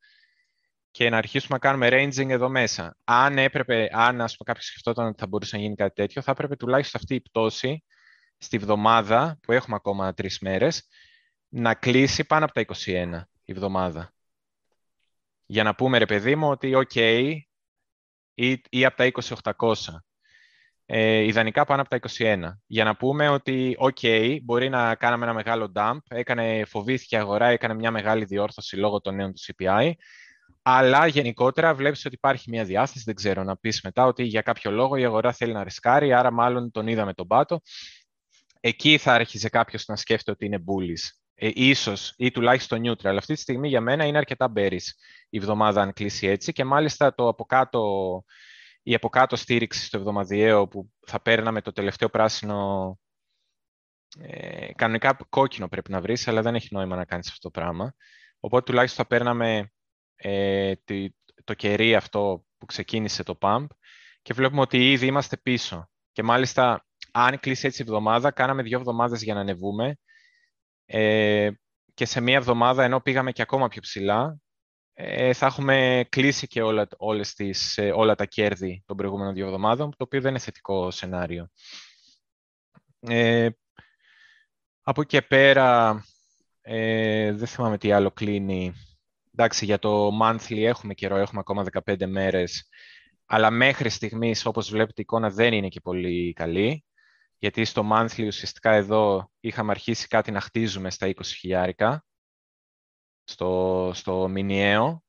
[0.90, 2.96] και να αρχίσουμε να κάνουμε ranging εδώ μέσα.
[3.04, 6.30] Αν έπρεπε, αν ας πούμε κάποιος σκεφτόταν ότι θα μπορούσε να γίνει κάτι τέτοιο, θα
[6.30, 7.84] έπρεπε τουλάχιστον αυτή η πτώση
[8.38, 10.88] στη βδομάδα, που έχουμε ακόμα τρεις μέρες,
[11.48, 13.22] να κλείσει πάνω από τα 21
[13.52, 14.12] η βδομάδα.
[15.46, 17.34] Για να πούμε, ρε παιδί μου, ότι OK,
[18.34, 19.10] ή, ή από τα
[19.58, 19.74] 20.800.
[20.86, 22.38] Ε, ιδανικά πάνω από τα 21.
[22.66, 27.46] Για να πούμε ότι, OK, μπορεί να κάναμε ένα μεγάλο dump, έκανε, φοβήθηκε η αγορά,
[27.46, 29.92] έκανε μια μεγάλη διόρθωση λόγω των νέων του CPI,
[30.62, 34.70] αλλά γενικότερα βλέπεις ότι υπάρχει μια διάθεση, δεν ξέρω, να πεις μετά ότι για κάποιο
[34.70, 37.60] λόγο η αγορά θέλει να ρισκάρει, άρα μάλλον τον είδαμε τον πάτο.
[38.60, 41.21] Εκεί θα άρχιζε κάποιος να σκέφτεται ότι είναι bullish.
[41.44, 43.16] Ε, ίσως ή τουλάχιστον neutral.
[43.16, 44.88] Αυτή τη στιγμή για μένα είναι αρκετά bearish
[45.28, 48.24] η εβδομάδα αν κλείσει έτσι και μάλιστα το από κάτω,
[48.82, 52.98] η από κάτω στήριξη στο εβδομαδιαίο που θα παίρναμε το τελευταίο πράσινο
[54.18, 57.94] ε, κανονικά κόκκινο πρέπει να βρεις, αλλά δεν έχει νόημα να κάνεις αυτό το πράγμα.
[58.40, 59.72] Οπότε τουλάχιστον θα παίρναμε
[60.14, 60.72] ε,
[61.44, 63.66] το κερί αυτό που ξεκίνησε το pump
[64.22, 65.90] και βλέπουμε ότι ήδη είμαστε πίσω.
[66.12, 69.96] Και μάλιστα, αν κλείσει έτσι η εβδομάδα, κάναμε δύο εβδομάδες για να ανεβούμε
[70.86, 71.50] ε,
[71.94, 74.40] και σε μία εβδομάδα, ενώ πήγαμε και ακόμα πιο ψηλά,
[74.94, 79.44] ε, θα έχουμε κλείσει και όλα, όλες τις, ε, όλα τα κέρδη των προηγούμενων δύο
[79.44, 81.48] εβδομάδων, το οποίο δεν είναι θετικό σενάριο.
[83.00, 83.48] Ε,
[84.82, 86.02] από εκεί και πέρα,
[86.60, 88.72] ε, δεν θυμάμαι τι άλλο κλείνει.
[89.32, 92.68] Εντάξει, για το monthly έχουμε καιρό, έχουμε ακόμα 15 μέρες,
[93.26, 96.84] αλλά μέχρι στιγμής, όπως βλέπετε, η εικόνα δεν είναι και πολύ καλή,
[97.42, 102.04] γιατί στο monthly ουσιαστικά εδώ είχαμε αρχίσει κάτι να χτίζουμε στα 20 χιλιάρικα,
[103.24, 105.04] στο, στο μηνιαίο.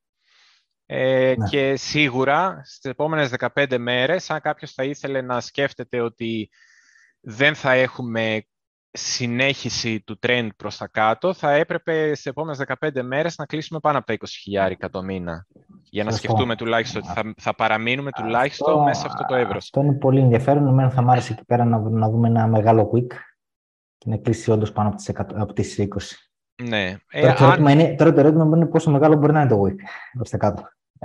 [0.86, 1.50] Ε, ναι.
[1.50, 6.50] Και σίγουρα στις επόμενες 15 μέρες, αν κάποιος θα ήθελε να σκέφτεται ότι
[7.20, 8.48] δεν θα έχουμε
[8.94, 13.98] συνέχιση του trend προς τα κάτω, θα έπρεπε στις επόμενες 15 μέρες να κλείσουμε πάνω
[13.98, 14.18] από τα
[14.70, 15.48] 20.000 το μήνα.
[15.90, 19.64] Για να σκεφτούμε τουλάχιστον ότι θα, θα παραμείνουμε τουλάχιστον αυτό, μέσα σε αυτό το εύρος.
[19.64, 20.68] Αυτό είναι πολύ ενδιαφέρον.
[20.68, 23.08] Εμένα θα μ' άρεσε εκεί πέρα να, να δούμε ένα μεγάλο quick
[23.98, 25.86] και να κλείσει όντως πάνω από τις, 100, από τις 20.
[26.64, 26.96] Ναι.
[27.12, 27.68] Τώρα, ε, το αν...
[27.68, 29.76] είναι, τώρα το ερώτημα είναι πόσο μεγάλο μπορεί να είναι το WIC
[30.14, 30.64] προς τα κάτω.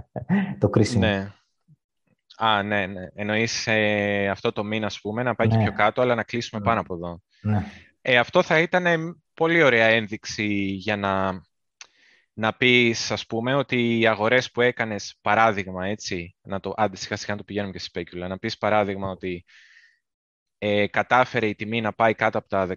[0.58, 1.06] το κρίσιμο.
[1.06, 1.32] Ναι.
[2.40, 3.08] Α, ναι, ναι.
[3.14, 5.56] Εννοείς ε, αυτό το μήνα, ας πούμε, να πάει ναι.
[5.56, 6.66] και πιο κάτω, αλλά να κλείσουμε ναι.
[6.66, 7.22] πάνω από εδώ.
[7.40, 7.64] Ναι.
[8.00, 11.42] Ε, αυτό θα ήταν πολύ ωραία ένδειξη για να,
[12.32, 17.16] να πεις, ας πούμε, ότι οι αγορές που έκανες, παράδειγμα, έτσι, να το, άντε σιγά
[17.16, 19.44] σιγά να το πηγαίνουμε και στη σπέκουλα, να πεις παράδειγμα ότι
[20.58, 22.68] ε, κατάφερε η τιμή να πάει κάτω από τα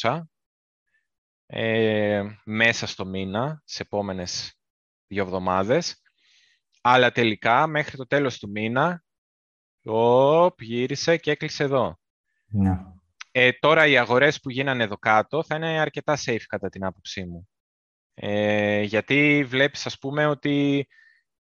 [0.00, 0.20] 17.600,
[1.46, 4.58] ε, μέσα στο μήνα, σε επόμενες
[5.06, 6.02] δύο εβδομάδες.
[6.86, 9.04] Αλλά τελικά, μέχρι το τέλος του μήνα,
[9.84, 11.98] οπ, γύρισε και έκλεισε εδώ.
[12.46, 12.78] Ναι.
[13.30, 17.24] Ε, τώρα οι αγορές που γίνανε εδώ κάτω θα είναι αρκετά safe κατά την άποψή
[17.24, 17.48] μου.
[18.14, 20.86] Ε, γιατί βλέπεις, ας πούμε, ότι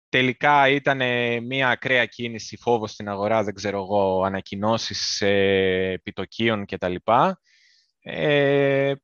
[0.09, 0.99] τελικά ήταν
[1.45, 6.95] μια ακραία κίνηση, φόβο στην αγορά, δεν ξέρω εγώ, ανακοινώσεις ε, επιτοκίων κτλ.
[8.01, 8.95] Ε, ε,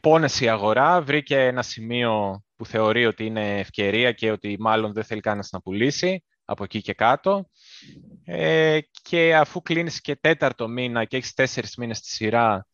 [0.00, 5.04] πόνεσε η αγορά, βρήκε ένα σημείο που θεωρεί ότι είναι ευκαιρία και ότι μάλλον δεν
[5.04, 7.48] θέλει κανένας να πουλήσει από εκεί και κάτω.
[8.24, 12.66] Ε, και αφού κλείνεις και τέταρτο μήνα και έχεις τέσσερις μήνες στη σειρά,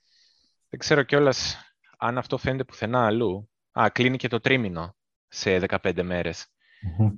[0.69, 1.57] δεν ξέρω κιόλας
[1.99, 3.51] αν αυτό φαίνεται πουθενά αλλού.
[3.73, 4.97] Α, κλείνει και το τρίμηνο
[5.29, 6.47] σε 15 μερες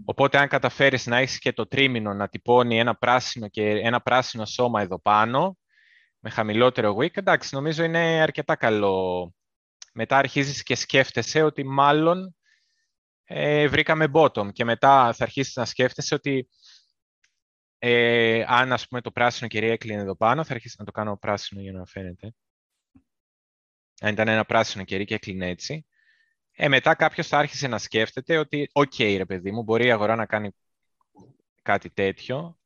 [0.04, 4.44] Οπότε αν καταφέρεις να έχεις και το τρίμηνο να τυπώνει ένα πράσινο και ένα πράσινο
[4.44, 5.58] σώμα εδώ πάνω,
[6.18, 9.32] με χαμηλότερο week, εντάξει, νομίζω είναι αρκετά καλό
[9.92, 12.36] μετά αρχίζεις και σκέφτεσαι ότι μάλλον
[13.24, 16.48] ε, βρήκαμε bottom και μετά θα αρχίσεις να σκέφτεσαι ότι
[17.78, 21.16] ε, αν ας πούμε το πράσινο κυρία έκλεινε εδώ πάνω, θα αρχίσεις να το κάνω
[21.16, 22.34] πράσινο για να φαίνεται.
[24.00, 25.86] Αν ήταν ένα πράσινο κερί και έκλεινε έτσι.
[26.52, 29.90] Ε, μετά κάποιος θα άρχισε να σκέφτεται ότι OK okay, ρε παιδί μου, μπορεί η
[29.90, 30.50] αγορά να κάνει
[31.62, 32.58] κάτι τέτοιο,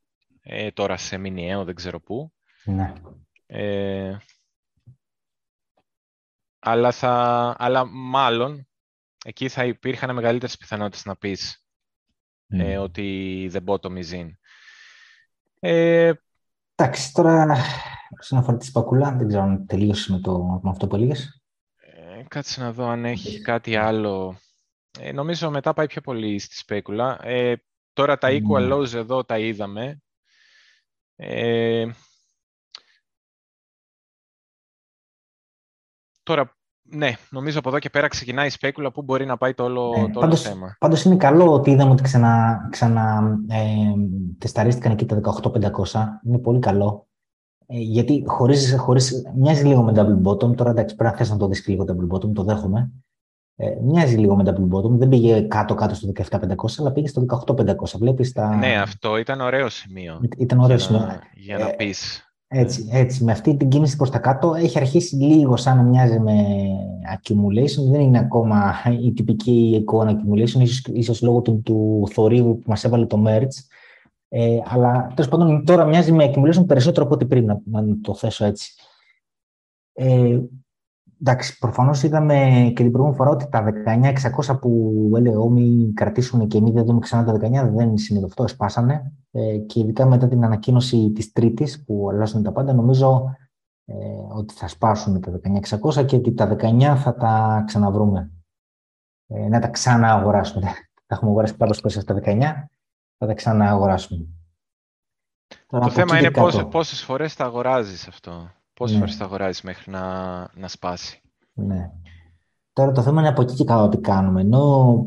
[0.42, 2.32] ε, τώρα σε μηνιαίο, δεν ξέρω πού.
[2.64, 2.92] Ναι.
[3.46, 4.16] Ε,
[6.64, 8.68] αλλά, θα, αλλά μάλλον
[9.24, 11.64] εκεί θα υπήρχαν μεγαλύτερες πιθανότητες να πεις
[12.46, 14.30] ε, ότι the bottom is in.
[15.60, 16.12] Ε,
[16.76, 17.56] Εντάξει, τώρα
[18.20, 21.42] όσον αφορά τη σπακούλα, δεν ξέρω αν τελείωσες με, το, με αυτό που έλεγες.
[21.76, 24.38] Ε, κάτσε να δω αν έχει κάτι άλλο.
[24.98, 27.18] Ε, νομίζω μετά πάει πιο πολύ στη σπέκουλα.
[27.22, 27.54] Ε,
[27.92, 30.02] τώρα τα equal lows εδώ τα είδαμε.
[36.24, 39.64] Τώρα, ναι, νομίζω από εδώ και πέρα ξεκινάει η σπέκουλα που μπορεί να πάει το
[39.64, 40.76] όλο, ναι, το πάντως, θέμα.
[40.78, 43.92] Πάντως είναι καλό ότι είδαμε ότι ξανα, ξανα ε,
[44.38, 45.52] τεσταρίστηκαν εκεί τα 18.500.
[46.26, 47.08] Είναι πολύ καλό.
[47.66, 50.56] Ε, γιατί χωρίς, χωρίς, μοιάζει λίγο με double bottom.
[50.56, 52.92] Τώρα εντάξει, πρέπει να θες να το δεις λίγο double bottom, το δέχομαι.
[53.56, 54.90] Ε, μοιάζει λίγο με double bottom.
[54.90, 56.40] Δεν πήγε κάτω-κάτω στο 17.500,
[56.78, 57.74] αλλά πήγε στο 18.500.
[57.98, 58.56] Βλέπεις τα...
[58.56, 60.20] Ναι, αυτό ήταν ωραίο σημείο.
[60.36, 61.00] Ήταν ωραίο σημείο.
[61.00, 62.33] Για να, για να ε, πεις.
[62.56, 66.20] Έτσι, έτσι, με αυτή την κίνηση προς τα κάτω έχει αρχίσει λίγο σαν να μοιάζει
[66.20, 66.32] με
[67.16, 67.90] accumulation.
[67.90, 72.84] Δεν είναι ακόμα η τυπική εικόνα accumulation, ίσως, ίσως λόγω του, του θορύβου που μας
[72.84, 73.64] έβαλε το merge.
[74.28, 78.14] Ε, αλλά τέλος πάντων τώρα μοιάζει με accumulation περισσότερο από ό,τι πριν, να, να το
[78.14, 78.72] θέσω έτσι.
[79.92, 80.38] Ε,
[81.20, 82.34] εντάξει, προφανώς είδαμε
[82.74, 83.64] και την προηγούμενη φορά ότι τα
[84.46, 88.48] 19.600 που έλεγε ο μην κρατήσουν και εμείς δεν δούμε ξανά τα 19 δεν συνειδητοποιώ,
[88.48, 89.12] σπάσανε.
[89.30, 93.36] Ε, και ειδικά μετά την ανακοίνωση της Τρίτης που αλλάζουν τα πάντα, νομίζω
[93.84, 93.94] ε,
[94.34, 95.40] ότι θα σπάσουν τα
[95.94, 98.30] 19.600 και ότι τα 19 θα τα ξαναβρούμε.
[99.26, 100.66] Ε, να τα ξανααγοράσουμε.
[101.06, 102.40] Θα έχουμε αγοράσει κάπω πέσα στα 19,
[103.18, 104.26] θα τα ξανααγοράσουμε.
[105.66, 108.50] το θέμα είναι πόσες πόσες φορές θα αγοράζεις αυτό.
[108.74, 109.00] Πόσες ναι.
[109.00, 110.02] φορές θα αγοράζεις μέχρι να,
[110.54, 111.22] να σπάσει;
[111.52, 111.90] Ναι.
[112.72, 114.40] Τώρα το θέμα είναι από εκεί και καλά τι κάνουμε.
[114.40, 115.06] Ενώ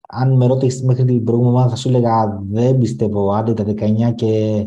[0.00, 4.14] αν με ρώτησε μέχρι την προηγούμενη εβδομάδα θα σου έλεγα δεν πιστεύω άντε τα 19
[4.14, 4.66] και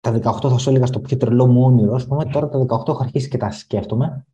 [0.00, 1.94] τα 18 θα σου έλεγα στο πιο τρελό μου όνειρο.
[1.94, 4.26] Ας πούμε, τώρα τα 18 έχω αρχίσει και τα σκέφτομαι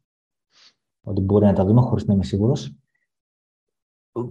[1.05, 2.77] ότι μπορεί να τα δούμε χωρίς να είμαι σίγουρος.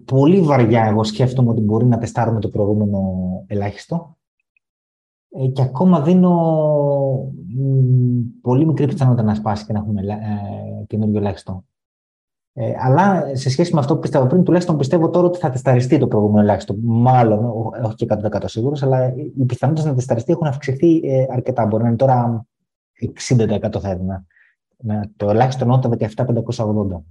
[0.06, 3.00] Πολύ βαριά εγώ σκέφτομαι ότι μπορεί να τεστάρουμε το προηγούμενο
[3.48, 4.21] ελάχιστο ε,
[5.54, 6.34] και ακόμα δίνω
[8.42, 11.66] πολύ μικρή πιθανότητα να σπάσει και να έχουμε ε, καινούργιο ελάχιστο.
[12.54, 15.98] Ε, αλλά σε σχέση με αυτό που πιστεύω πριν, τουλάχιστον πιστεύω τώρα ότι θα τεσταριστεί
[15.98, 16.76] το προηγούμενο ελάχιστο.
[16.82, 17.46] Μάλλον,
[17.84, 21.66] όχι και 100% σίγουρος, αλλά οι πιθανότητες να τεσταριστεί έχουν αυξηθεί ε, αρκετά.
[21.66, 22.46] Μπορεί να είναι τώρα
[23.28, 24.26] 60% θα έδινα.
[25.16, 27.02] Το ελάχιστο εννοώ τα 17.580.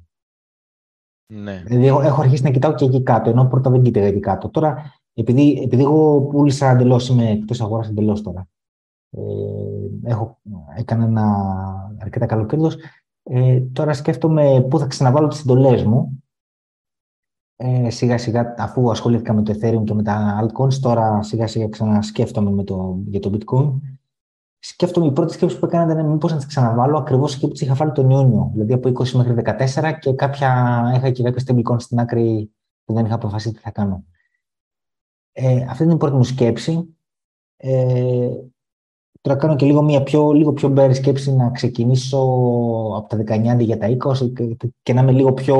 [1.26, 1.62] Ναι.
[1.66, 4.48] Δηλαδή, έχω αρχίσει να κοιτάω και εκεί κάτω, ενώ πρώτα δεν κοίταγα εκεί κάτω.
[4.48, 8.48] Τώρα επειδή, επειδή εγώ πούλησα εντελώς, είμαι εκτός αγοράς εντελώς τώρα.
[9.11, 9.20] Ε,
[10.11, 10.40] έχω,
[10.76, 11.26] έκανα ένα
[11.98, 12.76] αρκετά καλό κέρδος.
[13.22, 16.22] Ε, τώρα σκέφτομαι πού θα ξαναβάλω τις εντολές μου.
[17.56, 21.68] Ε, σιγά σιγά, αφού ασχολήθηκα με το Ethereum και με τα altcoins, τώρα σιγά σιγά
[21.68, 23.78] ξανασκέφτομαι με το, για το Bitcoin.
[24.58, 27.61] Σκέφτομαι η πρώτη σκέψη που έκανα ήταν μήπως να τις ξαναβάλω ακριβώς εκεί που τις
[27.61, 28.50] είχα βάλει τον Ιούνιο.
[28.52, 29.34] Δηλαδή από 20 μέχρι
[29.80, 32.52] 14 και κάποια, είχα και κάποια stablecoins στην άκρη
[32.84, 34.04] που δεν είχα αποφασίσει τι θα κάνω.
[35.33, 36.97] Ε, αυτή είναι η πρώτη μου σκέψη.
[37.57, 38.28] Ε,
[39.20, 42.18] τώρα κάνω και λίγο, μια πιο, λίγο πιο μπέρι σκέψη να ξεκινήσω
[42.97, 45.57] από τα 19 αντί για τα 20 και, και να είμαι λίγο πιο...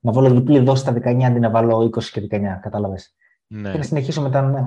[0.00, 3.14] να βάλω διπλή δόση στα 19 αντί να βάλω 20 και 19, κατάλαβες.
[3.46, 3.70] Ναι.
[3.70, 4.66] Και να συνεχίσω με τα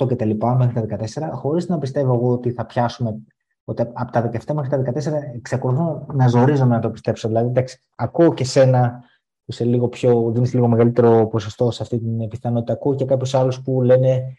[0.00, 3.20] 18 και τα λοιπά μέχρι τα 14, χωρίς να πιστεύω εγώ ότι θα πιάσουμε
[3.64, 4.94] ότι από τα 17 μέχρι τα 14
[5.34, 7.28] εξακολουθώ να ζορίζομαι να το πιστέψω.
[7.28, 9.04] Δηλαδή, εντάξει, ακούω και σένα
[9.44, 12.72] που σε λίγο πιο, δίνεις λίγο μεγαλύτερο ποσοστό σε αυτή την πιθανότητα.
[12.72, 14.36] Ακούω και κάποιους άλλους που λένε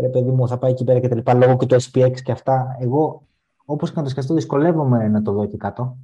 [0.00, 2.32] ρε παιδί μου, θα πάει εκεί πέρα και τα λοιπά, λόγω και του SPX και
[2.32, 2.76] αυτά.
[2.80, 3.26] Εγώ,
[3.64, 5.98] όπως και να το σκεφτώ, δυσκολεύομαι να το δω εκεί κάτω.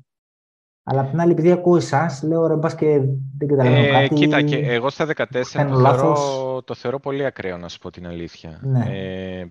[0.84, 3.00] Αλλά απ' την άλλη, επειδή ακούω εσάς, λέω ρε μπας και
[3.38, 4.14] δεν καταλαβαίνω ε, κάτι.
[4.14, 8.06] Κοίτα, και εγώ στα 14 το θεωρώ, το θεωρώ πολύ ακραίο, να σου πω την
[8.06, 8.60] αλήθεια.
[8.62, 8.84] Ναι.
[8.88, 9.46] Ε,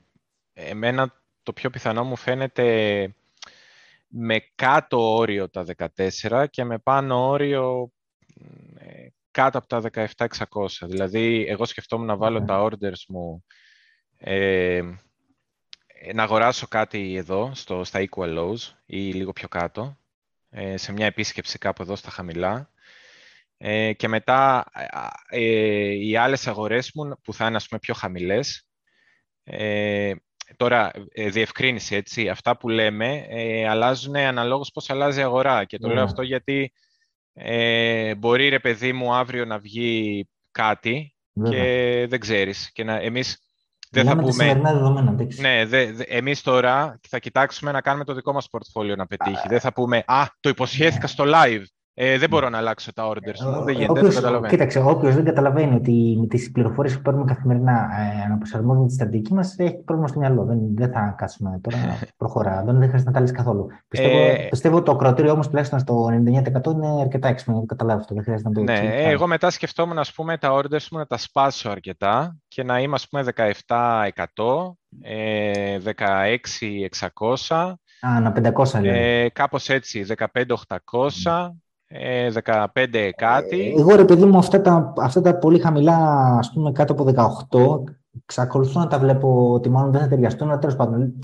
[0.54, 1.14] εμένα
[1.44, 2.66] το πιο πιθανό μου φαίνεται
[4.08, 5.66] με κάτω όριο τα
[6.22, 7.92] 14 και με πάνω όριο
[9.32, 9.82] κάτω από τα
[10.18, 10.88] 17.600.
[10.88, 13.44] Δηλαδή, εγώ σκεφτόμουν να βάλω τα orders μου,
[14.18, 14.82] ε,
[16.14, 19.98] να αγοράσω κάτι εδώ, στο, στα equal lows ή λίγο πιο κάτω,
[20.50, 22.72] ε, σε μια επίσκεψη κάπου εδώ στα χαμηλά.
[23.58, 24.66] Ε, και μετά
[25.30, 25.40] ε,
[25.92, 28.68] οι άλλες αγορές μου που θα είναι ας πούμε πιο χαμηλές.
[29.44, 30.14] Ε,
[30.58, 35.66] τώρα, ε, διευκρίνηση, έτσι, αυτά που λέμε ε, αλλάζουν αναλόγως πώς αλλάζει η αγορά.
[35.66, 36.02] Και το λέω ναι.
[36.02, 36.74] αυτό γιατί
[37.34, 42.72] ε, μπορεί ρε παιδί μου αύριο να βγει κάτι και δεν ξέρεις.
[42.72, 43.40] Και να, εμείς
[43.92, 44.60] δεν θα πούμε...
[44.64, 49.06] Δεδομένα, ναι, δε, δε, εμείς τώρα θα κοιτάξουμε να κάνουμε το δικό μας πορτφόλιο να
[49.06, 49.48] πετύχει.
[49.48, 51.64] δεν θα πούμε «Α, το υποσχέθηκα στο live».
[52.04, 53.64] Ε, δεν μπορώ να αλλάξω τα orders μου.
[53.64, 57.72] Δεν γίνεται, όποιος, δεν Κοίταξε, όποιος δεν καταλαβαίνει ότι με τις πληροφορίες που παίρνουμε καθημερινά
[57.72, 60.44] ε, αναπροσαρμόζουμε τη στρατηγική μας, έχει πρόβλημα στο μυαλό.
[60.46, 61.78] Δεν, δεν θα κάτσουμε τώρα.
[62.18, 62.64] Προχωρά.
[62.66, 63.68] Δεν, δεν χρειάζεται να τα λύσεις καθόλου.
[63.88, 67.58] Πιστεύω, ε, πιστεύω το κροτήριο όμω τουλάχιστον στο 99% είναι αρκετά έξυπνο.
[67.58, 68.14] Δεν καταλάβει αυτό.
[68.14, 71.06] Δεν χρειάζεται να το Ναι, ε, εγώ μετά σκεφτόμουν ας πούμε, τα orders μου να
[71.06, 77.74] τα σπάσω αρκετά και να είμαι ας πούμε 17%, ε, 16-600.
[78.02, 79.24] Α, να 500 λέει.
[79.24, 81.52] Ε, κάπως έτσι, 15-800.
[82.44, 83.76] 15 ε, κάτι.
[83.78, 85.98] Εγώ ρε παιδί μου αυτά τα, αυτά τα πολύ χαμηλά,
[86.38, 87.06] ας πούμε κάτω από
[87.84, 87.94] 18,
[88.24, 91.20] εξακολουθώ να τα βλέπω ότι μάλλον δεν θα ταιριαστούν, αλλά τέλος πάντων.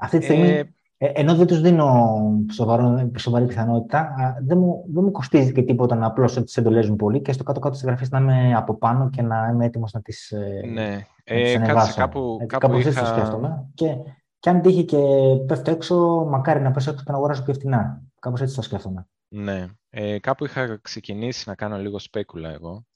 [0.00, 0.58] Αυτή τη στιγμή, ε,
[0.96, 2.18] ε ενώ δεν τους δίνω
[2.50, 4.14] σοβαρό, σοβαρή πιθανότητα,
[4.46, 7.42] δεν μου, δεν μου κοστίζει και τίποτα να απλώσω τις εντολές μου πολύ και στο
[7.42, 11.06] κάτω-κάτω της γραφής να είμαι από πάνω και να είμαι έτοιμος να τις ε, ναι.
[11.24, 13.00] ε, κάτσε, κάπου, Έτσι, κάπου είχα...
[13.00, 13.68] το σκέφτομαι.
[13.74, 13.96] Και,
[14.38, 14.98] και αν τύχει και
[15.46, 18.02] πέφτω έξω, μακάρι να πέσω έξω και να αγοράσω πιο φτηνά.
[18.20, 19.06] Κάπως έτσι το σκέφτομαι.
[19.34, 19.66] Ναι.
[19.90, 22.86] Ε, κάπου είχα ξεκινήσει να κάνω λίγο σπέκουλα εγώ.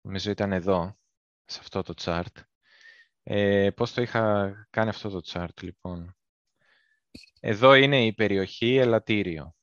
[0.00, 0.98] Νομίζω ήταν εδώ,
[1.44, 2.42] σε αυτό το chart.
[3.22, 6.16] Ε, πώς το είχα κάνει αυτό το chart, λοιπόν;
[7.40, 9.54] Εδώ είναι η περιοχή Ελαττήριο.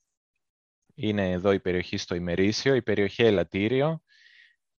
[0.95, 4.01] Είναι εδώ η περιοχή στο ημερήσιο, η περιοχή Ελαττήριο,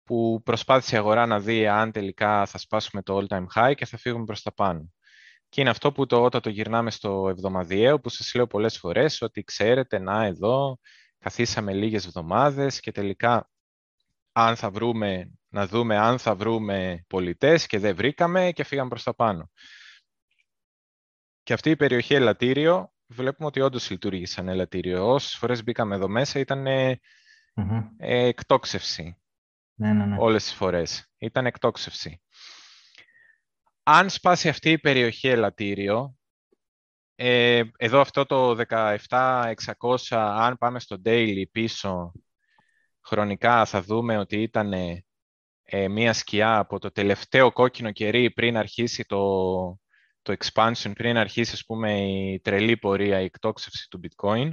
[0.03, 3.97] που προσπάθησε η αγορά να δει αν τελικά θα σπάσουμε το all-time high και θα
[3.97, 4.93] φύγουμε προς τα πάνω.
[5.51, 9.21] Και είναι αυτό που το, όταν το γυρνάμε στο εβδομαδιαίο, που σας λέω πολλές φορές,
[9.21, 10.79] ότι ξέρετε, να εδώ,
[11.17, 13.49] καθίσαμε λίγες εβδομάδες και τελικά
[14.31, 19.03] αν θα βρούμε, να δούμε αν θα βρούμε πολιτές και δεν βρήκαμε και φύγαμε προς
[19.03, 19.49] τα πάνω.
[21.43, 25.07] Και αυτή η περιοχή ελαττήριο, βλέπουμε ότι όντως λειτουργεί σαν ελαττήριο.
[25.07, 26.99] Όσες φορές μπήκαμε εδώ μέσα ήταν ε,
[27.97, 29.17] εκτόξευση.
[29.73, 30.15] Ναι, ναι, ναι.
[30.19, 31.11] Όλες τις φορές.
[31.17, 32.21] Ήταν εκτόξευση.
[33.93, 36.15] Αν σπάσει αυτή η περιοχή ελαττήριο,
[37.15, 38.55] ε, εδώ αυτό το
[39.09, 39.53] 17.600,
[40.11, 42.11] αν πάμε στο daily πίσω,
[43.01, 44.73] χρονικά θα δούμε ότι ήταν
[45.63, 49.19] ε, μία σκιά από το τελευταίο κόκκινο κερί πριν αρχίσει το,
[50.21, 54.49] το expansion, πριν αρχίσει ας πούμε, η τρελή πορεία, η εκτόξευση του bitcoin.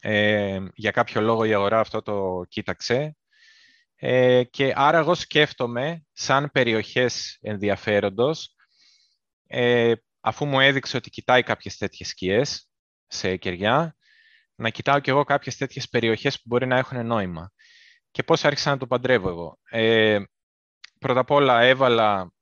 [0.00, 3.16] Ε, για κάποιο λόγο η αγορά αυτό το κοίταξε.
[3.96, 8.54] Ε, και άρα εγώ σκέφτομαι σαν περιοχές ενδιαφέροντος,
[9.46, 12.68] ε, αφού μου έδειξε ότι κοιτάει κάποιες τέτοιες σκιές
[13.06, 13.96] σε κεριά,
[14.54, 17.52] να κοιτάω κι εγώ κάποιες τέτοιες περιοχές που μπορεί να έχουν νόημα.
[18.10, 19.58] Και πώς άρχισα να το παντρεύω εγώ.
[19.70, 20.22] Ε,
[20.98, 22.32] πρώτα απ' όλα έβαλα,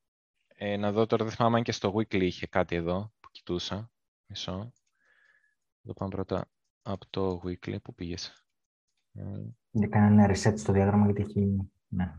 [0.47, 3.91] ε, να δω τώρα, δεν θυμάμαι αν και στο Weekly είχε κάτι εδώ που κοιτούσα.
[4.25, 4.73] Μισό.
[5.83, 6.49] Εδώ πάμε πρώτα
[6.81, 7.81] από το Weekly.
[7.81, 8.45] Πού πήγες.
[9.75, 11.71] Δεν κάνει ένα reset στο διάγραμμα γιατί έχει...
[11.87, 12.15] Ναι.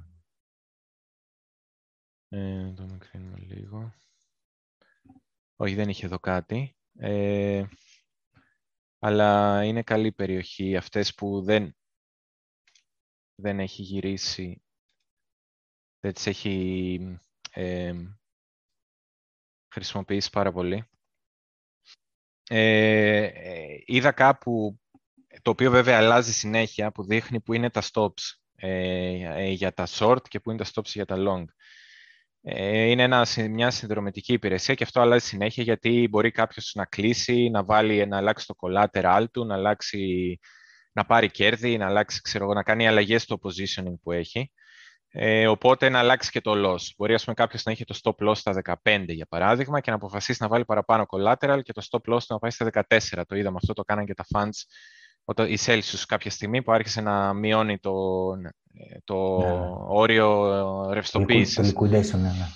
[2.29, 3.95] Ε, το μικρύνουμε λίγο.
[5.57, 6.77] Όχι, δεν είχε εδώ κάτι.
[6.99, 7.65] Ε,
[8.99, 10.77] αλλά είναι καλή περιοχή.
[10.77, 11.77] Αυτές που δεν,
[13.35, 14.63] δεν έχει γυρίσει,
[16.01, 17.19] δεν τις έχει
[17.51, 17.95] ε,
[19.75, 20.89] χρησιμοποιήσει πάρα πολύ.
[22.49, 24.81] Ε, ε, είδα κάπου,
[25.43, 30.29] το οποίο βέβαια αλλάζει συνέχεια, που δείχνει που είναι τα stops ε, για τα short
[30.29, 31.45] και που είναι τα stops για τα long.
[32.47, 37.49] Ε, είναι ένα, μια συνδρομητική υπηρεσία και αυτό αλλάζει συνέχεια γιατί μπορεί κάποιος να κλείσει,
[37.49, 40.39] να, βάλει, να αλλάξει το collateral του, να, αλλάξει,
[40.93, 44.53] να πάρει κέρδη, να, αλλάξει, ξέρω, να κάνει αλλαγές στο positioning που έχει.
[45.17, 46.81] Ε, οπότε να αλλάξει και το loss.
[46.97, 49.97] Μπορεί ας πούμε, κάποιος να έχει το stop loss στα 15 για παράδειγμα και να
[49.97, 52.99] αποφασίσει να βάλει παραπάνω collateral και το stop loss να πάει στα 14.
[53.27, 54.63] Το είδαμε αυτό, το κάναν και τα funds
[55.25, 57.93] όταν, η Celsius κάποια στιγμή που άρχισε να μειώνει το,
[59.05, 59.69] το ναι.
[59.89, 61.73] όριο ρευστοποίησης.
[61.73, 62.47] Το liquidation, ναι, ναι.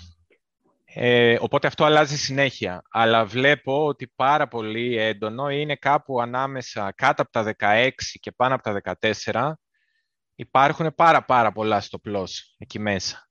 [0.93, 2.81] Ε, οπότε αυτό αλλάζει συνέχεια.
[2.89, 7.89] Αλλά βλέπω ότι πάρα πολύ έντονο είναι κάπου ανάμεσα κάτω από τα 16
[8.19, 8.97] και πάνω από τα
[9.31, 9.51] 14
[10.35, 13.29] υπάρχουν πάρα πάρα πολλά στο plus εκεί μέσα.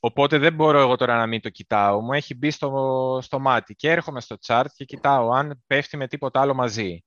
[0.00, 2.00] Οπότε δεν μπορώ εγώ τώρα να μην το κοιτάω.
[2.00, 6.06] Μου έχει μπει στο, στο μάτι και έρχομαι στο chart και κοιτάω αν πέφτει με
[6.06, 7.04] τίποτα άλλο μαζί.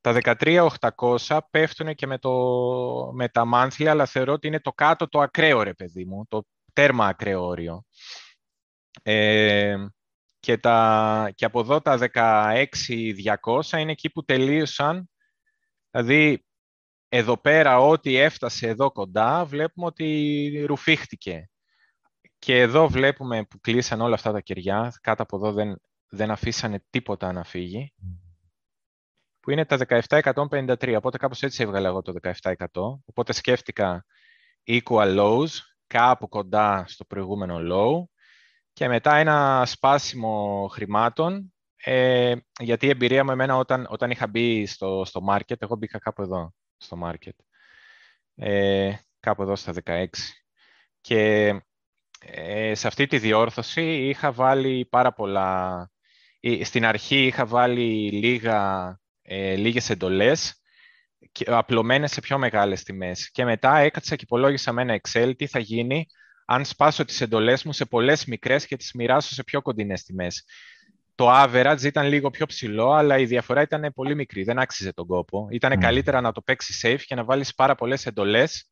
[0.00, 2.32] Τα 13.800 πέφτουν και με, το,
[3.12, 6.46] με τα monthly, αλλά θεωρώ ότι είναι το κάτω το ακραίο, ρε παιδί μου, το
[6.72, 7.84] τέρμα ακραίο όριο.
[9.02, 9.76] Ε,
[10.40, 15.10] και, τα, και από εδώ τα 16.200 είναι εκεί που τελείωσαν.
[15.90, 16.44] Δηλαδή,
[17.08, 21.50] εδώ πέρα ό,τι έφτασε εδώ κοντά, βλέπουμε ότι ρουφήχτηκε.
[22.38, 26.84] Και εδώ βλέπουμε που κλείσαν όλα αυτά τα κεριά, κάτω από εδώ δεν, δεν αφήσανε
[26.90, 27.92] τίποτα να φύγει
[29.48, 30.94] που είναι τα 17.153.
[30.96, 32.54] Οπότε κάπως έτσι έβγαλα εγώ το 17%.
[33.04, 34.04] Οπότε σκέφτηκα
[34.66, 35.48] equal lows,
[35.86, 38.04] κάπου κοντά στο προηγούμενο low
[38.72, 44.66] και μετά ένα σπάσιμο χρημάτων, ε, γιατί η εμπειρία μου εμένα όταν, όταν είχα μπει
[44.66, 47.36] στο, στο market, εγώ μπήκα κάπου εδώ στο market,
[48.34, 50.06] ε, κάπου εδώ στα 16.
[51.00, 51.46] Και
[52.20, 55.90] ε, σε αυτή τη διόρθωση είχα βάλει πάρα πολλά...
[56.40, 58.98] Ε, στην αρχή είχα βάλει λίγα
[59.28, 60.60] ε, λίγες εντολές
[61.46, 63.30] απλωμένες σε πιο μεγάλες τιμές.
[63.30, 66.06] Και μετά έκατσα και υπολόγισα με ένα Excel τι θα γίνει
[66.46, 70.44] αν σπάσω τις εντολές μου σε πολλές μικρές και τις μοιράσω σε πιο κοντινές τιμές.
[71.14, 74.42] Το average ήταν λίγο πιο ψηλό, αλλά η διαφορά ήταν πολύ μικρή.
[74.42, 75.48] Δεν άξιζε τον κόπο.
[75.50, 78.70] Ήταν καλύτερα να το παίξεις safe και να βάλεις πάρα πολλές εντολές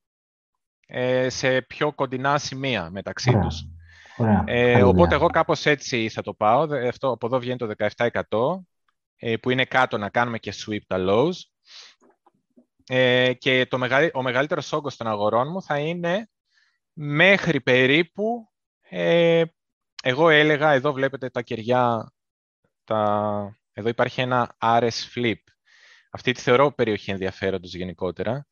[0.87, 3.41] ε, σε πιο κοντινά σημεία μεταξύ yeah.
[3.41, 3.67] τους.
[4.45, 6.67] Ε, οπότε εγώ κάπως έτσι θα το πάω.
[6.89, 8.13] Αυτό, από εδώ βγαίνει το 17%.
[9.17, 11.35] Ε, που είναι κάτω να κάνουμε και sweep τα lows.
[12.89, 13.79] Ε, και το
[14.13, 16.29] ο μεγαλύτερος όγκος των αγορών μου θα είναι
[16.93, 18.51] μέχρι περίπου,
[18.89, 19.45] ε,
[20.03, 22.13] εγώ έλεγα, εδώ βλέπετε τα κεριά,
[22.85, 25.41] τα, εδώ υπάρχει ένα RS flip.
[26.11, 28.47] Αυτή τη θεωρώ περιοχή ενδιαφέροντος γενικότερα,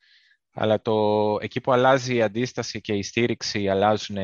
[0.52, 4.16] αλλά το, εκεί που αλλάζει η αντίσταση και η στήριξη αλλάζουν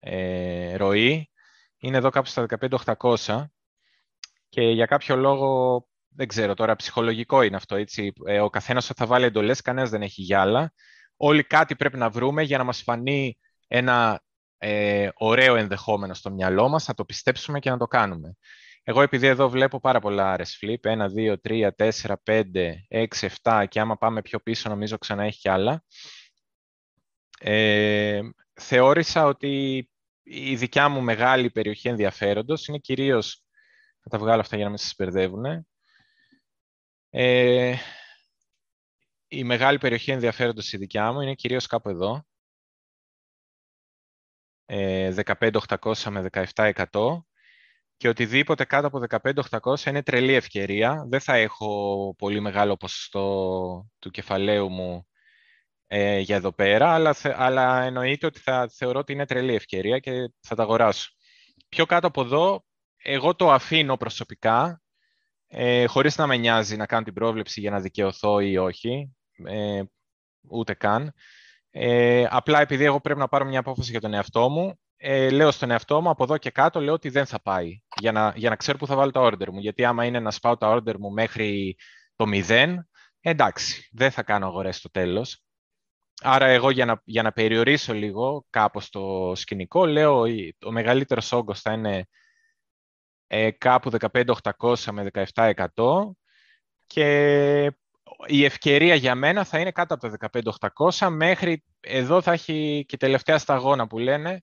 [0.00, 1.30] ε, ροή,
[1.78, 2.46] είναι εδώ κάπου στα
[2.96, 3.44] 15.800
[4.48, 8.12] Και για κάποιο λόγο, δεν ξέρω τώρα, ψυχολογικό είναι αυτό, έτσι.
[8.26, 10.72] Ε, ο καθένας θα βάλει εντολές, κανένας δεν έχει γυάλα.
[11.16, 13.38] Όλοι κάτι πρέπει να βρούμε για να μας φανεί
[13.68, 14.22] ένα
[14.58, 18.36] ε, ωραίο ενδεχόμενο στο μυαλό μας, να το πιστέψουμε και να το κάνουμε.
[18.82, 22.42] Εγώ επειδή εδώ βλέπω πάρα πολλά RS Flip, 1, 2, 3, 4, 5,
[22.88, 23.06] 6,
[23.42, 25.84] 7 και άμα πάμε πιο πίσω νομίζω ξανά έχει κι άλλα,
[27.38, 28.20] ε,
[28.52, 29.90] θεώρησα ότι
[30.22, 33.42] η δικιά μου μεγάλη περιοχή ενδιαφέροντος είναι κυρίως,
[34.08, 35.66] θα τα βγάλω αυτά για να μην σας μπερδεύουν,
[37.10, 37.76] ε,
[39.28, 42.24] η μεγάλη περιοχή ενδιαφέροντος η δικιά μου είναι κυρίως κάπου εδώ,
[44.66, 47.22] 15.800 ε, με 17%
[47.96, 49.02] και οτιδήποτε κάτω από
[49.60, 51.04] 15.800 είναι τρελή ευκαιρία.
[51.08, 55.06] Δεν θα έχω πολύ μεγάλο ποσοστό του κεφαλαίου μου
[55.86, 60.10] ε, για εδώ πέρα, αλλά, αλλά εννοείται ότι θα θεωρώ ότι είναι τρελή ευκαιρία και
[60.40, 61.10] θα τα αγοράσω.
[61.68, 62.64] Πιο κάτω από εδώ,
[63.10, 64.82] εγώ το αφήνω προσωπικά,
[65.46, 69.16] ε, χωρίς να με νοιάζει να κάνω την πρόβλεψη για να δικαιωθώ ή όχι,
[69.46, 69.82] ε,
[70.50, 71.12] ούτε καν.
[71.70, 75.50] Ε, απλά επειδή εγώ πρέπει να πάρω μια απόφαση για τον εαυτό μου, ε, λέω
[75.50, 78.50] στον εαυτό μου από εδώ και κάτω λέω ότι δεν θα πάει για να, για
[78.50, 79.58] να ξέρω που θα βάλω τα order μου.
[79.58, 81.76] Γιατί άμα είναι να σπάω τα order μου μέχρι
[82.16, 82.74] το 0,
[83.20, 85.42] εντάξει, δεν θα κάνω αγορές στο τέλος.
[86.22, 90.22] Άρα εγώ για να, για να περιορίσω λίγο κάπως το σκηνικό, λέω
[90.66, 92.06] ο μεγαλύτερος όγκος θα είναι
[93.28, 95.64] ε, κάπου 15.800 με 17%
[96.86, 97.72] και
[98.26, 100.30] η ευκαιρία για μένα θα είναι κάτω από τα
[100.98, 104.42] 15.800 μέχρι εδώ θα έχει και τελευταία σταγόνα που λένε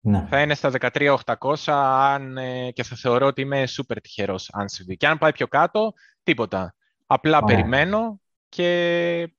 [0.00, 0.26] ναι.
[0.28, 4.96] θα είναι στα 13.800 αν, ε, και θα θεωρώ ότι είμαι σούπερ τυχερός αν συμβεί.
[4.96, 6.74] Και αν πάει πιο κάτω, τίποτα.
[7.06, 9.32] Απλά περιμένω και,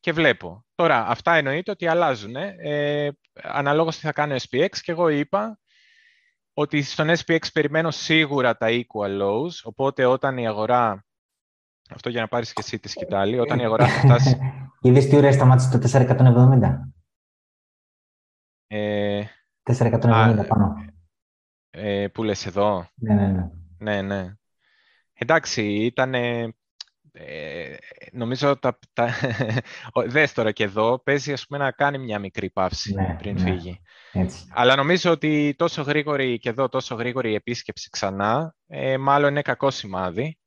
[0.00, 0.64] και βλέπω.
[0.74, 2.36] Τώρα, αυτά εννοείται ότι αλλάζουν.
[2.36, 3.10] Ε,
[3.42, 5.58] αναλόγως τι θα κάνω SPX και εγώ είπα
[6.54, 11.04] ότι στον SPX περιμένω σίγουρα τα equal lows, οπότε όταν η αγορά
[11.90, 13.38] αυτό για να πάρεις και εσύ τη σκητάλη.
[13.38, 14.38] Όταν η αγορά θα φτάσει...
[14.80, 16.78] Είδες τι ωραία σταμάτησε το 470.
[18.66, 19.24] Ε...
[19.62, 20.74] 470 α, πάνω.
[21.70, 23.50] Ε, που λες εδώ; Ναι, ναι, ναι.
[23.78, 24.34] Ναι, ναι.
[25.12, 26.14] Εντάξει, ήταν...
[27.14, 27.76] Ε,
[28.12, 29.14] νομίζω τα, τα...
[30.06, 33.40] δες τώρα και εδώ, παίζει ας πούμε να κάνει μια μικρή παύση ναι, πριν ναι.
[33.40, 33.80] φύγει.
[34.12, 34.46] Έτσι.
[34.50, 39.42] Αλλά νομίζω ότι τόσο γρήγορη και εδώ τόσο γρήγορη η επίσκεψη ξανά, ε, μάλλον είναι
[39.42, 40.38] κακό σημάδι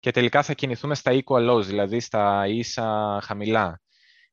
[0.00, 3.80] και τελικά θα κινηθούμε στα equal lows, δηλαδή στα ίσα χαμηλά.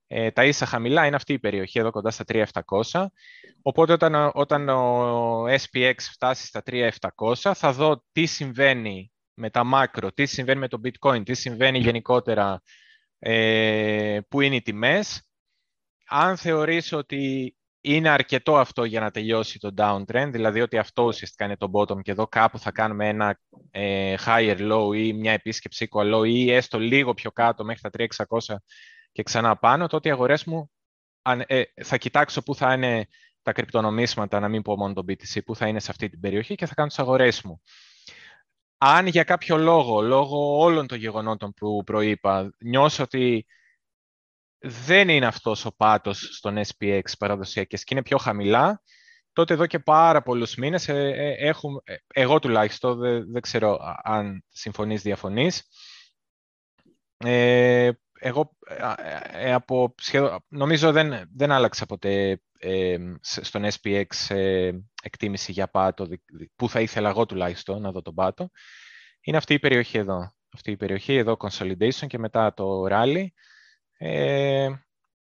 [0.07, 3.05] Ε, τα ίσα χαμηλά είναι αυτή η περιοχή εδώ κοντά στα 3700.
[3.61, 9.11] Οπότε όταν, όταν ο SPX φτάσει στα 3700 θα δω τι συμβαίνει
[9.41, 12.61] με τα μάκρο, τι συμβαίνει με το bitcoin, τι συμβαίνει γενικότερα,
[13.19, 15.29] ε, που είναι οι τιμές.
[16.07, 21.45] Αν θεωρήσω ότι είναι αρκετό αυτό για να τελειώσει το downtrend, δηλαδή ότι αυτό ουσιαστικά
[21.45, 23.39] είναι το bottom και εδώ κάπου θα κάνουμε ένα
[23.71, 28.07] ε, higher low ή μια επίσκεψη equal low ή έστω λίγο πιο κάτω μέχρι τα
[28.27, 28.55] 3600
[29.11, 30.71] και ξανά πάνω, τότε οι αγορές μου
[31.45, 33.07] ε, θα κοιτάξω πού θα είναι
[33.41, 36.55] τα κρυπτονομίσματα, να μην πω μόνο το BTC, πού θα είναι σε αυτή την περιοχή
[36.55, 37.61] και θα κάνω τις αγορές μου.
[38.83, 43.45] Αν για κάποιο λόγο, λόγω όλων των γεγονότων που προείπα, νιώσω ότι
[44.59, 48.81] δεν είναι αυτός ο πάτος στον SPX παραδοσιακές και είναι πιο χαμηλά,
[49.33, 53.79] τότε εδώ και πάρα πολλούς μήνες ε, ε, έχουμε, ε, εγώ τουλάχιστον, δεν, δεν ξέρω
[54.03, 55.67] αν συμφωνείς, διαφωνείς,
[58.23, 58.57] ε, εγώ
[59.53, 62.41] από σχεδόν, νομίζω δεν, δεν άλλαξα ποτέ
[63.19, 64.05] στον SPX
[65.03, 66.07] εκτίμηση για πάτο,
[66.55, 68.49] που θα ήθελα εγώ τουλάχιστον να δω τον πάτο.
[69.21, 70.33] Είναι αυτή η περιοχή εδώ.
[70.53, 73.25] Αυτή η περιοχή εδώ, consolidation και μετά το rally.
[73.97, 74.69] Ε,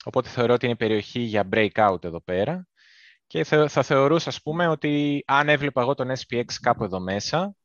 [0.03, 2.67] οπότε θεωρώ ότι είναι περιοχή για breakout εδώ πέρα.
[3.27, 7.55] Και θα θεωρούσα, ας πούμε, ότι αν έβλεπα εγώ τον SPX κάπου εδώ μέσα,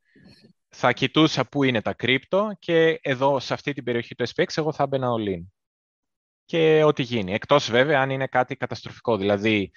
[0.78, 4.72] θα κοιτούσα πού είναι τα κρύπτο και εδώ, σε αυτή την περιοχή του SPX, εγώ
[4.72, 5.46] θα έμπαινα all in.
[6.44, 7.32] Και ό,τι γίνει.
[7.32, 9.16] Εκτός βέβαια αν είναι κάτι καταστροφικό.
[9.16, 9.70] Δηλαδή,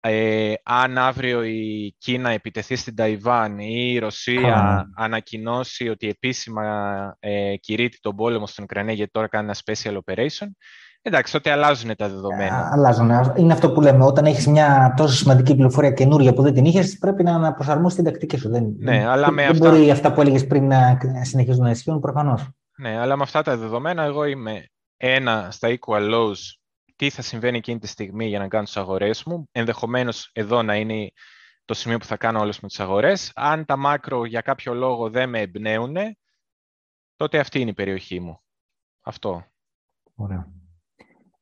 [0.00, 7.56] ε, αν αύριο η Κίνα επιτεθεί στην Ταϊβάν ή η Ρωσία ανακοινώσει ότι επίσημα ε,
[7.56, 10.48] κηρύττει τον πόλεμο στην Ουκρανία γιατί τώρα κάνει ένα special operation,
[11.06, 12.56] εντάξει, τότε αλλάζουν τα δεδομένα.
[12.56, 13.10] Ε, αλλάζουν.
[13.36, 14.04] Είναι αυτό που λέμε.
[14.04, 18.04] Όταν έχεις μια τόσο σημαντική πληροφορία καινούρια που δεν την είχες, πρέπει να προσαρμόσεις την
[18.04, 18.48] τακτική σου.
[18.48, 19.68] Δεν, ναι, αλλά με δεν αυτά...
[19.68, 22.48] μπορεί αυτά που έλεγες πριν να συνεχίζουν να ισχύουν, προφανώς.
[22.78, 24.66] Ναι, αλλά με αυτά τα δεδομένα, εγώ είμαι
[24.96, 26.36] ένα στα equal lows
[26.96, 29.48] τι θα συμβαίνει εκείνη τη στιγμή για να κάνω τις αγορές μου.
[29.52, 31.10] Ενδεχομένως εδώ να είναι
[31.64, 33.32] το σημείο που θα κάνω όλες με τις αγορές.
[33.34, 35.96] Αν τα μάκρο για κάποιο λόγο δεν με εμπνέουν,
[37.16, 38.40] τότε αυτή είναι η περιοχή μου.
[39.00, 39.46] Αυτό.
[40.14, 40.48] Ωραία.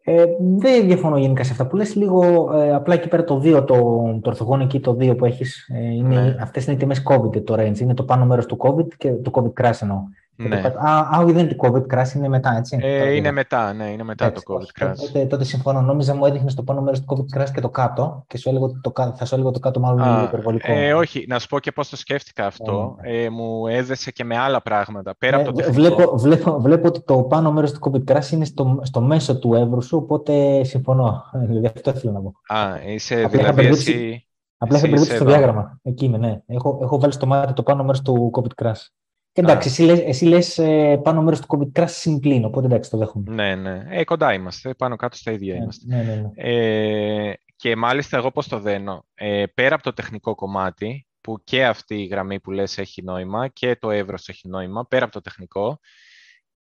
[0.07, 1.95] Ε, δεν διαφωνώ γενικά σε αυτά που λες.
[1.95, 3.75] Λίγο ε, απλά εκεί πέρα το 2, το,
[4.23, 6.37] το ορθογόνο εκεί το 2 που έχεις, ε, είναι, ναι.
[6.41, 7.79] αυτές είναι οι τιμές COVID το range.
[7.79, 9.99] Είναι το πάνω μέρος του COVID και το COVID crash εννοώ.
[10.37, 10.57] Ναι.
[10.57, 12.79] Α, όχι, δεν είναι το COVID crash, είναι μετά, έτσι.
[12.81, 14.93] Ε, είναι μετά, ναι, είναι μετά έτσι, το COVID crash.
[15.07, 15.81] Τότε, τότε συμφωνώ.
[15.81, 18.67] Νόμιζα μου έδειχνες το πάνω μέρος του COVID crash και το κάτω και σου έλεγα
[18.81, 20.73] το, θα σου έλεγα το κάτω μάλλον είναι υπερβολικό.
[20.73, 22.97] Ε, όχι, να σου πω και πώς το σκέφτηκα αυτό.
[23.03, 23.23] Ναι.
[23.23, 25.15] Ε, μου έδεσε και με άλλα πράγματα.
[25.19, 25.95] Πέρα ε, από το τεχνικό.
[25.95, 29.55] Βλέπω, βλέπω, βλέπω ότι το πάνω μέρος του COVID crash είναι στο, στο μέσο του
[29.55, 31.25] εύρου σου, οπότε συμφωνώ.
[31.47, 32.33] Δηλαδή αυτό ήθελα να πω.
[32.47, 34.27] Α, είσαι δηλαδή εσύ...
[34.59, 35.79] Απλά είχα μπερδέψει στο διάγραμμα.
[35.83, 36.41] Εκεί είμαι, ναι.
[36.47, 38.81] Έχω, έχω βάλει στο μάτι το πάνω μέρος του COVID crash.
[39.35, 42.91] Και εντάξει, εσύ λες, εσύ λες ε, πάνω μέρος του COVID crash συμπλήν, οπότε εντάξει,
[42.91, 43.35] το δέχομαι.
[43.35, 43.85] Ναι, ναι.
[43.89, 45.97] Ε, κοντά είμαστε, πάνω κάτω στα ίδια ναι, είμαστε.
[45.97, 46.31] Ναι, ναι, ναι.
[46.35, 49.05] Ε, και μάλιστα εγώ πώς το δένω.
[49.15, 53.49] Ε, πέρα από το τεχνικό κομμάτι, που και αυτή η γραμμή που λες έχει νόημα
[53.49, 55.79] και το εύρος έχει νόημα, πέρα από το τεχνικό,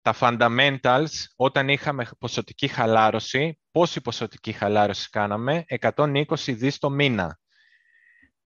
[0.03, 7.39] τα fundamentals, όταν είχαμε ποσοτική χαλάρωση, πόση ποσοτική χαλάρωση κάναμε, 120 δις το μήνα.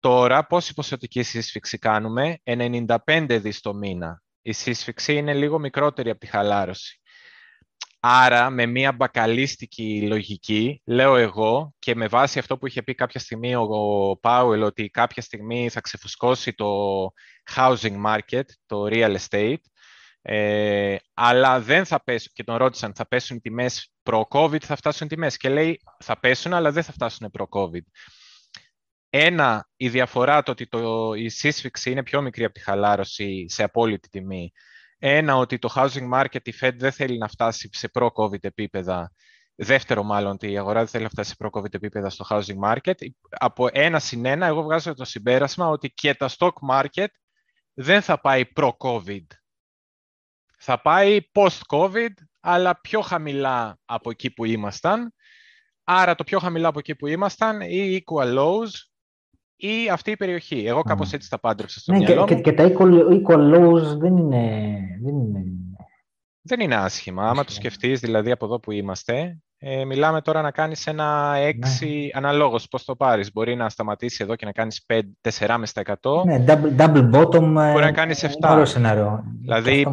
[0.04, 4.24] Τώρα, πόση ποσοτική σύσφυξη κάνουμε, 95 δις το μήνα.
[4.42, 7.02] Η σύσφυξη είναι λίγο μικρότερη από τη χαλάρωση.
[8.00, 13.20] Άρα, με μια μπακαλίστικη λογική, λέω εγώ, και με βάση αυτό που είχε πει κάποια
[13.20, 16.68] στιγμή ο Πάουελ, ότι κάποια στιγμή θα ξεφουσκώσει το
[17.56, 19.64] housing market, το real estate,
[20.22, 25.06] ε, αλλά δεν θα πέσουν, και τον ρώτησαν, θα πέσουν οι τιμές προ-COVID, θα φτάσουν
[25.06, 25.38] οι τιμές.
[25.38, 27.84] Και λέει, θα πέσουν, αλλά δεν θα φτάσουν προ-COVID.
[29.16, 33.64] Ένα, η διαφορά το ότι το, η σύσφυξη είναι πιο μικρή από τη χαλάρωση σε
[33.64, 34.52] απόλυτη τιμή.
[34.98, 39.12] Ένα, ότι το housing market, η Fed δεν θέλει να φτάσει σε προ-COVID επίπεδα.
[39.56, 42.94] Δεύτερο, μάλλον, ότι η αγορά δεν θέλει να φτάσει σε προ-COVID επίπεδα στο housing market.
[43.30, 47.08] Από ένα συν ένα, εγώ βγάζω το συμπέρασμα ότι και τα stock market
[47.74, 49.26] δεν θα πάει προ-COVID.
[50.58, 55.14] Θα πάει post-COVID, αλλά πιο χαμηλά από εκεί που ήμασταν.
[55.84, 58.70] Άρα το πιο χαμηλά από εκεί που ήμασταν, ή equal lows,
[59.68, 60.64] ή αυτή η περιοχή.
[60.66, 62.42] Εγώ κάπως έτσι τα πάντρεψα στο ναι, μυαλό και, μου.
[62.42, 64.72] Και, και, τα equal, equal lows δεν είναι,
[65.04, 65.44] δεν είναι...
[66.46, 67.30] Δεν είναι άσχημα.
[67.30, 71.38] Άμα το σκεφτείς, δηλαδή από εδώ που είμαστε, ε, μιλάμε τώρα να κάνεις ένα 6
[71.40, 71.88] ναι.
[72.14, 73.32] αναλόγως πώς το πάρεις.
[73.32, 76.24] Μπορεί να σταματήσει εδώ και να κάνεις 4,5%.
[76.26, 77.44] Ναι, double, double bottom.
[77.72, 78.62] Μπορεί να κάνεις 7.
[78.66, 79.24] σενάριο.
[79.42, 79.86] Δηλαδή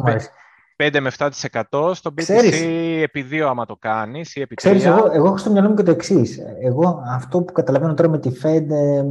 [0.81, 2.61] 5 με 7% στο BTC Ξέρεις,
[3.03, 4.57] επί 2 άμα το κάνεις ή επί 3.
[4.57, 6.39] Ξέρεις, εγώ, εγώ έχω στο μυαλό μου και το εξής.
[6.61, 9.03] Εγώ αυτό που καταλαβαίνω τώρα με τη Fed, ε,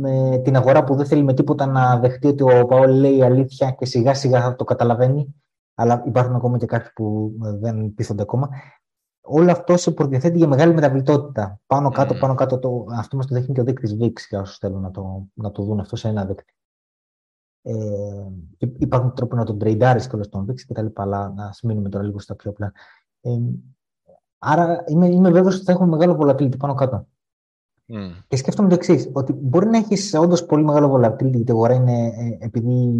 [0.00, 3.70] με την αγορά που δεν θέλει με τίποτα να δεχτεί ότι ο Παόλ λέει αλήθεια
[3.70, 5.34] και σιγά σιγά θα το καταλαβαίνει,
[5.74, 8.48] αλλά υπάρχουν ακόμα και κάποιοι που δεν πείθονται ακόμα.
[9.20, 11.60] Όλο αυτό σε προδιαθέτει για μεγάλη μεταβλητότητα.
[11.66, 12.18] Πάνω κάτω, mm.
[12.20, 12.58] πάνω κάτω.
[12.58, 15.50] Το, αυτό μας το δείχνει και ο δείκτης VIX για όσους θέλουν να το, να
[15.50, 16.54] το δουν αυτό σε ένα δείκτη.
[17.62, 17.74] Ε,
[18.78, 21.88] υπάρχουν τρόποι να τον τρεϊντάρει και όλο τον δείξει και τα λοιπά, αλλά να μείνουμε
[21.88, 22.72] τώρα λίγο στα πιο απλά.
[23.20, 23.30] Ε,
[24.38, 27.06] άρα είμαι, είμαι βέβαιος ότι θα έχουμε μεγάλο volatility πάνω κάτω.
[27.92, 28.12] Mm.
[28.28, 31.74] Και σκέφτομαι το εξής, ότι μπορεί να έχεις όντως πολύ μεγάλο volatility, γιατί η αγορά
[31.74, 32.92] είναι ε, επειδή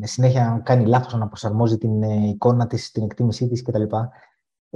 [0.00, 3.82] συνέχεια κάνει λάθος να προσαρμόζει την ε, εικόνα της, την εκτίμησή της κτλ.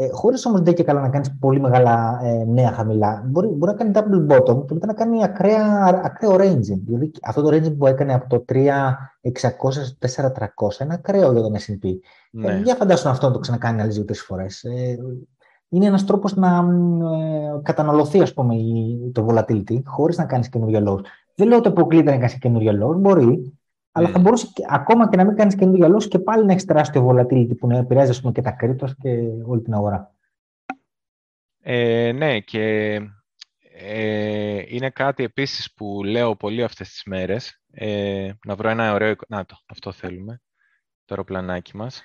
[0.00, 3.22] Ε, Χωρίς όμως δεν και καλά να κάνεις πολύ μεγάλα ε, νέα χαμηλά.
[3.26, 6.80] Μπορεί, μπορεί να κάνει double bottom και μετά να κάνει ακραία, ακραίο ranging.
[6.84, 8.62] Δηλαδή αυτό το ranging που έκανε από το 3.600
[9.70, 11.84] στο 4.300 είναι ακραίο για τον SP.
[12.30, 12.52] Ναι.
[12.52, 14.64] Ε, για φαντάσου αυτό να το ξανακάνει άλλες δύο-τρεις φορές.
[14.64, 14.98] Ε,
[15.68, 18.54] είναι ένας τρόπος να ε, καταναλωθεί ας πούμε,
[19.12, 21.00] το volatility χωρίς να κάνεις καινούργια lows.
[21.34, 23.57] Δεν λέω ότι αποκλείται να κάνει καινούργια lows, μπορεί,
[23.98, 26.64] αλλά θα μπορούσε και, ακόμα και να μην κάνεις καινούργια λόγους και πάλι να έχεις
[26.64, 29.10] τεράστιο volatility που να επηρεάζει πούμε, και τα κρύπτο και
[29.46, 30.14] όλη την αγορά.
[31.60, 32.94] Ε, ναι, και
[33.72, 37.60] ε, είναι κάτι επίσης που λέω πολύ αυτές τις μέρες.
[37.70, 39.14] Ε, να βρω ένα ωραίο...
[39.28, 40.40] Να το, αυτό θέλουμε.
[41.04, 42.02] Το αεροπλανάκι μας.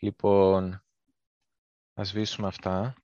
[0.00, 0.82] Λοιπόν,
[1.94, 2.94] να σβήσουμε αυτά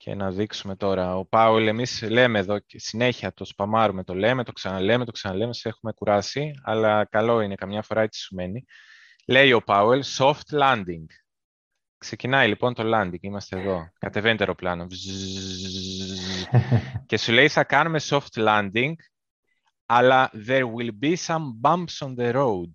[0.00, 1.16] και να δείξουμε τώρα.
[1.16, 5.54] Ο Πάουλ, εμείς λέμε εδώ και συνέχεια το σπαμάρουμε, το λέμε, το ξαναλέμε, το ξαναλέμε,
[5.54, 8.64] σε έχουμε κουράσει, αλλά καλό είναι, καμιά φορά έτσι σου μένει.
[9.26, 11.04] Λέει ο Πάουελ, soft landing.
[11.98, 14.86] Ξεκινάει λοιπόν το landing, είμαστε εδώ, κατεβαίνει το αεροπλάνο.
[17.06, 18.92] και σου λέει θα κάνουμε soft landing,
[19.86, 22.72] αλλά there will be some bumps on the road.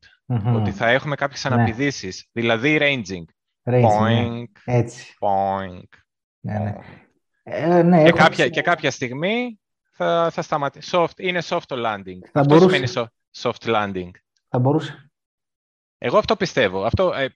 [0.55, 1.55] Ότι θα έχουμε κάποιες ναι.
[1.55, 3.25] αναπηδήσεις, δηλαδή ranging.
[3.71, 4.77] ranging ναι.
[4.77, 5.13] Έτσι.
[5.19, 5.89] Poink.
[6.39, 6.75] Ναι, ναι.
[7.47, 9.59] Ε, ναι, και, κάποια, και κάποια στιγμή
[9.91, 10.89] θα, θα σταματήσει.
[10.93, 12.19] Soft, είναι soft landing.
[12.31, 12.85] Θα αυτό μπορούσε.
[12.85, 14.11] σημαίνει soft landing.
[14.49, 15.09] Θα μπορούσε.
[15.97, 16.83] Εγώ αυτό πιστεύω.
[16.83, 17.27] Αυτό, ε,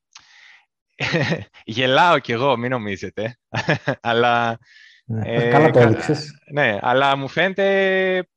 [1.63, 3.39] γελάω κι εγώ, μην νομίζετε.
[4.01, 4.57] αλλά,
[5.05, 6.31] ναι, ε, καλά το έδειξες.
[6.51, 8.27] Ναι, αλλά μου φαίνεται,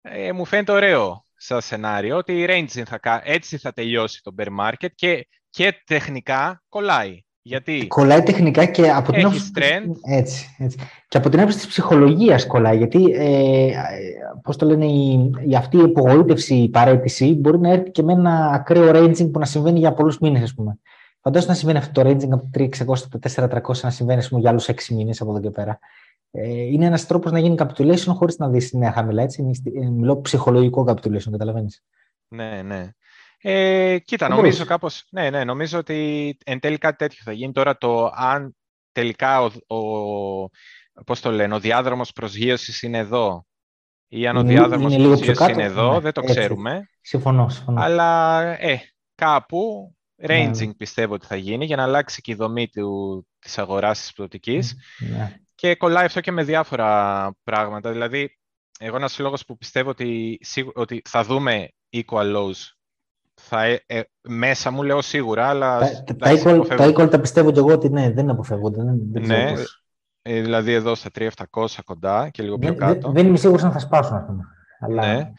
[0.00, 4.48] ε, μου φαίνεται ωραίο σαν σενάριο ότι η range θα, έτσι θα τελειώσει το bear
[4.60, 7.22] market και, και τεχνικά κολλάει.
[7.46, 9.50] Γιατί; Κολλάει τεχνικά και από την άποψη.
[9.54, 9.90] trend.
[10.02, 10.78] Έτσι, έτσι.
[11.08, 12.76] Και από την άποψη της ψυχολογίας κολλάει.
[12.76, 13.72] Γιατί, ε,
[14.42, 18.12] πώς το λένε, η, η, αυτή η απογοήτευση, η παρέτηση μπορεί να έρθει και με
[18.12, 20.78] ένα ακραίο ranging που να συμβαίνει για πολλούς μήνες, ας πούμε.
[21.20, 24.50] Φαντάζομαι να συμβαίνει αυτό το ranging από το 3600 στο 4300 να συμβαίνει πούμε, για
[24.50, 25.78] άλλους 6 μήνες από εδώ και πέρα.
[26.30, 29.22] Ε, είναι ένας τρόπος να γίνει capitulation χωρίς να δεις νέα χαμηλά.
[29.22, 29.62] Έτσι.
[29.82, 31.82] Ε, μιλώ ψυχολογικό capitulation, καταλαβαίνεις.
[32.28, 32.90] Ναι, ναι.
[33.46, 37.52] Ε, κοίτα, νομίζω κάπως, ναι, ναι, νομίζω ότι εν τέλει κάτι τέτοιο θα γίνει.
[37.52, 38.56] Τώρα το αν
[38.92, 40.48] τελικά ο, ο,
[41.06, 43.46] πώς το λένε, ο διάδρομος προσγείωσης είναι εδώ
[44.08, 46.88] ή αν ο διάδρομος προσγείωσης είναι εδώ, ναι, δεν το ξέρουμε.
[47.00, 47.82] Συμφωνώ, συμφωνώ.
[47.82, 48.80] Αλλά ε,
[49.14, 50.74] κάπου ranging ναι.
[50.74, 54.76] πιστεύω ότι θα γίνει για να αλλάξει και η δομή του, της αγοράς της πλωτικής.
[54.98, 55.36] Ναι.
[55.54, 57.90] Και κολλάει αυτό και με διάφορα πράγματα.
[57.90, 58.38] Δηλαδή,
[58.78, 60.40] εγώ ένας λόγος που πιστεύω ότι,
[60.74, 62.73] ότι θα δούμε equal lows
[63.34, 65.78] θα, ε, ε, μέσα μου λέω σίγουρα, αλλά...
[65.78, 68.82] Τα, τα, equal, τα equal τα πιστεύω και εγώ ότι ναι, δεν αποφεύγονται.
[68.82, 69.52] Δεν, δεν ναι,
[70.22, 73.00] ε, δηλαδή εδώ στα 3.700 κοντά και λίγο πιο κάτω.
[73.00, 74.44] Δεν, δεν είμαι σίγουρος αν θα σπάσουν, ας πούμε.
[74.80, 75.14] Αλλά...
[75.14, 75.32] Ναι.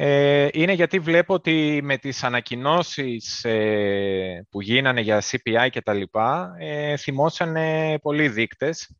[0.00, 5.92] Ε, είναι γιατί βλέπω ότι με τις ανακοινώσεις ε, που γίνανε για CPI και τα
[5.92, 8.96] λοιπά, ε, θυμώσανε πολλοί δείκτες.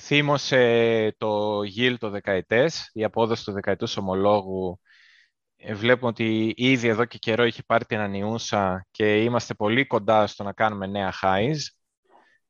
[0.00, 4.91] Θύμωσε το yield το δεκαετές, η απόδοση του δεκαετούς ομολόγου ε,
[5.70, 10.42] βλέπουμε ότι ήδη εδώ και καιρό έχει πάρει την ανιούσα και είμαστε πολύ κοντά στο
[10.42, 11.58] να κάνουμε νέα highs,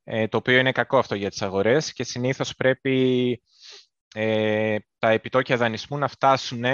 [0.04, 3.42] ε, το οποίο είναι κακό αυτό για τις αγορές και συνήθως πρέπει
[4.14, 6.64] ε, τα επιτόκια δανεισμού να φτάσουν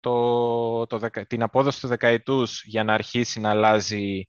[0.00, 4.26] το, το, την απόδοση του δεκαετούς για να αρχίσει να αλλάζει,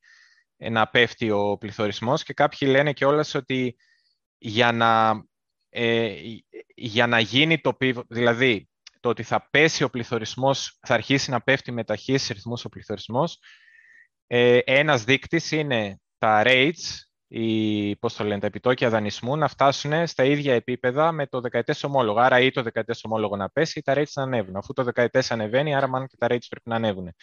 [0.58, 3.76] να πέφτει ο πληθωρισμός και κάποιοι λένε και όλες ότι
[4.38, 5.24] για να,
[6.76, 8.71] για να γίνει το pivot, δηλαδή
[9.02, 13.40] το ότι θα πέσει ο πληθωρισμός, θα αρχίσει να πέφτει με ταχύς ρυθμούς ο πληθωρισμός.
[14.28, 20.08] Ε, ένας δείκτης είναι τα rates, οι, πώς το λένε, τα επιτόκια δανεισμού να φτάσουν
[20.08, 22.20] στα ίδια επίπεδα με το δεκαετές ομόλογο.
[22.20, 24.56] Άρα ή το δεκαετές ομόλογο να πέσει ή τα rates να ανέβουν.
[24.56, 27.16] Αφού το δεκαετές ανεβαίνει, άρα μάλλον και τα rates πρέπει να ανέβουν.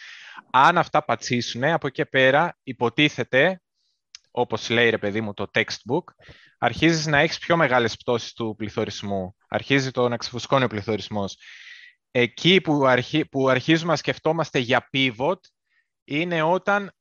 [0.51, 3.61] Αν αυτά πατσίσουν, από εκεί πέρα υποτίθεται,
[4.31, 6.03] όπως λέει ρε παιδί μου το textbook,
[6.57, 9.35] αρχίζεις να έχεις πιο μεγάλες πτώσεις του πληθωρισμού.
[9.47, 11.37] Αρχίζει το να ξεφουσκώνει ο πληθωρισμός
[12.11, 15.39] εκεί που, αρχι, που αρχίζουμε να σκεφτόμαστε για pivot
[16.03, 16.91] είναι όταν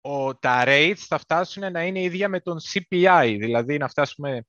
[0.00, 4.44] ο, τα rates θα φτάσουν να είναι ίδια με τον CPI, δηλαδή να φτάσουμε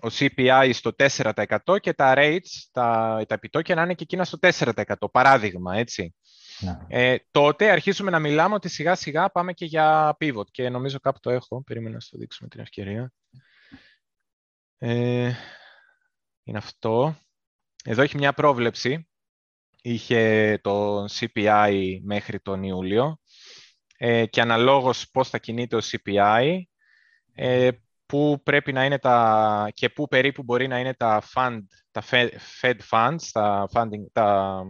[0.00, 4.38] ο CPI στο 4% και τα rates, τα, τα επιτόκια να είναι και εκείνα στο
[4.40, 6.14] 4%, παράδειγμα, έτσι.
[6.60, 6.78] Ναι.
[6.88, 11.18] Ε, τότε αρχίζουμε να μιλάμε ότι σιγά σιγά πάμε και για pivot και νομίζω κάπου
[11.20, 13.12] το έχω, περίμενα να το δείξουμε την ευκαιρία.
[14.78, 15.32] Ε,
[16.42, 17.16] είναι αυτό.
[17.84, 19.06] Εδώ έχει μια πρόβλεψη
[19.82, 23.18] είχε το CPI μέχρι τον Ιούλιο.
[23.96, 26.58] Ε, και αναλόγως πώς θα κινείται ο CPI,
[27.34, 27.70] ε,
[28.06, 31.60] που πρέπει να είναι τα, και πού περίπου μπορεί να είναι τα, fund,
[31.90, 32.02] τα
[32.60, 34.62] Fed funds, τα, funding, τα,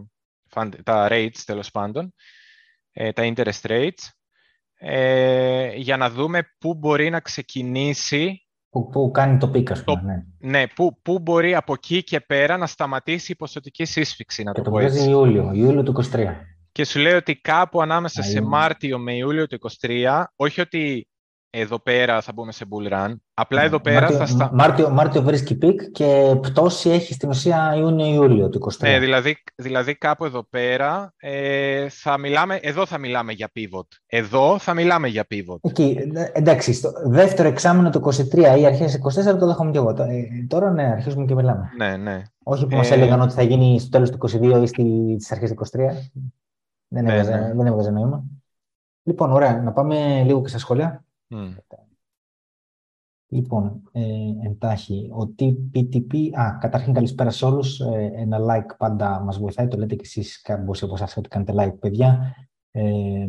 [0.54, 2.14] fund, τα rates τέλος πάντων,
[2.92, 4.08] ε, τα interest rates,
[4.78, 8.41] ε, για να δούμε πού μπορεί να ξεκινήσει
[8.72, 10.24] που, που κάνει το peak, ας πούμε.
[10.38, 14.52] ναι, ναι που, που μπορεί από εκεί και πέρα να σταματήσει η ποσοτική σύσφυξη, να
[14.52, 15.10] και το, πω έτσι.
[15.10, 16.26] Ιούλιο, Ιούλιο του 23.
[16.72, 21.06] Και σου λέει ότι κάπου ανάμεσα σε Μάρτιο με Ιούλιο του 23, όχι ότι
[21.54, 23.14] εδώ πέρα θα μπούμε σε bull run.
[23.34, 23.66] Απλά ναι.
[23.66, 24.50] εδώ πέρα Μάρτιο, θα στα...
[24.52, 28.76] Μάρτιο, Μάρτιο βρίσκει peak και πτώση έχει στην ουσία Ιούνιο-Ιούλιο του 23.
[28.78, 33.86] Ναι, δηλαδή, δηλαδή κάπου εδώ πέρα ε, θα μιλάμε, εδώ θα μιλάμε για pivot.
[34.06, 35.58] Εδώ θα μιλάμε για pivot.
[35.60, 35.98] Εκεί,
[36.32, 38.02] εντάξει, στο δεύτερο εξάμεινο του
[38.32, 38.98] 23 ή αρχές
[39.32, 39.90] 24 το δέχομαι και εγώ.
[39.90, 41.70] Ε, τώρα ναι, αρχίζουμε και μιλάμε.
[41.76, 42.22] Ναι, ναι.
[42.42, 42.76] Όχι που ε...
[42.76, 45.78] μας έλεγαν ότι θα γίνει στο τέλος του 22 ή στις αρχές του 23.
[46.88, 47.52] Δεν ναι, έβγαζε, ναι.
[47.54, 48.24] δεν έβγαζε νόημα.
[49.02, 49.62] Λοιπόν, ωραία.
[49.62, 51.04] Να πάμε λίγο και στα σχόλια.
[51.32, 51.54] Mm.
[53.28, 54.02] Λοιπόν, ε,
[54.46, 59.76] εντάχει, ο TPTP, α, καταρχήν καλησπέρα σε όλους, ε, ένα like πάντα μας βοηθάει, το
[59.76, 62.36] λέτε και εσείς κάποιοι από εσάς ότι κάνετε like, παιδιά.
[62.70, 63.26] Ε,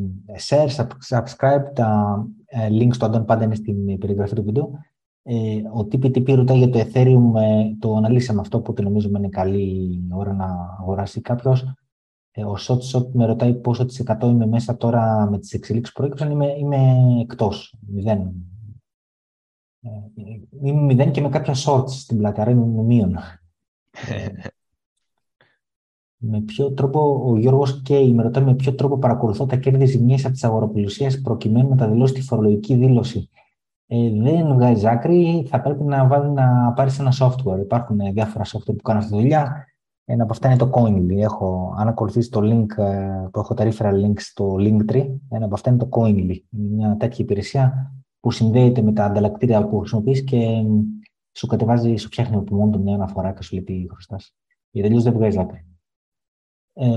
[0.50, 0.68] share,
[1.10, 4.72] subscribe, τα ε, links του Αντών πάντα είναι στην περιγραφή του βίντεο.
[5.24, 10.02] Ε, ο TPTP ρωτάει για το Ethereum, ε, το αναλύσαμε αυτό που νομίζουμε είναι καλή
[10.12, 11.74] ώρα να αγοράσει κάποιος.
[12.36, 15.94] Ε, ο Shot Shot με ρωτάει πόσο της 100 είμαι μέσα τώρα με τις εξελίξεις
[15.94, 16.32] που προέκυψαν.
[16.32, 16.78] Είμαι, είμαι
[17.22, 18.20] εκτός, μηδέν.
[19.82, 19.90] Ε,
[20.64, 23.18] είμαι μηδέν και με κάποια shorts στην πλάτη, άρα είμαι μείον.
[26.18, 30.24] με ποιο τρόπο, ο Γιώργος Κέι με ρωτάει με ποιο τρόπο παρακολουθώ τα κέρδη ζημιές
[30.24, 33.30] από τις αγοροπολισίες προκειμένου να τα δηλώσει τη φορολογική δήλωση.
[33.88, 37.60] Ε, δεν βγάζει άκρη, θα πρέπει να, βάλει, να πάρεις ένα software.
[37.60, 39.68] Υπάρχουν διάφορα software που κάνουν αυτή τη δουλειά.
[40.06, 41.18] Ένα από αυτά είναι το Coinly.
[41.18, 45.54] Έχω, αν ακολουθήσει το link ε, που έχω τα referral links στο Linktree, ένα από
[45.54, 46.38] αυτά είναι το Coinly.
[46.50, 50.64] Είναι μια τέτοια υπηρεσία που συνδέεται με τα ανταλλακτήρια που χρησιμοποιείς και
[51.32, 54.36] σου κατεβάζει, σου φτιάχνει από μόνο μια αναφορά και σου λέει τι χρωστάς.
[54.72, 55.66] Γιατί τελείως δεν βγάζει άκρη.
[56.74, 56.88] Ε,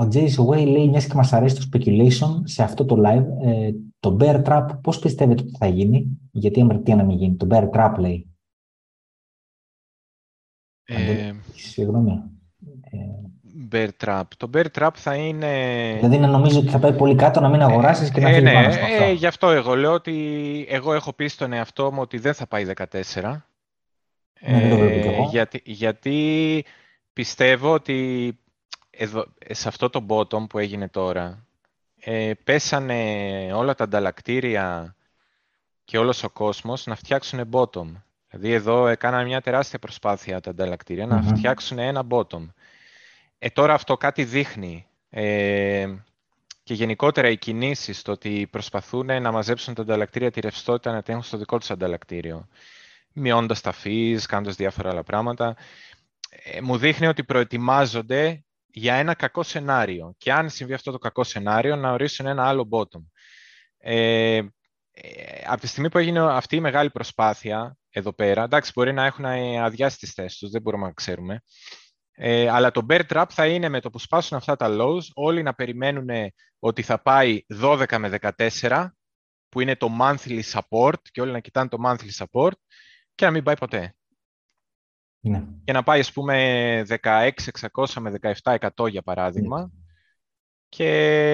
[0.00, 3.70] ο Jason Way λέει, μιας και μας αρέσει το speculation σε αυτό το live, ε,
[4.00, 7.70] το bear trap πώς πιστεύετε ότι θα γίνει, γιατί αμαρτία να μην γίνει, το bear
[7.70, 8.30] trap λέει.
[10.84, 12.22] Ε, Συγγνώμη.
[12.80, 12.98] Ε,
[13.70, 14.22] bear trap.
[14.36, 15.48] Το bear trap θα είναι...
[15.94, 18.48] Δηλαδή να νομίζω ότι θα πάει πολύ κάτω, να μην αγοράσεις και να ε, φύγεις
[18.48, 19.04] ναι, πάνω αυτό.
[19.04, 22.46] Ε, γι' αυτό εγώ λέω ότι εγώ έχω πει στον εαυτό μου ότι δεν θα
[22.46, 23.40] πάει 14.
[24.40, 26.64] Ναι, ε, γιατί, γιατί
[27.12, 28.38] πιστεύω ότι
[29.02, 31.46] εδώ, σε αυτό το bottom που έγινε τώρα
[32.00, 34.96] ε, πέσανε όλα τα ανταλλακτήρια
[35.84, 37.86] και όλος ο κόσμος να φτιάξουν bottom.
[38.30, 42.48] Δηλαδή εδώ έκαναν μια τεράστια προσπάθεια τα ανταλλακτηρια να φτιάξουν ένα bottom.
[43.38, 44.86] Ε, τώρα αυτό κάτι δείχνει.
[45.10, 45.94] Ε,
[46.62, 51.22] και γενικότερα οι κινήσεις, το ότι προσπαθούν να μαζέψουν τα ανταλλακτήρια τη ρευστότητα να την
[51.22, 52.48] στο δικό τους ανταλλακτήριο.
[53.12, 55.56] Μειώντα τα fees, κάνοντας διάφορα άλλα πράγματα.
[56.30, 60.14] Ε, μου δείχνει ότι προετοιμάζονται για ένα κακό σενάριο.
[60.18, 63.02] Και αν συμβεί αυτό το κακό σενάριο, να ορίσουν ένα άλλο bottom.
[63.78, 64.36] Ε,
[64.90, 69.04] ε, από τη στιγμή που έγινε αυτή η μεγάλη προσπάθεια εδώ πέρα, εντάξει, μπορεί να
[69.04, 69.24] έχουν
[69.60, 71.40] αδειάσει τις θέσεις τους, δεν μπορούμε να ξέρουμε,
[72.12, 75.42] ε, αλλά το bear trap θα είναι με το που σπάσουν αυτά τα lows, όλοι
[75.42, 76.08] να περιμένουν
[76.58, 78.88] ότι θα πάει 12 με 14,
[79.48, 82.52] που είναι το monthly support, και όλοι να κοιτάνε το monthly support,
[83.14, 83.94] και να μην πάει ποτέ.
[85.20, 85.42] Ναι.
[85.64, 88.12] Και να πάει, ας πούμε, 16.600 με
[88.44, 89.66] 17.100 για παράδειγμα, ναι.
[90.68, 90.86] και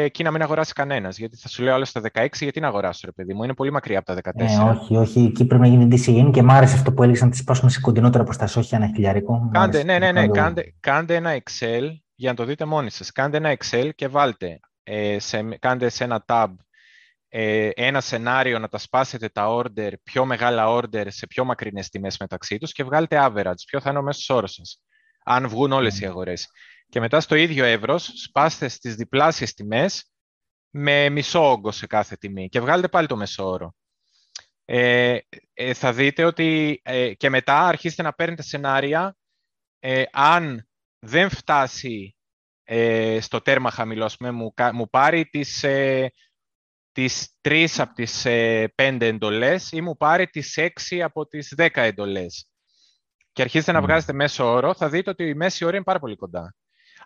[0.04, 1.18] εκεί να μην αγοράσει κανένας.
[1.18, 3.72] Γιατί θα σου λέω άλλο στα 16, γιατί να αγοράσω, ρε παιδί μου, είναι πολύ
[3.72, 4.40] μακριά από τα 14.
[4.40, 7.28] Ε, όχι, όχι, εκεί πρέπει να γίνει DCN και μ' άρεσε αυτό που έλεγες να
[7.30, 9.48] τις σπάσουμε σε κοντινότερα προστασία, όχι ένα χιλιαρικό.
[9.52, 13.12] Κάντε, ναι, ναι, ναι, κάντε, κάντε ένα Excel για να το δείτε μόνοι σας.
[13.12, 16.64] Κάντε ένα Excel και βάλτε, ε, σε, κάντε σε ένα tab ε,
[17.28, 22.58] ένα σενάριο να τα σπάσετε τα order, πιο μεγάλα order σε πιο μακρινές τιμές μεταξύ
[22.58, 24.82] τους και βγάλετε average, ποιο θα είναι ο μέσος όρος σας,
[25.24, 26.08] αν βγουν όλες οι ναι.
[26.08, 26.48] αγορές.
[26.88, 30.10] Και μετά στο ίδιο εύρος σπάστε στις διπλάσιες τιμές
[30.70, 33.74] με μισό όγκο σε κάθε τιμή και βγάλετε πάλι το μέσο όρο.
[34.64, 35.18] Ε,
[35.54, 39.16] ε, θα δείτε ότι ε, και μετά αρχίστε να παίρνετε σενάρια
[40.12, 42.16] αν δεν φτάσει
[43.20, 45.64] στο τέρμα χαμηλό, μου, μου πάρει τις
[46.96, 51.82] τις τρεις από τις ε, πέντε εντολές ή μου πάρει τις έξι από τις δέκα
[51.82, 52.48] εντολές.
[53.32, 56.16] Και αρχίζετε να βγάζετε μέσο όρο, θα δείτε ότι η μέση ώρα είναι πάρα πολύ
[56.16, 56.54] κοντά.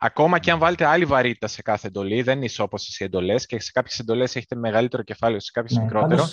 [0.01, 3.61] Ακόμα και αν βάλετε άλλη βαρύτητα σε κάθε εντολή, δεν είναι ισόπωσε οι εντολές και
[3.61, 6.29] σε κάποιες εντολές έχετε μεγαλύτερο κεφάλαιο, σε κάποιες ναι, μικρότερο.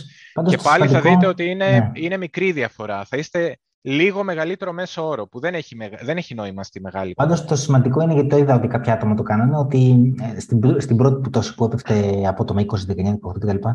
[0.47, 1.91] και πάλι θα δείτε ότι είναι, ναι.
[1.93, 3.05] είναι μικρή διαφορά.
[3.05, 7.13] Θα είστε λίγο μεγαλύτερο μέσο όρο, που δεν έχει, δεν έχει νόημα στη μεγάλη.
[7.13, 10.81] Πάντως το σημαντικό είναι, γιατί το είδα ότι κάποια άτομα το κάνανε, ότι ε, στην,
[10.81, 13.67] στην πρώτη που το που έπεφτε από το με 20, 19, 18 κτλ.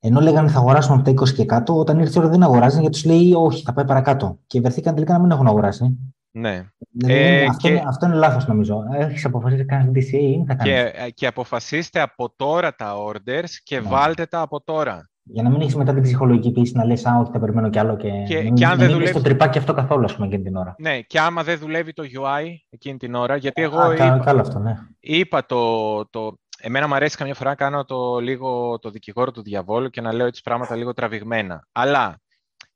[0.00, 2.80] Ενώ λέγανε θα αγοράσουμε από τα 20 και κάτω, όταν ήρθε η ώρα δεν αγοράζουν
[2.80, 4.38] γιατί τους λέει όχι, θα πάει παρακάτω.
[4.46, 5.98] Και βρεθήκαν τελικά να μην έχουν αγοράσει.
[6.30, 6.66] Ναι.
[6.90, 7.82] Δηλαδή, ε, αυτό, και...
[7.86, 8.82] αυτό είναι λάθος νομίζω.
[8.92, 10.72] Έχεις αποφασίσει να κάνεις DCA ή θα κάνεις.
[10.72, 13.88] Και, και αποφασίστε από τώρα τα orders και ναι.
[13.88, 15.10] βάλτε τα από τώρα.
[15.30, 17.78] Για να μην έχεις μετά την ψυχολογική πίεση να λες: Α, όχι, θα περιμένω κι
[17.78, 19.12] άλλο και, και, και αν δεν δουλεύει.
[19.12, 20.74] το τρυπάκι αυτό καθόλου, ας πούμε, εκείνη την ώρα.
[20.78, 23.78] Ναι, και άμα δεν δουλεύει το UI εκείνη την ώρα, γιατί εγώ.
[23.78, 24.74] Α, είπα, καλό αυτό, ναι.
[25.00, 26.38] Είπα το, το.
[26.60, 30.12] Εμένα μου αρέσει καμιά φορά να κάνω το, λίγο το δικηγόρο του διαβόλου και να
[30.12, 31.68] λέω έτσι πράγματα λίγο τραβηγμένα.
[31.72, 32.20] Αλλά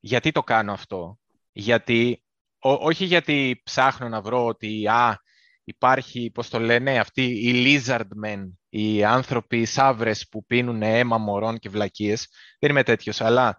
[0.00, 1.18] γιατί το κάνω αυτό;
[1.52, 2.22] Γιατί,
[2.58, 5.20] ό, όχι γιατί ψάχνω να βρω ότι α,
[5.64, 11.18] υπάρχει, πώς το λένε, αυτοί οι lizard men, οι άνθρωποι, οι σαύρες που πίνουν αίμα
[11.18, 12.28] μωρών και βλακίες.
[12.58, 13.56] Δεν είμαι τέτοιος, αλλά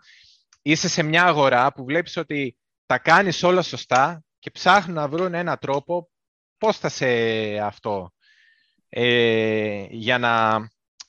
[0.61, 5.33] είσαι σε μια αγορά που βλέπεις ότι τα κάνεις όλα σωστά και ψάχνουν να βρουν
[5.33, 6.09] έναν τρόπο
[6.57, 7.07] πώς θα σε
[7.57, 8.13] αυτό.
[8.89, 10.59] Ε, για να...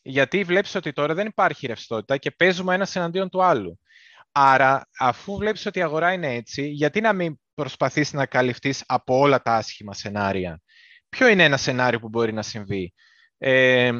[0.03, 3.79] Γιατί βλέπεις ότι τώρα δεν υπάρχει ρευστότητα και παίζουμε ένας εναντίον του άλλου.
[4.33, 9.19] Άρα, αφού βλέπεις ότι η αγορά είναι έτσι, γιατί να μην προσπαθείς να καλυφθείς από
[9.19, 10.61] όλα τα άσχημα σενάρια;
[11.09, 12.95] Ποιο είναι ένα σενάριο που μπορεί να συμβεί;
[13.39, 13.93] Ε,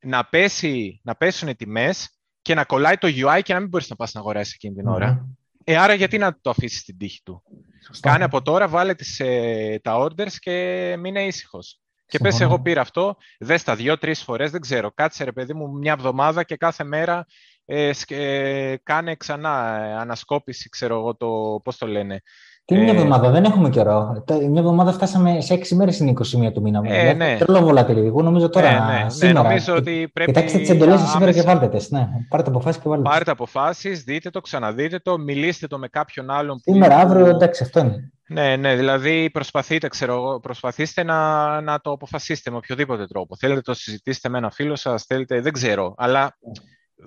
[0.00, 2.10] να, πέσει, να πέσουν οι τιμές
[2.42, 4.86] και να κολλάει το UI και να μην μπορείς να πας να αγοράσεις εκείνη την
[4.86, 5.26] ώρα.
[5.64, 7.42] Ε, άρα γιατί να το αφήσεις στην τύχη του;
[7.86, 8.10] Σωστά.
[8.10, 11.80] Κάνε από τώρα, βάλε τις, ε, τα orders και μείνε ήσυχος.
[12.06, 15.68] Και πες εγώ πήρα αυτό, δες τα δύο-τρεις φορές, δεν ξέρω, κάτσε ρε παιδί μου
[15.68, 17.26] μια εβδομάδα και κάθε μέρα
[17.64, 22.20] ε, ε κάνε ξανά ε, ανασκόπηση, ξέρω εγώ το, πώς το λένε,
[22.66, 24.24] Τι μια ε, εβδομάδα, δεν έχουμε καιρό.
[24.28, 26.12] Μια εβδομάδα φτάσαμε σε έξι μέρες είναι
[26.46, 26.80] 21 του μήνα.
[26.84, 27.36] Ε, δηλαδή, ναι.
[27.38, 28.06] Τρελό βολατήρι.
[28.06, 28.68] Εγώ νομίζω τώρα.
[28.68, 30.32] Ε, ναι, ναι, σήμερα, ναι, νομίζω ότι πρέπει.
[30.32, 31.78] Κοιτάξτε τις εντολές σήμερα και βάλτε τε.
[31.88, 32.08] Ναι.
[32.28, 33.08] Πάρετε αποφάσεις και βάλτε.
[33.08, 36.58] Πάρετε αποφάσεις, δείτε το, ξαναδείτε το, μιλήστε το με κάποιον άλλον.
[36.58, 38.10] Σήμερα, αύριο, εντάξει, αυτό είναι.
[38.28, 43.36] Ναι, ναι, δηλαδή προσπαθείτε, ξέρω, προσπαθήστε να, να το αποφασίσετε με οποιοδήποτε τρόπο.
[43.36, 46.38] Θέλετε το συζητήσετε με ένα φίλο σας, θέλετε, δεν ξέρω, αλλά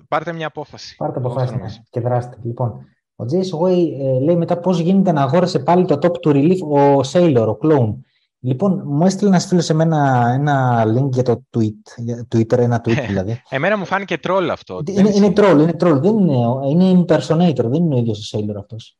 [0.08, 0.96] πάρτε μια απόφαση.
[0.96, 2.36] Πάρτε αποφάση ναι, και δράστε.
[2.42, 2.86] Λοιπόν,
[3.20, 6.58] ο Jason Way ε, λέει μετά πώς γίνεται να αγόρασε πάλι το top του relief
[6.60, 7.94] ο Sailor, ο clone.
[8.42, 12.80] Λοιπόν, μου έστειλε ένας φίλος σε μένα ένα link για το tweet, για Twitter, ένα
[12.84, 13.42] tweet ε, δηλαδή.
[13.48, 14.82] Εμένα μου φάνηκε troll αυτό.
[14.86, 16.00] Είναι, είναι troll, είναι troll.
[16.00, 16.36] Δεν είναι,
[16.68, 18.98] είναι impersonator, δεν είναι ο ίδιος ο Sailor αυτός.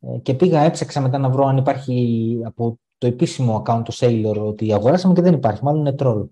[0.00, 4.36] Ε, και πήγα, έψαξα μετά να βρω αν υπάρχει από το επίσημο account του Sailor
[4.36, 5.64] ότι αγοράσαμε και δεν υπάρχει.
[5.64, 6.28] Μάλλον είναι troll.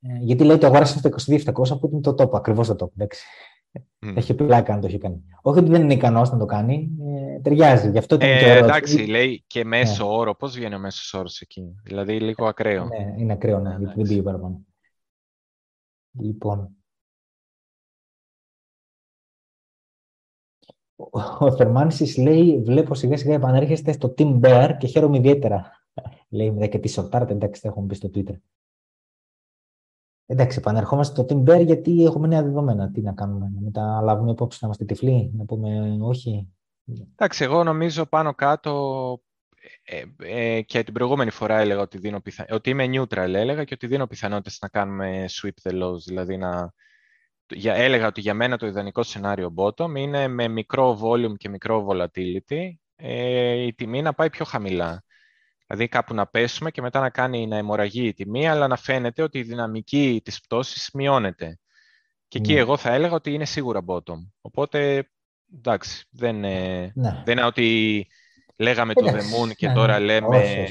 [0.00, 2.88] Ε, γιατί λέει ότι αγοράσαμε στο 22.700 που είναι το top, ακριβώς το top.
[2.94, 3.24] Εντάξει.
[3.78, 4.12] Mm.
[4.16, 5.24] Έχει πλάκα αν το έχει κάνει.
[5.42, 7.90] Όχι ότι δεν είναι ικανός να το κάνει, ε, ταιριάζει.
[7.90, 10.10] Γι' αυτό ε, και εντάξει, λέει και μέσο ναι.
[10.10, 10.34] όρο.
[10.34, 12.84] Πώς βγαίνει ο μέσος όρος εκεί, Δηλαδή λίγο ακραίο.
[12.84, 14.60] Ναι, είναι ακραίο, ναι, γιατί δεν πήγε παραπάνω.
[16.20, 16.70] Λοιπόν.
[21.38, 25.70] Ο Θερμάνησης λέει, βλέπω σιγά σιγά επανέρχεστε στο Team Bear και χαίρομαι ιδιαίτερα.
[26.28, 28.34] λέει, με και τη σορτάρετε, εντάξει, θα έχουμε πει στο Twitter.
[30.26, 32.90] Εντάξει, επανερχόμαστε στο Team Bear γιατί έχουμε νέα δεδομένα.
[32.90, 36.48] Τι να κάνουμε, να τα λάβουμε υπόψη, να είμαστε τυφλοί, να πούμε όχι.
[37.12, 38.72] Εντάξει, εγώ νομίζω πάνω κάτω
[39.84, 42.46] ε, ε, και την προηγούμενη φορά έλεγα ότι, δίνω πιθα...
[42.50, 46.72] ότι είμαι neutral, έλεγα και ότι δίνω πιθανότητες να κάνουμε sweep the lows, δηλαδή να...
[47.48, 51.86] Για, έλεγα ότι για μένα το ιδανικό σενάριο bottom είναι με μικρό volume και μικρό
[51.88, 55.04] volatility ε, η τιμή να πάει πιο χαμηλά.
[55.66, 59.22] Δηλαδή κάπου να πέσουμε και μετά να κάνει να αιμορραγεί η τιμή, αλλά να φαίνεται
[59.22, 61.58] ότι η δυναμική της πτώσης μειώνεται.
[62.28, 62.60] Και εκεί ναι.
[62.60, 64.28] εγώ θα έλεγα ότι είναι σίγουρα bottom.
[64.40, 65.10] Οπότε,
[65.54, 66.92] εντάξει, δεν, ναι.
[66.94, 68.06] δεν είναι ότι
[68.56, 70.66] λέγαμε το The Moon και ναι, τώρα λέμε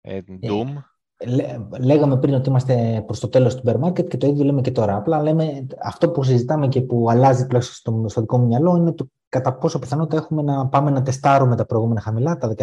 [0.00, 0.76] ε, Doom.
[1.22, 4.60] Ε, λέγαμε πριν ότι είμαστε προς το τέλος του bear market και το ίδιο λέμε
[4.60, 4.96] και τώρα.
[4.96, 8.92] Απλά λέμε αυτό που συζητάμε και που αλλάζει τουλάχιστον στο, στο δικό μου μυαλό είναι
[8.92, 12.54] το κατά πόσο πιθανότητα έχουμε να πάμε να τεστάρουμε τα προηγούμενα χαμηλά, τα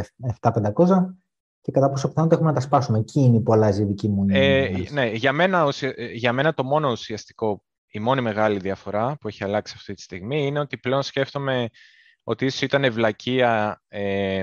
[0.42, 0.86] 17.500
[1.62, 2.98] και κατά πόσο πιθανότητα έχουμε να τα σπάσουμε.
[3.00, 5.74] Εκεί είναι που αλλάζει η δική μου ε, Ναι, για μένα,
[6.14, 10.46] για μένα το μόνο ουσιαστικό, η μόνη μεγάλη διαφορά που έχει αλλάξει αυτή τη στιγμή
[10.46, 11.70] είναι ότι πλέον σκέφτομαι
[12.24, 14.42] ότι ίσως ήταν ευλακία ε,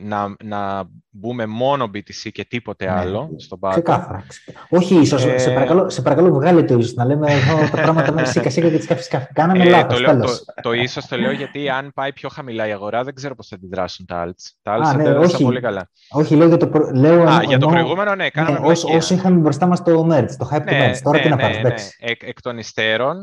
[0.00, 3.74] να, να μπούμε μόνο BTC και τίποτε ναι, άλλο στον πάτο.
[3.74, 4.26] Ξεκάθαρα.
[4.68, 5.24] Όχι ίσως.
[5.24, 5.38] Ε...
[5.38, 8.68] Σε, παρακαλώ, σε παρακαλώ βγάλε το ίσως να λέμε εδώ τα πράγματα με σίκα σίκα
[8.68, 9.32] και τις κάφη κάφη.
[9.32, 12.72] Κάναμε ε, λάθος, το, το, το, ίσως το λέω γιατί αν πάει πιο χαμηλά η
[12.72, 14.50] αγορά δεν ξέρω πώς θα αντιδράσουν τα alts.
[14.62, 15.90] Τα alts ναι, όχι, πολύ καλά.
[16.10, 16.90] Όχι, λέω για το, προ...
[16.94, 20.30] λέω, Α, για το προηγούμενο ναι, κάναμε ναι, όσο, όσο είχαμε μπροστά μας το merch,
[20.38, 20.98] το hype ναι, merch.
[21.02, 21.62] Τώρα ναι, τι να ναι, πάρεις.
[21.62, 22.10] Ναι.
[22.10, 23.16] Εκ, εκ των υστέρων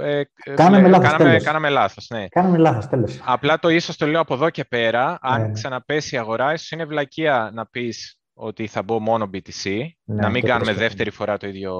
[0.00, 1.44] ε, ε, κάναμε λάθος, κάναμε, τέλος.
[1.44, 2.28] κάναμε λάθος, ναι.
[2.28, 3.20] Κάναμε λάθος, τέλος.
[3.24, 5.52] Απλά το ίσως το λέω από εδώ και πέρα, αν ναι.
[5.52, 10.28] ξαναπέσει η αγορά, ίσως είναι βλακεία να πεις ότι θα μπω μόνο BTC, ναι, να
[10.28, 11.74] μην κάνουμε δεύτερη φορά το ίδιο,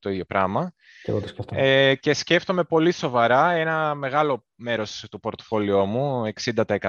[0.00, 0.72] το ίδιο πράγμα.
[1.02, 6.88] Και, εγώ το ε, και σκέφτομαι πολύ σοβαρά ένα μεγάλο μέρος του πορτοφόλιό μου, 60%,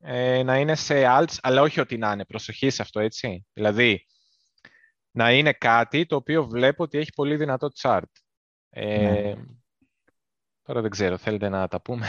[0.00, 2.24] ε, να είναι σε alts, αλλά όχι ότι να είναι.
[2.24, 3.46] Προσοχή σε αυτό, έτσι.
[3.52, 4.06] Δηλαδή,
[5.10, 8.02] να είναι κάτι το οποίο βλέπω ότι έχει πολύ δυνατό chart.
[8.70, 9.34] Ε, ναι.
[10.68, 12.06] Τώρα δεν ξέρω, θέλετε να τα πούμε;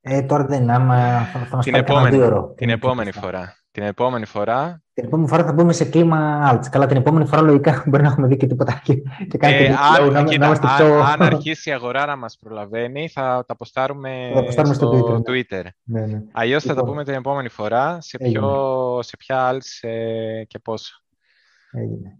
[0.00, 2.54] Ε, τώρα δεν είναι, άμα θα, θα μας την επόμενη, ώρα.
[2.54, 3.56] Την επόμενη φορά.
[3.70, 4.82] Την επόμενη φορά.
[4.92, 6.66] Την επόμενη φορά θα μπούμε σε κλίμα alt.
[6.70, 8.94] Καλά, την επόμενη φορά λογικά μπορεί να έχουμε δει και τίποτα και,
[9.28, 11.00] και κάνει ε, αν, να, κοίτα, να πιο...
[11.00, 15.30] αν, αρχίσει η αγορά να μας προλαβαίνει, θα τα αποστάρουμε, θα αποστάρουμε στο, στο Twitter.
[15.30, 15.64] Twitter.
[15.82, 16.22] Ναι, ναι.
[16.32, 16.90] Αλλιώς θα τα λοιπόν.
[16.90, 21.02] πούμε την επόμενη φορά, σε, ποιο, σε ποια alts ε, και πόσο.
[21.70, 22.18] Έγινε.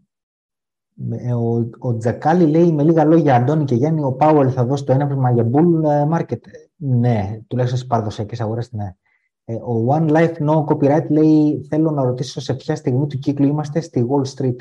[1.10, 4.84] Ε, ο, ο Τζακάλι λέει με λίγα λόγια, Αντώνη και Γιάννη, ο Πάουελ θα δώσει
[4.84, 6.40] το έναυσμα για bull ε, market.
[6.76, 8.96] Ναι, τουλάχιστον στις παραδοσιακές αγορές, ναι.
[9.44, 13.46] Ε, ο One Life No Copyright λέει: Θέλω να ρωτήσω σε ποια στιγμή του κύκλου
[13.46, 14.56] είμαστε στη Wall Street.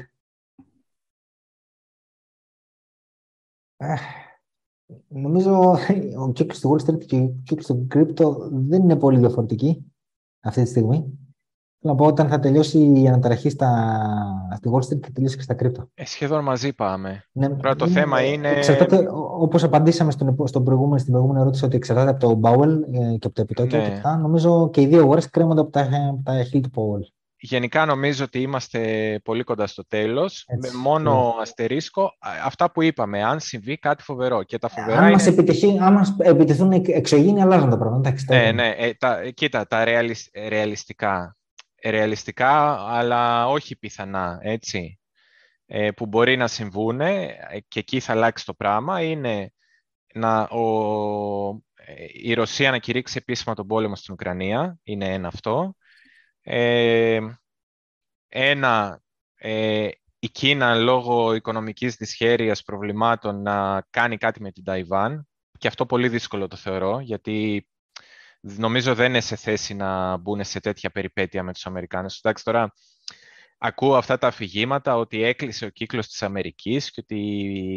[5.07, 5.77] νομίζω
[6.17, 9.91] ο κύκλος στη Wall Street και ο κύκλος του Crypto δεν είναι πολύ διαφορετικοί
[10.39, 11.17] αυτή τη στιγμή.
[11.83, 13.95] Θέλω να πω όταν θα τελειώσει η αναταραχή στα,
[14.55, 15.89] στη Wall Street θα τελειώσει και στα κρύπτο.
[15.93, 17.23] Ε, σχεδόν μαζί πάμε.
[17.31, 18.49] Ναι, Τώρα το είναι, θέμα είναι...
[18.49, 19.07] Εξαρτάται,
[19.39, 23.27] όπως απαντήσαμε στον, στον προηγούμενο, στην προηγούμενη ερώτηση, ότι εξαρτάται από το Bowel ε, και
[23.27, 23.87] από το επιτόκιο ναι.
[23.87, 27.11] και αυτά, νομίζω και οι δύο αγορές κρέμονται από τα, από τα χείλη του Powell.
[27.37, 28.79] Γενικά νομίζω ότι είμαστε
[29.23, 31.41] πολύ κοντά στο τέλος, με μόνο ναι.
[31.41, 32.11] αστερίσκο.
[32.45, 34.43] Αυτά που είπαμε, αν συμβεί κάτι φοβερό.
[34.43, 35.11] Και τα φοβερά αν, είναι...
[35.11, 38.13] μας επιτυχεί, αν μας επιτεθούν εξωγήινοι, αλλάζουν τα πράγματα.
[38.29, 38.73] Ναι, ναι.
[38.77, 39.83] Ε, τα, κοίτα, τα
[40.49, 41.35] ρεαλιστικά
[41.83, 44.99] ρεαλιστικά, αλλά όχι πιθανά, έτσι,
[45.65, 47.35] ε, που μπορεί να συμβούν ε,
[47.67, 49.53] και εκεί θα αλλάξει το πράγμα, είναι
[50.13, 51.61] να, ο,
[52.13, 55.75] η Ρωσία να κηρύξει επίσημα τον πόλεμο στην Ουκρανία, είναι ένα αυτό.
[56.41, 57.19] Ε,
[58.27, 59.01] ένα,
[59.35, 59.89] ε,
[60.19, 65.27] η Κίνα λόγω οικονομικής δυσχέρειας προβλημάτων να κάνει κάτι με την Ταϊβάν
[65.57, 67.67] και αυτό πολύ δύσκολο το θεωρώ γιατί
[68.43, 72.17] νομίζω δεν είναι σε θέση να μπουν σε τέτοια περιπέτεια με τους Αμερικάνους.
[72.17, 72.73] Εντάξει, τώρα
[73.57, 77.19] ακούω αυτά τα αφηγήματα ότι έκλεισε ο κύκλος της Αμερικής και ότι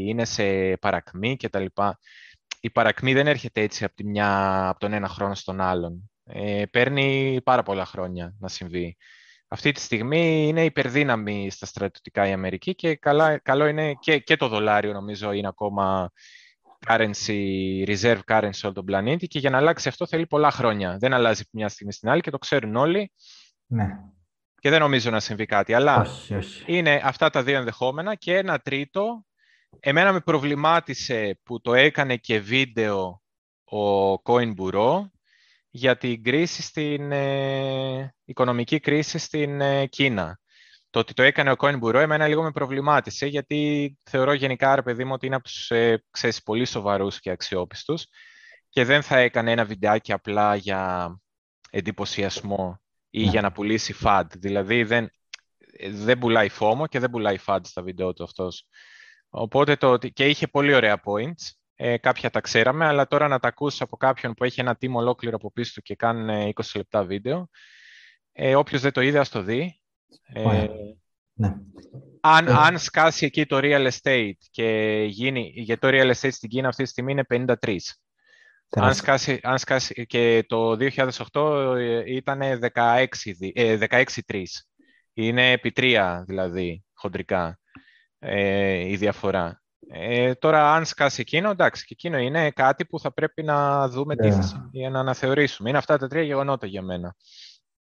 [0.08, 1.64] είναι σε παρακμή κτλ.
[2.60, 6.10] Η παρακμή δεν έρχεται έτσι από, τη μια, από τον ένα χρόνο στον άλλον.
[6.24, 8.96] Ε, παίρνει πάρα πολλά χρόνια να συμβεί.
[9.48, 14.36] Αυτή τη στιγμή είναι υπερδύναμη στα στρατιωτικά η Αμερική και καλά, καλό είναι και, και
[14.36, 16.10] το δολάριο νομίζω είναι ακόμα
[16.88, 20.96] currency, reserve currency όλο τον πλανήτη και για να αλλάξει αυτό θέλει πολλά χρόνια.
[20.98, 23.12] Δεν αλλάζει από μια στιγμή στην άλλη και το ξέρουν όλοι.
[23.66, 23.86] Ναι.
[24.60, 25.74] Και δεν νομίζω να συμβεί κάτι.
[25.74, 26.64] Αλλά όχι, όχι.
[26.66, 29.24] είναι αυτά τα δύο ενδεχόμενα και ένα τρίτο.
[29.80, 33.22] Εμένα με προβλημάτισε που το έκανε και βίντεο
[33.64, 35.00] ο Coin Bureau
[35.70, 40.38] για την κρίση στην, ε, οικονομική κρίση στην ε, Κίνα.
[40.96, 44.82] Το ότι το έκανε ο Coin Bureau εμένα λίγο με προβλημάτισε, γιατί θεωρώ γενικά, ρε
[44.82, 48.06] παιδί μου, ότι είναι από τους ε, ξέρεις, πολύ σοβαρούς και αξιόπιστους
[48.68, 51.10] και δεν θα έκανε ένα βιντεάκι απλά για
[51.70, 53.30] εντυπωσιασμό ή Ναι.
[53.30, 54.24] για να πουλήσει FAD.
[54.36, 55.10] Δηλαδή δεν,
[55.90, 58.68] δεν πουλάει φόμο και δεν πουλάει FAD στα βίντεο του αυτός.
[59.28, 60.12] Οπότε το ότι...
[60.12, 61.50] Και είχε πολύ ωραία points.
[61.74, 64.92] Ε, κάποια τα ξέραμε, αλλά τώρα να τα ακούσει από κάποιον που έχει ένα team
[64.92, 67.48] ολόκληρο από πίσω του και κάνουν ε, 20 λεπτά βίντεο.
[68.32, 69.80] Ε, όποιος δεν το είδε, ας το δει.
[70.32, 70.68] Ε, Ωραία.
[71.32, 71.54] Ναι.
[72.20, 72.52] αν, Ε.
[72.52, 76.82] αν σκάσει εκεί το real estate και γίνει, γιατί το real estate στην Κίνα αυτή
[76.82, 77.94] τη στιγμή είναι 53.
[78.68, 79.02] Αν Τεράστιο.
[79.04, 81.76] σκάσει, αν σκάσει και το 2008
[82.06, 82.40] ήταν
[82.74, 84.68] 16, δι- ε, 16 τρεις.
[85.12, 87.58] Είναι επί τρία δηλαδή χοντρικά
[88.18, 89.62] ε, η διαφορά.
[89.88, 94.16] Ε, τώρα αν σκάσει εκείνο, εντάξει, και εκείνο είναι κάτι που θα πρέπει να δούμε
[94.16, 94.40] τι Βέβαια.
[94.40, 95.68] θα συμβεί, για να αναθεωρήσουμε.
[95.68, 97.14] Είναι αυτά τα τρία γεγονότα για μένα.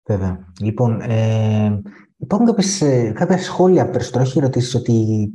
[0.05, 0.45] Βέβαια.
[0.61, 1.81] Λοιπόν, ε,
[2.17, 4.23] υπάρχουν κάποιες, ε, κάποια σχόλια περισσότερο.
[4.23, 5.29] Έχει ερωτήσεις ότι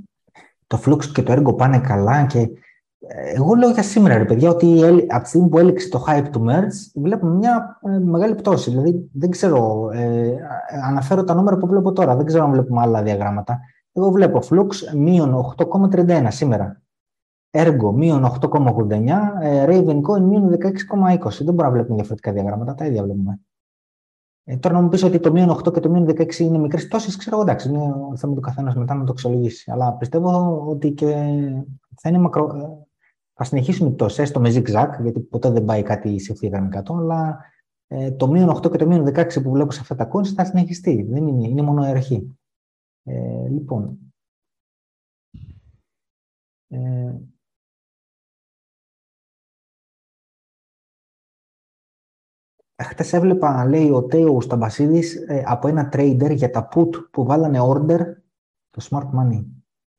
[0.66, 2.38] το Flux και το έργο πάνε καλά και
[3.06, 6.04] ε, εγώ λέω για σήμερα, ρε παιδιά, ότι έλ- από τη στιγμή που έληξε το
[6.08, 8.70] hype του Merge, βλέπουμε μια ε, μεγάλη πτώση.
[8.70, 12.80] Δηλαδή, δεν ξέρω, ε, α- αναφέρω τα νούμερα που βλέπω τώρα, δεν ξέρω αν βλέπουμε
[12.80, 13.60] άλλα διαγράμματα.
[13.92, 14.66] Εγώ βλέπω Flux
[14.96, 16.82] μείον 8,31 σήμερα.
[17.50, 21.44] Έργο μείον 8,89, ε, Raven Coin μείον 16,20.
[21.44, 23.40] Δεν μπορούμε να βλέπουμε διαφορετικά διαγράμματα, τα ίδια βλέπουμε.
[24.46, 26.86] Ε, τώρα να μου πεις ότι το μείον 8 και το μείον 16 είναι μικρές
[26.86, 29.70] πτώσει, ξέρω εγώ εντάξει, είναι θέμα του καθένας μετά να το αξιολογήσει.
[29.70, 31.06] Αλλά πιστεύω ότι και
[32.00, 32.56] θα είναι μακρο.
[32.56, 32.86] ε,
[33.32, 36.94] Θα συνεχίσουν οι πτώσει, έστω με zigzag, γιατί ποτέ δεν πάει κάτι σε ευθεία κάτω,
[36.94, 37.38] αλλά
[37.86, 40.44] ε, το μείον 8 και το μείον 16 που βλέπω σε αυτά τα coins θα
[40.44, 41.02] συνεχιστεί.
[41.02, 42.38] Δεν είναι, είναι μόνο η αρχή.
[43.02, 43.98] Ε, λοιπόν.
[46.68, 47.14] Ε,
[52.82, 57.58] Χτες έβλεπα, λέει ο Τέος Σταμπασίδης, ε, από ένα trader για τα put που βάλανε
[57.62, 58.00] order
[58.70, 59.44] το smart money.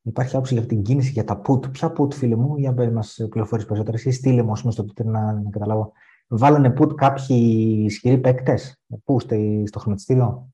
[0.01, 1.71] Υπάρχει άποψη για αυτήν την κίνηση για τα put.
[1.71, 4.83] Ποια put, φίλε μου, για πες μας πληροφορίες περισσότερες ή στείλε μου, ας πούμε, στο
[4.83, 5.91] Twitter να, να καταλάβω.
[6.27, 10.49] Βάλανε put κάποιοι ισχυροί παίκτες, πού, στη- στο χρηματιστήριο;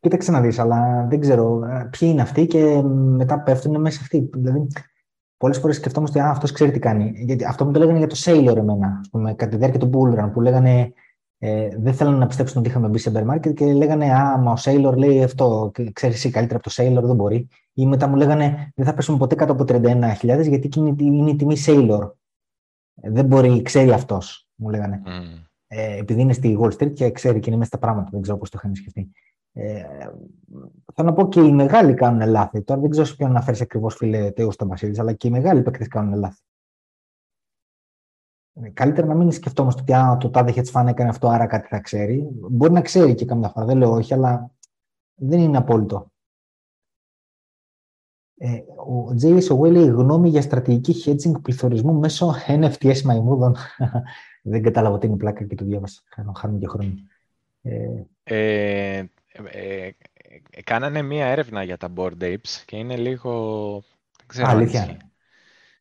[0.00, 4.30] Κοίταξε να δεις, αλλά δεν ξέρω ε, ποιοι είναι αυτοί και μετά πέφτουν μέσα αυτοί.
[4.34, 4.66] Δηλαδή,
[5.42, 7.12] πολλές φορές σκεφτόμαστε, Α, αυτός ξέρει τι κάνει.
[7.14, 9.90] Γιατί αυτό μου το λέγανε για το Sailor εμένα, ας πούμε, κατά τη διάρκεια του
[9.92, 10.92] Bullrun, που λέγανε
[11.38, 14.52] ε, δεν θέλανε να πιστέψουν ότι είχαμε μπει σε bear market και λέγανε Α, μα
[14.52, 17.48] ο Sailor λέει αυτό, και ξέρεις εσύ καλύτερα από το Sailor, δεν μπορεί.
[17.72, 21.36] Ή μετά μου λέγανε Δεν θα πέσουμε ποτέ κάτω από 31.000 γιατί εκείνη είναι η
[21.36, 22.10] τιμή Sailor.
[23.00, 25.02] Ε, Δεν μπορεί, ξέρει αυτός, μου λέγανε.
[25.04, 25.42] Μμμ.
[25.66, 28.38] Ε, επειδή είναι στη Wall Street και ξέρει και είναι μέσα στα πράγματα, δεν ξέρω
[28.38, 29.10] πώς το είχαν σκεφτεί.
[29.52, 29.84] Ε,
[30.94, 32.62] θέλω να πω και οι μεγάλοι κάνουν λάθη.
[32.62, 35.88] Τώρα δεν ξέρω σε ποιον αναφέρεις ακριβώς, φίλε Τέος Σταμπασίδη, αλλά και οι μεγάλοι παίκτες
[35.88, 36.42] κάνουν λάθη.
[38.52, 41.68] Ε, Καλύτερα να μην σκεφτόμαστε ότι α, το τάδε hedge fund έκανε αυτό, άρα κάτι
[41.68, 42.28] θα ξέρει.
[42.50, 44.50] Μπορεί να ξέρει και καμιά φορά, δεν λέω όχι, αλλά
[45.14, 46.10] δεν είναι απόλυτο.
[48.36, 53.56] Ε, ο Τζέις Oway λέει γνώμη για στρατηγική hedging πληθωρισμού μέσω NFTS μαϊμούδων.
[54.42, 56.02] δεν κατάλαβα τι είναι η πλάκα και το διάβασα.
[56.04, 56.92] Χάνω, χάνουμε και χρόνο.
[57.62, 59.90] Ε, Ε, ε,
[60.50, 63.32] ε, κάνανε μία έρευνα για τα board apes και είναι λίγο...
[64.16, 64.80] Δεν ξέρω αν αλήθεια.
[64.80, 64.96] ισχύει.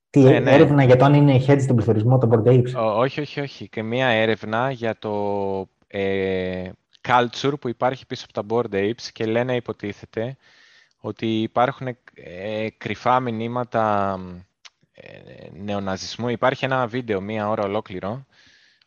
[0.10, 0.52] Τι Ναι, ναι.
[0.52, 3.69] έρευνα για το αν είναι hedge στον πληθωρισμό των board apes; Ω- Όχι, όχι, όχι.
[3.69, 5.11] Και μία έρευνα για το
[5.88, 6.72] ε,
[7.07, 10.38] culture που υπάρχει πίσω από τα board apes και λένε υποτίθεται
[10.98, 14.18] ότι υπάρχουν ε, κρυφά μηνύματα
[14.94, 16.30] ε, νεοναζισμού.
[16.30, 18.26] Υπάρχει ένα βίντεο μία ώρα ολόκληρο,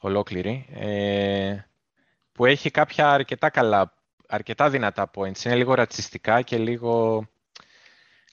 [0.01, 1.59] ολόκληρη ε,
[2.33, 3.95] που έχει κάποια αρκετά καλά,
[4.29, 5.45] αρκετά δυνατά points.
[5.45, 7.25] Είναι λίγο ρατσιστικά και λίγο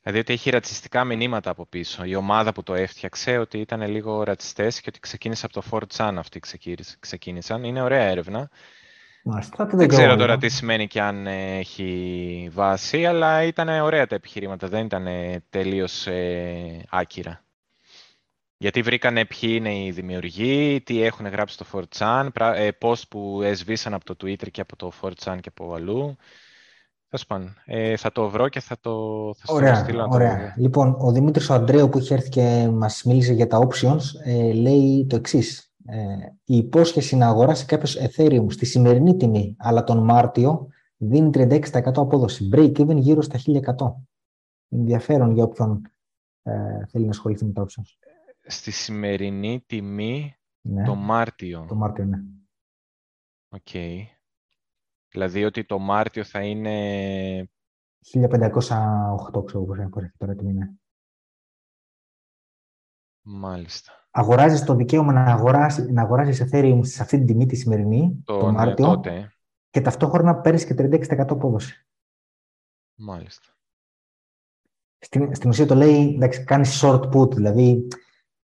[0.04, 2.04] Δηλαδή ότι έχει ρατσιστικά μηνύματα από πίσω.
[2.04, 6.14] Η ομάδα που το έφτιαξε ότι ήταν λίγο ρατσιστές και ότι ξεκίνησε από το 4chan
[6.18, 6.40] αυτοί
[7.00, 7.64] ξεκίνησαν.
[7.64, 8.50] Είναι ωραία έρευνα.
[9.24, 14.68] Μάλιστα, δεν ξέρω τώρα τι σημαίνει και αν έχει βάση, αλλά ήταν ωραία τα επιχειρήματα,
[14.68, 15.08] δεν ήταν
[15.50, 17.44] τελείως ε, άκυρα.
[18.62, 23.94] Γιατί βρήκανε ποιοι είναι οι δημιουργοί, τι έχουν γράψει στο 4chan, ε, post που εσβήσαν
[23.94, 26.16] από το Twitter και από το 4chan και από αλλού.
[27.66, 28.92] Ε, θα το βρω και θα το,
[29.38, 30.08] θα ωραία, το στείλω.
[30.12, 30.38] Ωραία.
[30.38, 30.62] Το...
[30.62, 34.54] Λοιπόν, ο Δημήτρης ο Αντρέου που είχε έρθει και μας μίλησε για τα options ε,
[34.54, 35.74] λέει το εξής.
[35.86, 35.98] Ε,
[36.46, 40.68] η υπόσχεση να αγοράσει κάποιος Ethereum στη σημερινή τιμή, αλλά τον Μάρτιο
[40.98, 42.50] δίνει 36% απόδοση.
[42.54, 43.40] Break even γύρω στα
[43.78, 43.94] 1100.
[44.70, 45.82] Ενδιαφέρον για όποιον
[46.44, 46.52] ε,
[46.88, 48.11] θέλει να ασχοληθεί με τα options.
[48.44, 50.84] Στη σημερινή τιμή ναι.
[50.84, 51.66] το Μάρτιο.
[51.68, 52.18] Το Μάρτιο, ναι.
[53.50, 54.06] Okay.
[55.10, 57.52] Δηλαδή ότι το Μάρτιο θα είναι...
[58.14, 60.74] 1508, ξέρω πώς έχει τώρα τη μήνα.
[63.22, 63.92] Μάλιστα.
[64.12, 68.40] Αγοράζεις το δικαίωμα να αγοράσεις, να αγοράσεις Ethereum σε αυτή την τιμή τη σημερινή, το,
[68.40, 69.34] το ναι, Μάρτιο, τότε.
[69.70, 71.88] και ταυτόχρονα παίρνεις και 36% απόδοση.
[72.96, 73.56] Μάλιστα.
[74.98, 77.88] Στην, στην ουσία το λέει, εντάξει, κάνεις short put, δηλαδή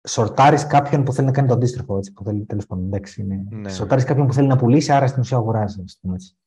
[0.07, 1.97] σορτάρεις κάποιον που θέλει να κάνει το αντίστροφο.
[1.97, 3.43] Έτσι, που θέλει, τέλος πάντων, εντάξει, είναι.
[3.49, 3.69] Ναι.
[3.69, 5.83] Σορτάρεις κάποιον που θέλει να πουλήσει, άρα στην ουσία αγοράζει.
[6.13, 6.37] Έτσι.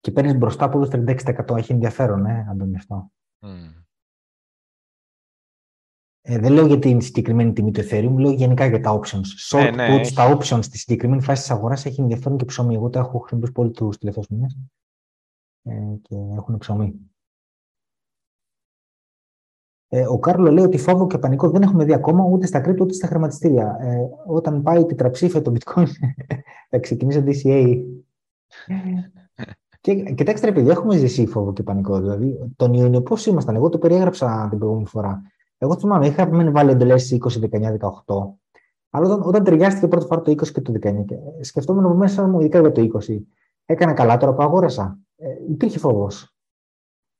[0.00, 1.56] Και παίρνεις μπροστά από το 36%.
[1.56, 3.10] Έχει ενδιαφέρον, ε, Αντώνη, αυτό.
[3.40, 3.84] Mm.
[6.28, 9.50] Ε, δεν λέω για την συγκεκριμένη τιμή του Ethereum, λέω γενικά για τα options.
[9.50, 12.74] Short ε, ναι, puts, τα options στη συγκεκριμένη φάση της αγοράς έχει ενδιαφέρον και ψωμί.
[12.74, 14.46] Εγώ τα έχω χρησιμοποιήσει πολύ τους τελευταίου μήνε
[15.62, 16.94] ε, και έχουν ψωμί.
[19.88, 22.84] Ε, ο Κάρλο λέει ότι φόβο και πανικό δεν έχουμε δει ακόμα ούτε στα κρύπτο
[22.84, 23.76] ούτε στα χρηματιστήρια.
[23.80, 23.96] Ε,
[24.26, 25.86] όταν πάει η τετραψήφια το bitcoin
[26.70, 27.82] θα ξεκινήσει το DCA.
[29.80, 32.00] και κοιτάξτε, επειδή έχουμε ζήσει φόβο και πανικό.
[32.00, 35.22] Δηλαδή, τον Ιούνιο πώς ήμασταν, εγώ το περιέγραψα την προηγούμενη φορά.
[35.58, 37.72] Εγώ θυμάμαι, είχα μεν βάλει εντολές 20, 19,
[38.06, 38.34] 18.
[38.90, 40.94] Αλλά όταν, όταν ταιριάστηκε πρώτη φορά το 20 και το 19,
[41.40, 43.18] σκεφτόμουν από μέσα μου, ειδικά για το 20,
[43.64, 44.98] έκανα καλά τώρα που αγόρασα.
[45.16, 46.35] Ε, υπήρχε φόβος.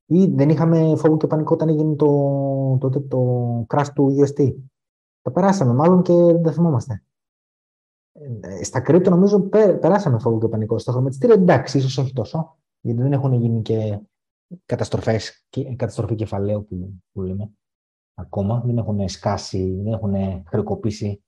[0.07, 4.55] Ή δεν είχαμε φόβο και πανικό όταν έγινε το, τότε το crash του UST.
[5.23, 7.03] Το περάσαμε μάλλον και δεν τα θυμόμαστε.
[8.13, 9.41] Ε, στα κρύπτο νομίζω
[9.81, 10.79] περάσαμε φόβο και πανικό.
[10.79, 14.01] Στο χρηματιστήριο εντάξει, ίσως όχι τόσο, γιατί δεν έχουν γίνει και
[14.65, 15.47] καταστροφές,
[15.77, 17.51] καταστροφή κεφαλαίου που, που λέμε
[18.15, 18.63] ακόμα.
[18.65, 21.23] Δεν έχουν σκάσει, δεν έχουν χρεοκοπήσει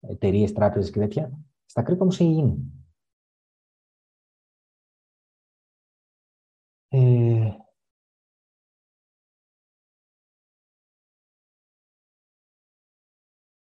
[0.00, 1.38] εταιρείες, τράπεζες και τέτοια.
[1.66, 2.72] Στα κρύπτο όμως έχει γίνει.
[6.88, 7.56] Ε,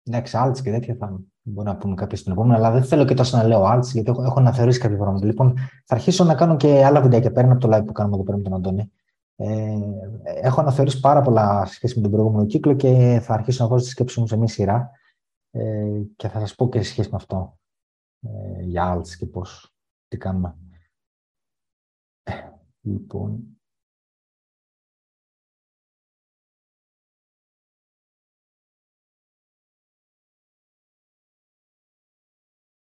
[0.09, 3.15] Εντάξει, Alts και τέτοια θα μπορούμε να πούμε κάποιο στην επόμενη, αλλά δεν θέλω και
[3.15, 5.27] τόσο να λέω Alts, γιατί έχω, έχω αναθεωρήσει κάποια πράγματα.
[5.27, 8.25] Λοιπόν, θα αρχίσω να κάνω και άλλα βιντεάκια πέρα από το live που κάνουμε εδώ
[8.25, 8.93] πέρα με τον Αντώνη.
[9.37, 9.79] Ε,
[10.25, 13.91] έχω αναθεωρήσει πάρα πολλά σχέση με τον προηγούμενο κύκλο και θα αρχίσω να δώσω τη
[13.91, 14.91] σκέψη μου σε μια σειρά
[15.51, 17.59] ε, και θα σας πω και σε σχέση με αυτό
[18.21, 19.75] ε, για Alts και πώς
[20.09, 20.57] τι κάνουμε.
[22.23, 22.33] Ε,
[22.81, 23.56] λοιπόν,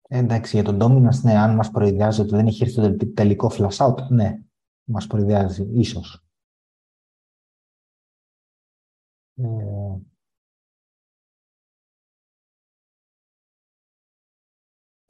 [0.07, 3.77] Εντάξει, για τον Dominance, ναι, αν μας προειδιάζει ότι δεν έχει έρθει το τελικό flash
[3.77, 4.41] out, ναι,
[4.84, 6.25] μας προειδιάζει, ίσως.
[9.35, 9.43] Ε...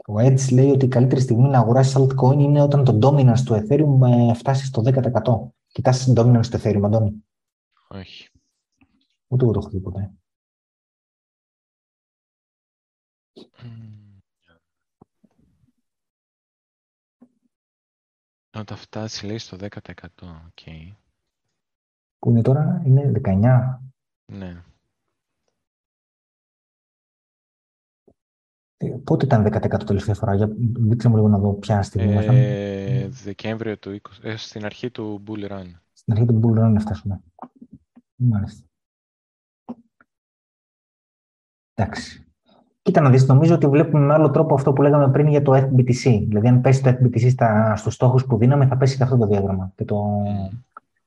[0.09, 3.53] Ο Edge λέει ότι η καλύτερη στιγμή να αγοράσει altcoin είναι όταν το dominance του
[3.53, 5.51] Ethereum ε, φτάσει στο 10%.
[5.67, 7.25] Κοιτάς την dominance του Ethereum, Αντώνη.
[7.87, 8.29] Όχι.
[9.27, 10.11] Ούτε εγώ το έχω δει ποτέ.
[18.57, 19.67] Όταν φτάσεις, λέει, στο 10%.
[20.21, 20.95] Okay.
[22.19, 23.79] Που είναι τώρα, είναι 19.
[24.25, 24.63] Ναι.
[28.77, 33.07] Ε, πότε ήταν 10% τελευταία φορά, για δείξε μου λίγο να δω ποια στιγμή ε,
[33.07, 35.71] Δεκέμβριο του 20, ε, στην αρχή του Bull Run.
[35.93, 37.21] Στην αρχή του Bull Run φτάσουμε.
[38.15, 38.67] Μάλιστα.
[41.73, 42.26] Εντάξει.
[42.87, 45.53] Κοίτα να δεις, νομίζω ότι βλέπουμε με άλλο τρόπο αυτό που λέγαμε πριν για το
[45.55, 46.23] FBTC.
[46.27, 49.25] Δηλαδή, αν πέσει το FBTC στα, στους στόχους που δίναμε, θα πέσει και αυτό το
[49.27, 49.71] διάγραμμα.
[49.75, 50.23] Και το...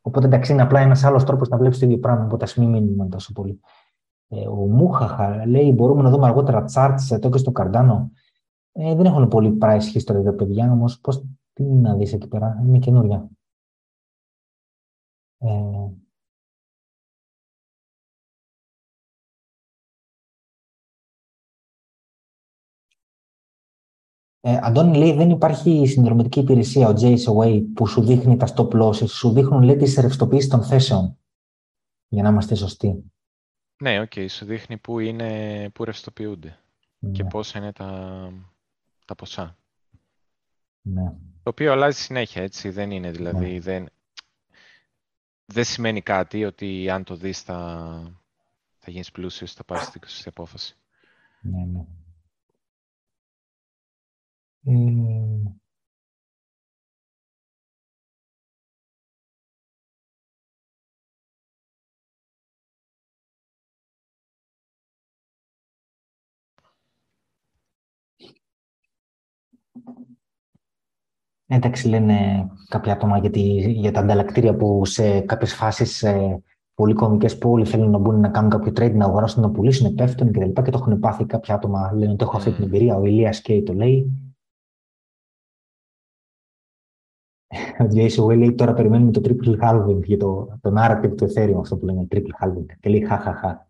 [0.00, 2.68] Οπότε, εντάξει, είναι απλά ένας άλλος τρόπος να βλέπεις το ίδιο πράγμα, οπότε ας μην
[2.68, 3.60] μείνουμε τόσο πολύ.
[4.28, 8.08] Ε, ο Μούχαχα λέει, μπορούμε να δούμε αργότερα charts εδώ και στο Cardano.
[8.72, 12.28] Ε, δεν έχουν πολύ price history εδώ, παιδιά, όμως πώς, τι είναι να δεις εκεί
[12.28, 13.28] πέρα, είναι καινούρια.
[15.38, 15.48] Ε,
[24.42, 29.08] Ε, Αντώνη λέει δεν υπάρχει συνδρομητική υπηρεσία, ο JSOA, που σου δείχνει τα stop losses,
[29.08, 31.18] σου δείχνουν λέει τις ρευστοποιήσεις των θέσεων,
[32.08, 33.12] για να είμαστε σωστοί.
[33.82, 36.58] Ναι, okay, σου δείχνει πού είναι, πού ρευστοποιούνται
[36.98, 37.10] ναι.
[37.10, 38.32] και πόσα είναι τα,
[39.04, 39.58] τα ποσά.
[40.82, 41.10] Ναι.
[41.42, 43.60] Το οποίο αλλάζει συνέχεια, έτσι, δεν είναι δηλαδή, ναι.
[43.60, 43.88] δεν,
[45.44, 47.56] δεν σημαίνει κάτι ότι αν το δεις θα,
[48.78, 50.76] θα γίνεις πλούσιος, θα πάρεις την απόφαση.
[51.40, 51.84] Ναι, ναι.
[54.64, 54.72] Ε,
[71.52, 73.20] Εντάξει, λένε κάποια άτομα
[73.66, 76.42] για τα ανταλλακτήρια που σε κάποιες φάσεις ε,
[76.74, 79.94] πολύ κομικές που όλοι θέλουν να μπουν να κάνουν κάποιο trade, να αγοράσουν, να πουλήσουν,
[79.94, 80.40] πέφτουν κτλ.
[80.40, 81.92] Και, και το έχουν πάθει κάποια άτομα.
[81.94, 82.96] Λένε ότι έχω αυτή την εμπειρία.
[82.96, 84.29] Ο Ηλίας Κέι το λέει.
[87.52, 91.76] Ο Jason λέει τώρα περιμένουμε το triple halving για το, το narrative του Ethereum, αυτό
[91.76, 92.66] που λένε triple halving.
[92.80, 93.68] Και λέει χαχαχα.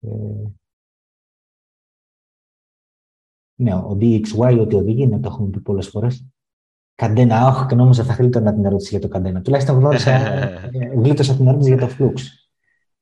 [0.00, 0.08] ε,
[3.54, 6.26] ναι, ο DXY ότι οδηγεί, ναι, το έχουμε πει πολλές φορές.
[6.94, 9.40] Καντένα, όχι, και νόμιζα θα να την ερώτηση για το Καντένα.
[9.40, 12.14] Τουλάχιστον γνώρισα, ε, γλίτωσα την ερώτηση για το Flux.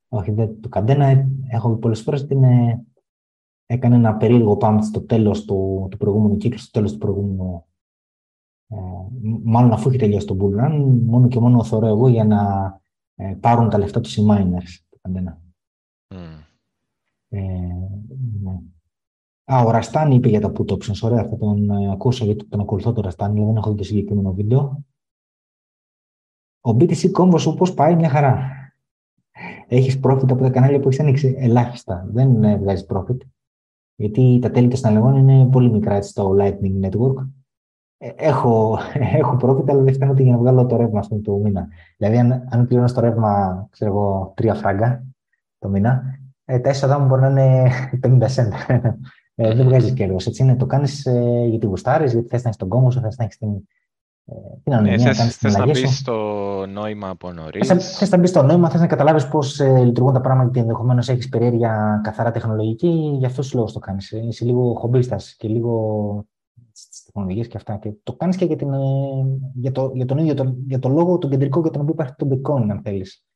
[0.09, 2.85] Όχι, δε, το Καντένα έχω πει πολλές φορές ότι είναι,
[3.67, 7.65] έκανε ένα περίεργο πάμε στο τέλος του, του προηγούμενου κύκλου, στο τέλος του προηγούμενου.
[8.69, 8.77] Ε,
[9.43, 12.41] μάλλον αφού έχει τελειώσει το bull run, μόνο και μόνο θεωρώ εγώ για να
[13.15, 14.85] ε, πάρουν τα λεφτά τους οι miners.
[14.89, 15.41] Το Καντένα.
[16.09, 16.17] Mm.
[17.29, 17.41] Ε,
[18.43, 18.61] ναι.
[19.45, 21.01] Α, ο Ραστάνη είπε για τα put options.
[21.03, 23.85] Ωραία, θα τον ε, ακούσω γιατί τον ακολουθώ τον Ραστάνη, αλλά δεν έχω δει το
[23.85, 24.85] συγκεκριμένο βίντεο.
[26.61, 28.51] Ο BTC Convos όπως πάει μια χαρά.
[29.69, 31.35] Έχεις profit από τα κανάλια που έχεις ανοίξει.
[31.39, 32.07] Ελάχιστα.
[32.11, 33.17] Δεν ε, βγάζεις profit.
[33.97, 37.29] Γιατί τα τέλη των συναλλαγών είναι πολύ μικρά έτσι, στο Lightning Network.
[37.99, 38.79] Ε, έχω,
[39.19, 41.69] έχω profit, αλλά δεν φτάνω για να βγάλω το ρεύμα στον το μήνα.
[41.97, 45.05] Δηλαδή, αν, αν πληρώνω το ρεύμα, ξέρω εγώ, τρία φράγκα
[45.59, 46.03] το μήνα,
[46.45, 47.71] ε, τα έσοδα μου μπορεί να είναι
[48.07, 48.51] 50 cent.
[49.39, 50.27] Ε, δεν βγάζεις κέρδος.
[50.27, 50.57] Έτσι είναι.
[50.57, 53.39] Το κάνεις ε, γιατί γουστάρεις, γιατί θες να έχεις τον κόμμα σου, θες να έχεις
[53.39, 53.76] την, ε, την ανωνυμία,
[54.65, 56.15] ναι, θες, να μπεις στο
[56.67, 60.21] νόημα από νωρίς; Θες να μπεις στο νόημα, θες να καταλάβεις πώς ε, λειτουργούν τα
[60.21, 63.17] πράγματα και ενδεχομένως έχεις περιέργεια καθαρά τεχνολογική.
[63.19, 64.13] Γι' αυτός σου λόγος το κάνεις.
[64.13, 66.27] Ε, είσαι λίγο χομπίστας και λίγο
[66.73, 67.77] στις τεχνολογίες και αυτά.
[67.77, 68.79] Και το κάνεις και για, την, ε,
[69.55, 72.15] για, το, για τον ίδιο το, για το λόγο, τον κεντρικό για τον οποίο υπάρχει
[72.17, 73.27] το bitcoin, αν θέλεις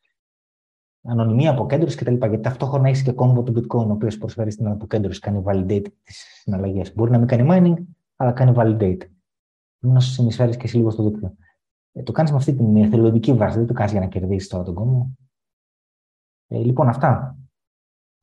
[1.02, 2.14] ανωνυμία, αποκέντρωση κτλ.
[2.14, 6.24] Γιατί ταυτόχρονα έχεις και κόμβο του bitcoin, ο οποίος προσφέρει στην αποκέντρωση, κάνει validate τις
[6.42, 6.94] συναλλαγές.
[6.94, 7.82] Μπορεί να μην κάνει mining,
[8.16, 9.00] αλλά κάνει validate.
[9.80, 11.36] Να σου συνεισφέρεις και εσύ λίγο στο δίκτυο.
[11.92, 14.64] Ε, το κάνεις με αυτή την εθελοντική βάση, δεν το κάνεις για να κερδίσεις τώρα
[14.64, 15.10] τον κόμβο.
[16.46, 17.38] Ε, λοιπόν, αυτά.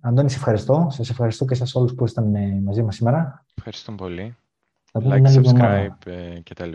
[0.01, 0.87] Αντώνη, σε ευχαριστώ.
[0.89, 3.45] Σας ευχαριστώ και εσά όλους που ήσταν ε, μαζί μας σήμερα.
[3.55, 4.35] Ευχαριστώ πολύ.
[4.93, 6.71] like, subscribe ε, κτλ.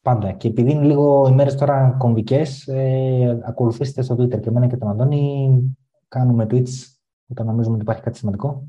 [0.00, 0.32] Πάντα.
[0.32, 4.88] Και επειδή είναι λίγο ημέρε τώρα κομβικές, ε, ακολουθήστε στο Twitter και εμένα και τον
[4.88, 5.76] Αντώνη.
[6.08, 8.68] Κάνουμε tweets όταν νομίζουμε ότι υπάρχει κάτι σημαντικό.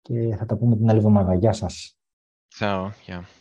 [0.00, 1.34] Και θα τα πούμε την άλλη εβδομάδα.
[1.34, 1.98] Γεια σας.
[2.58, 2.90] Ciao.
[3.06, 3.35] Yeah.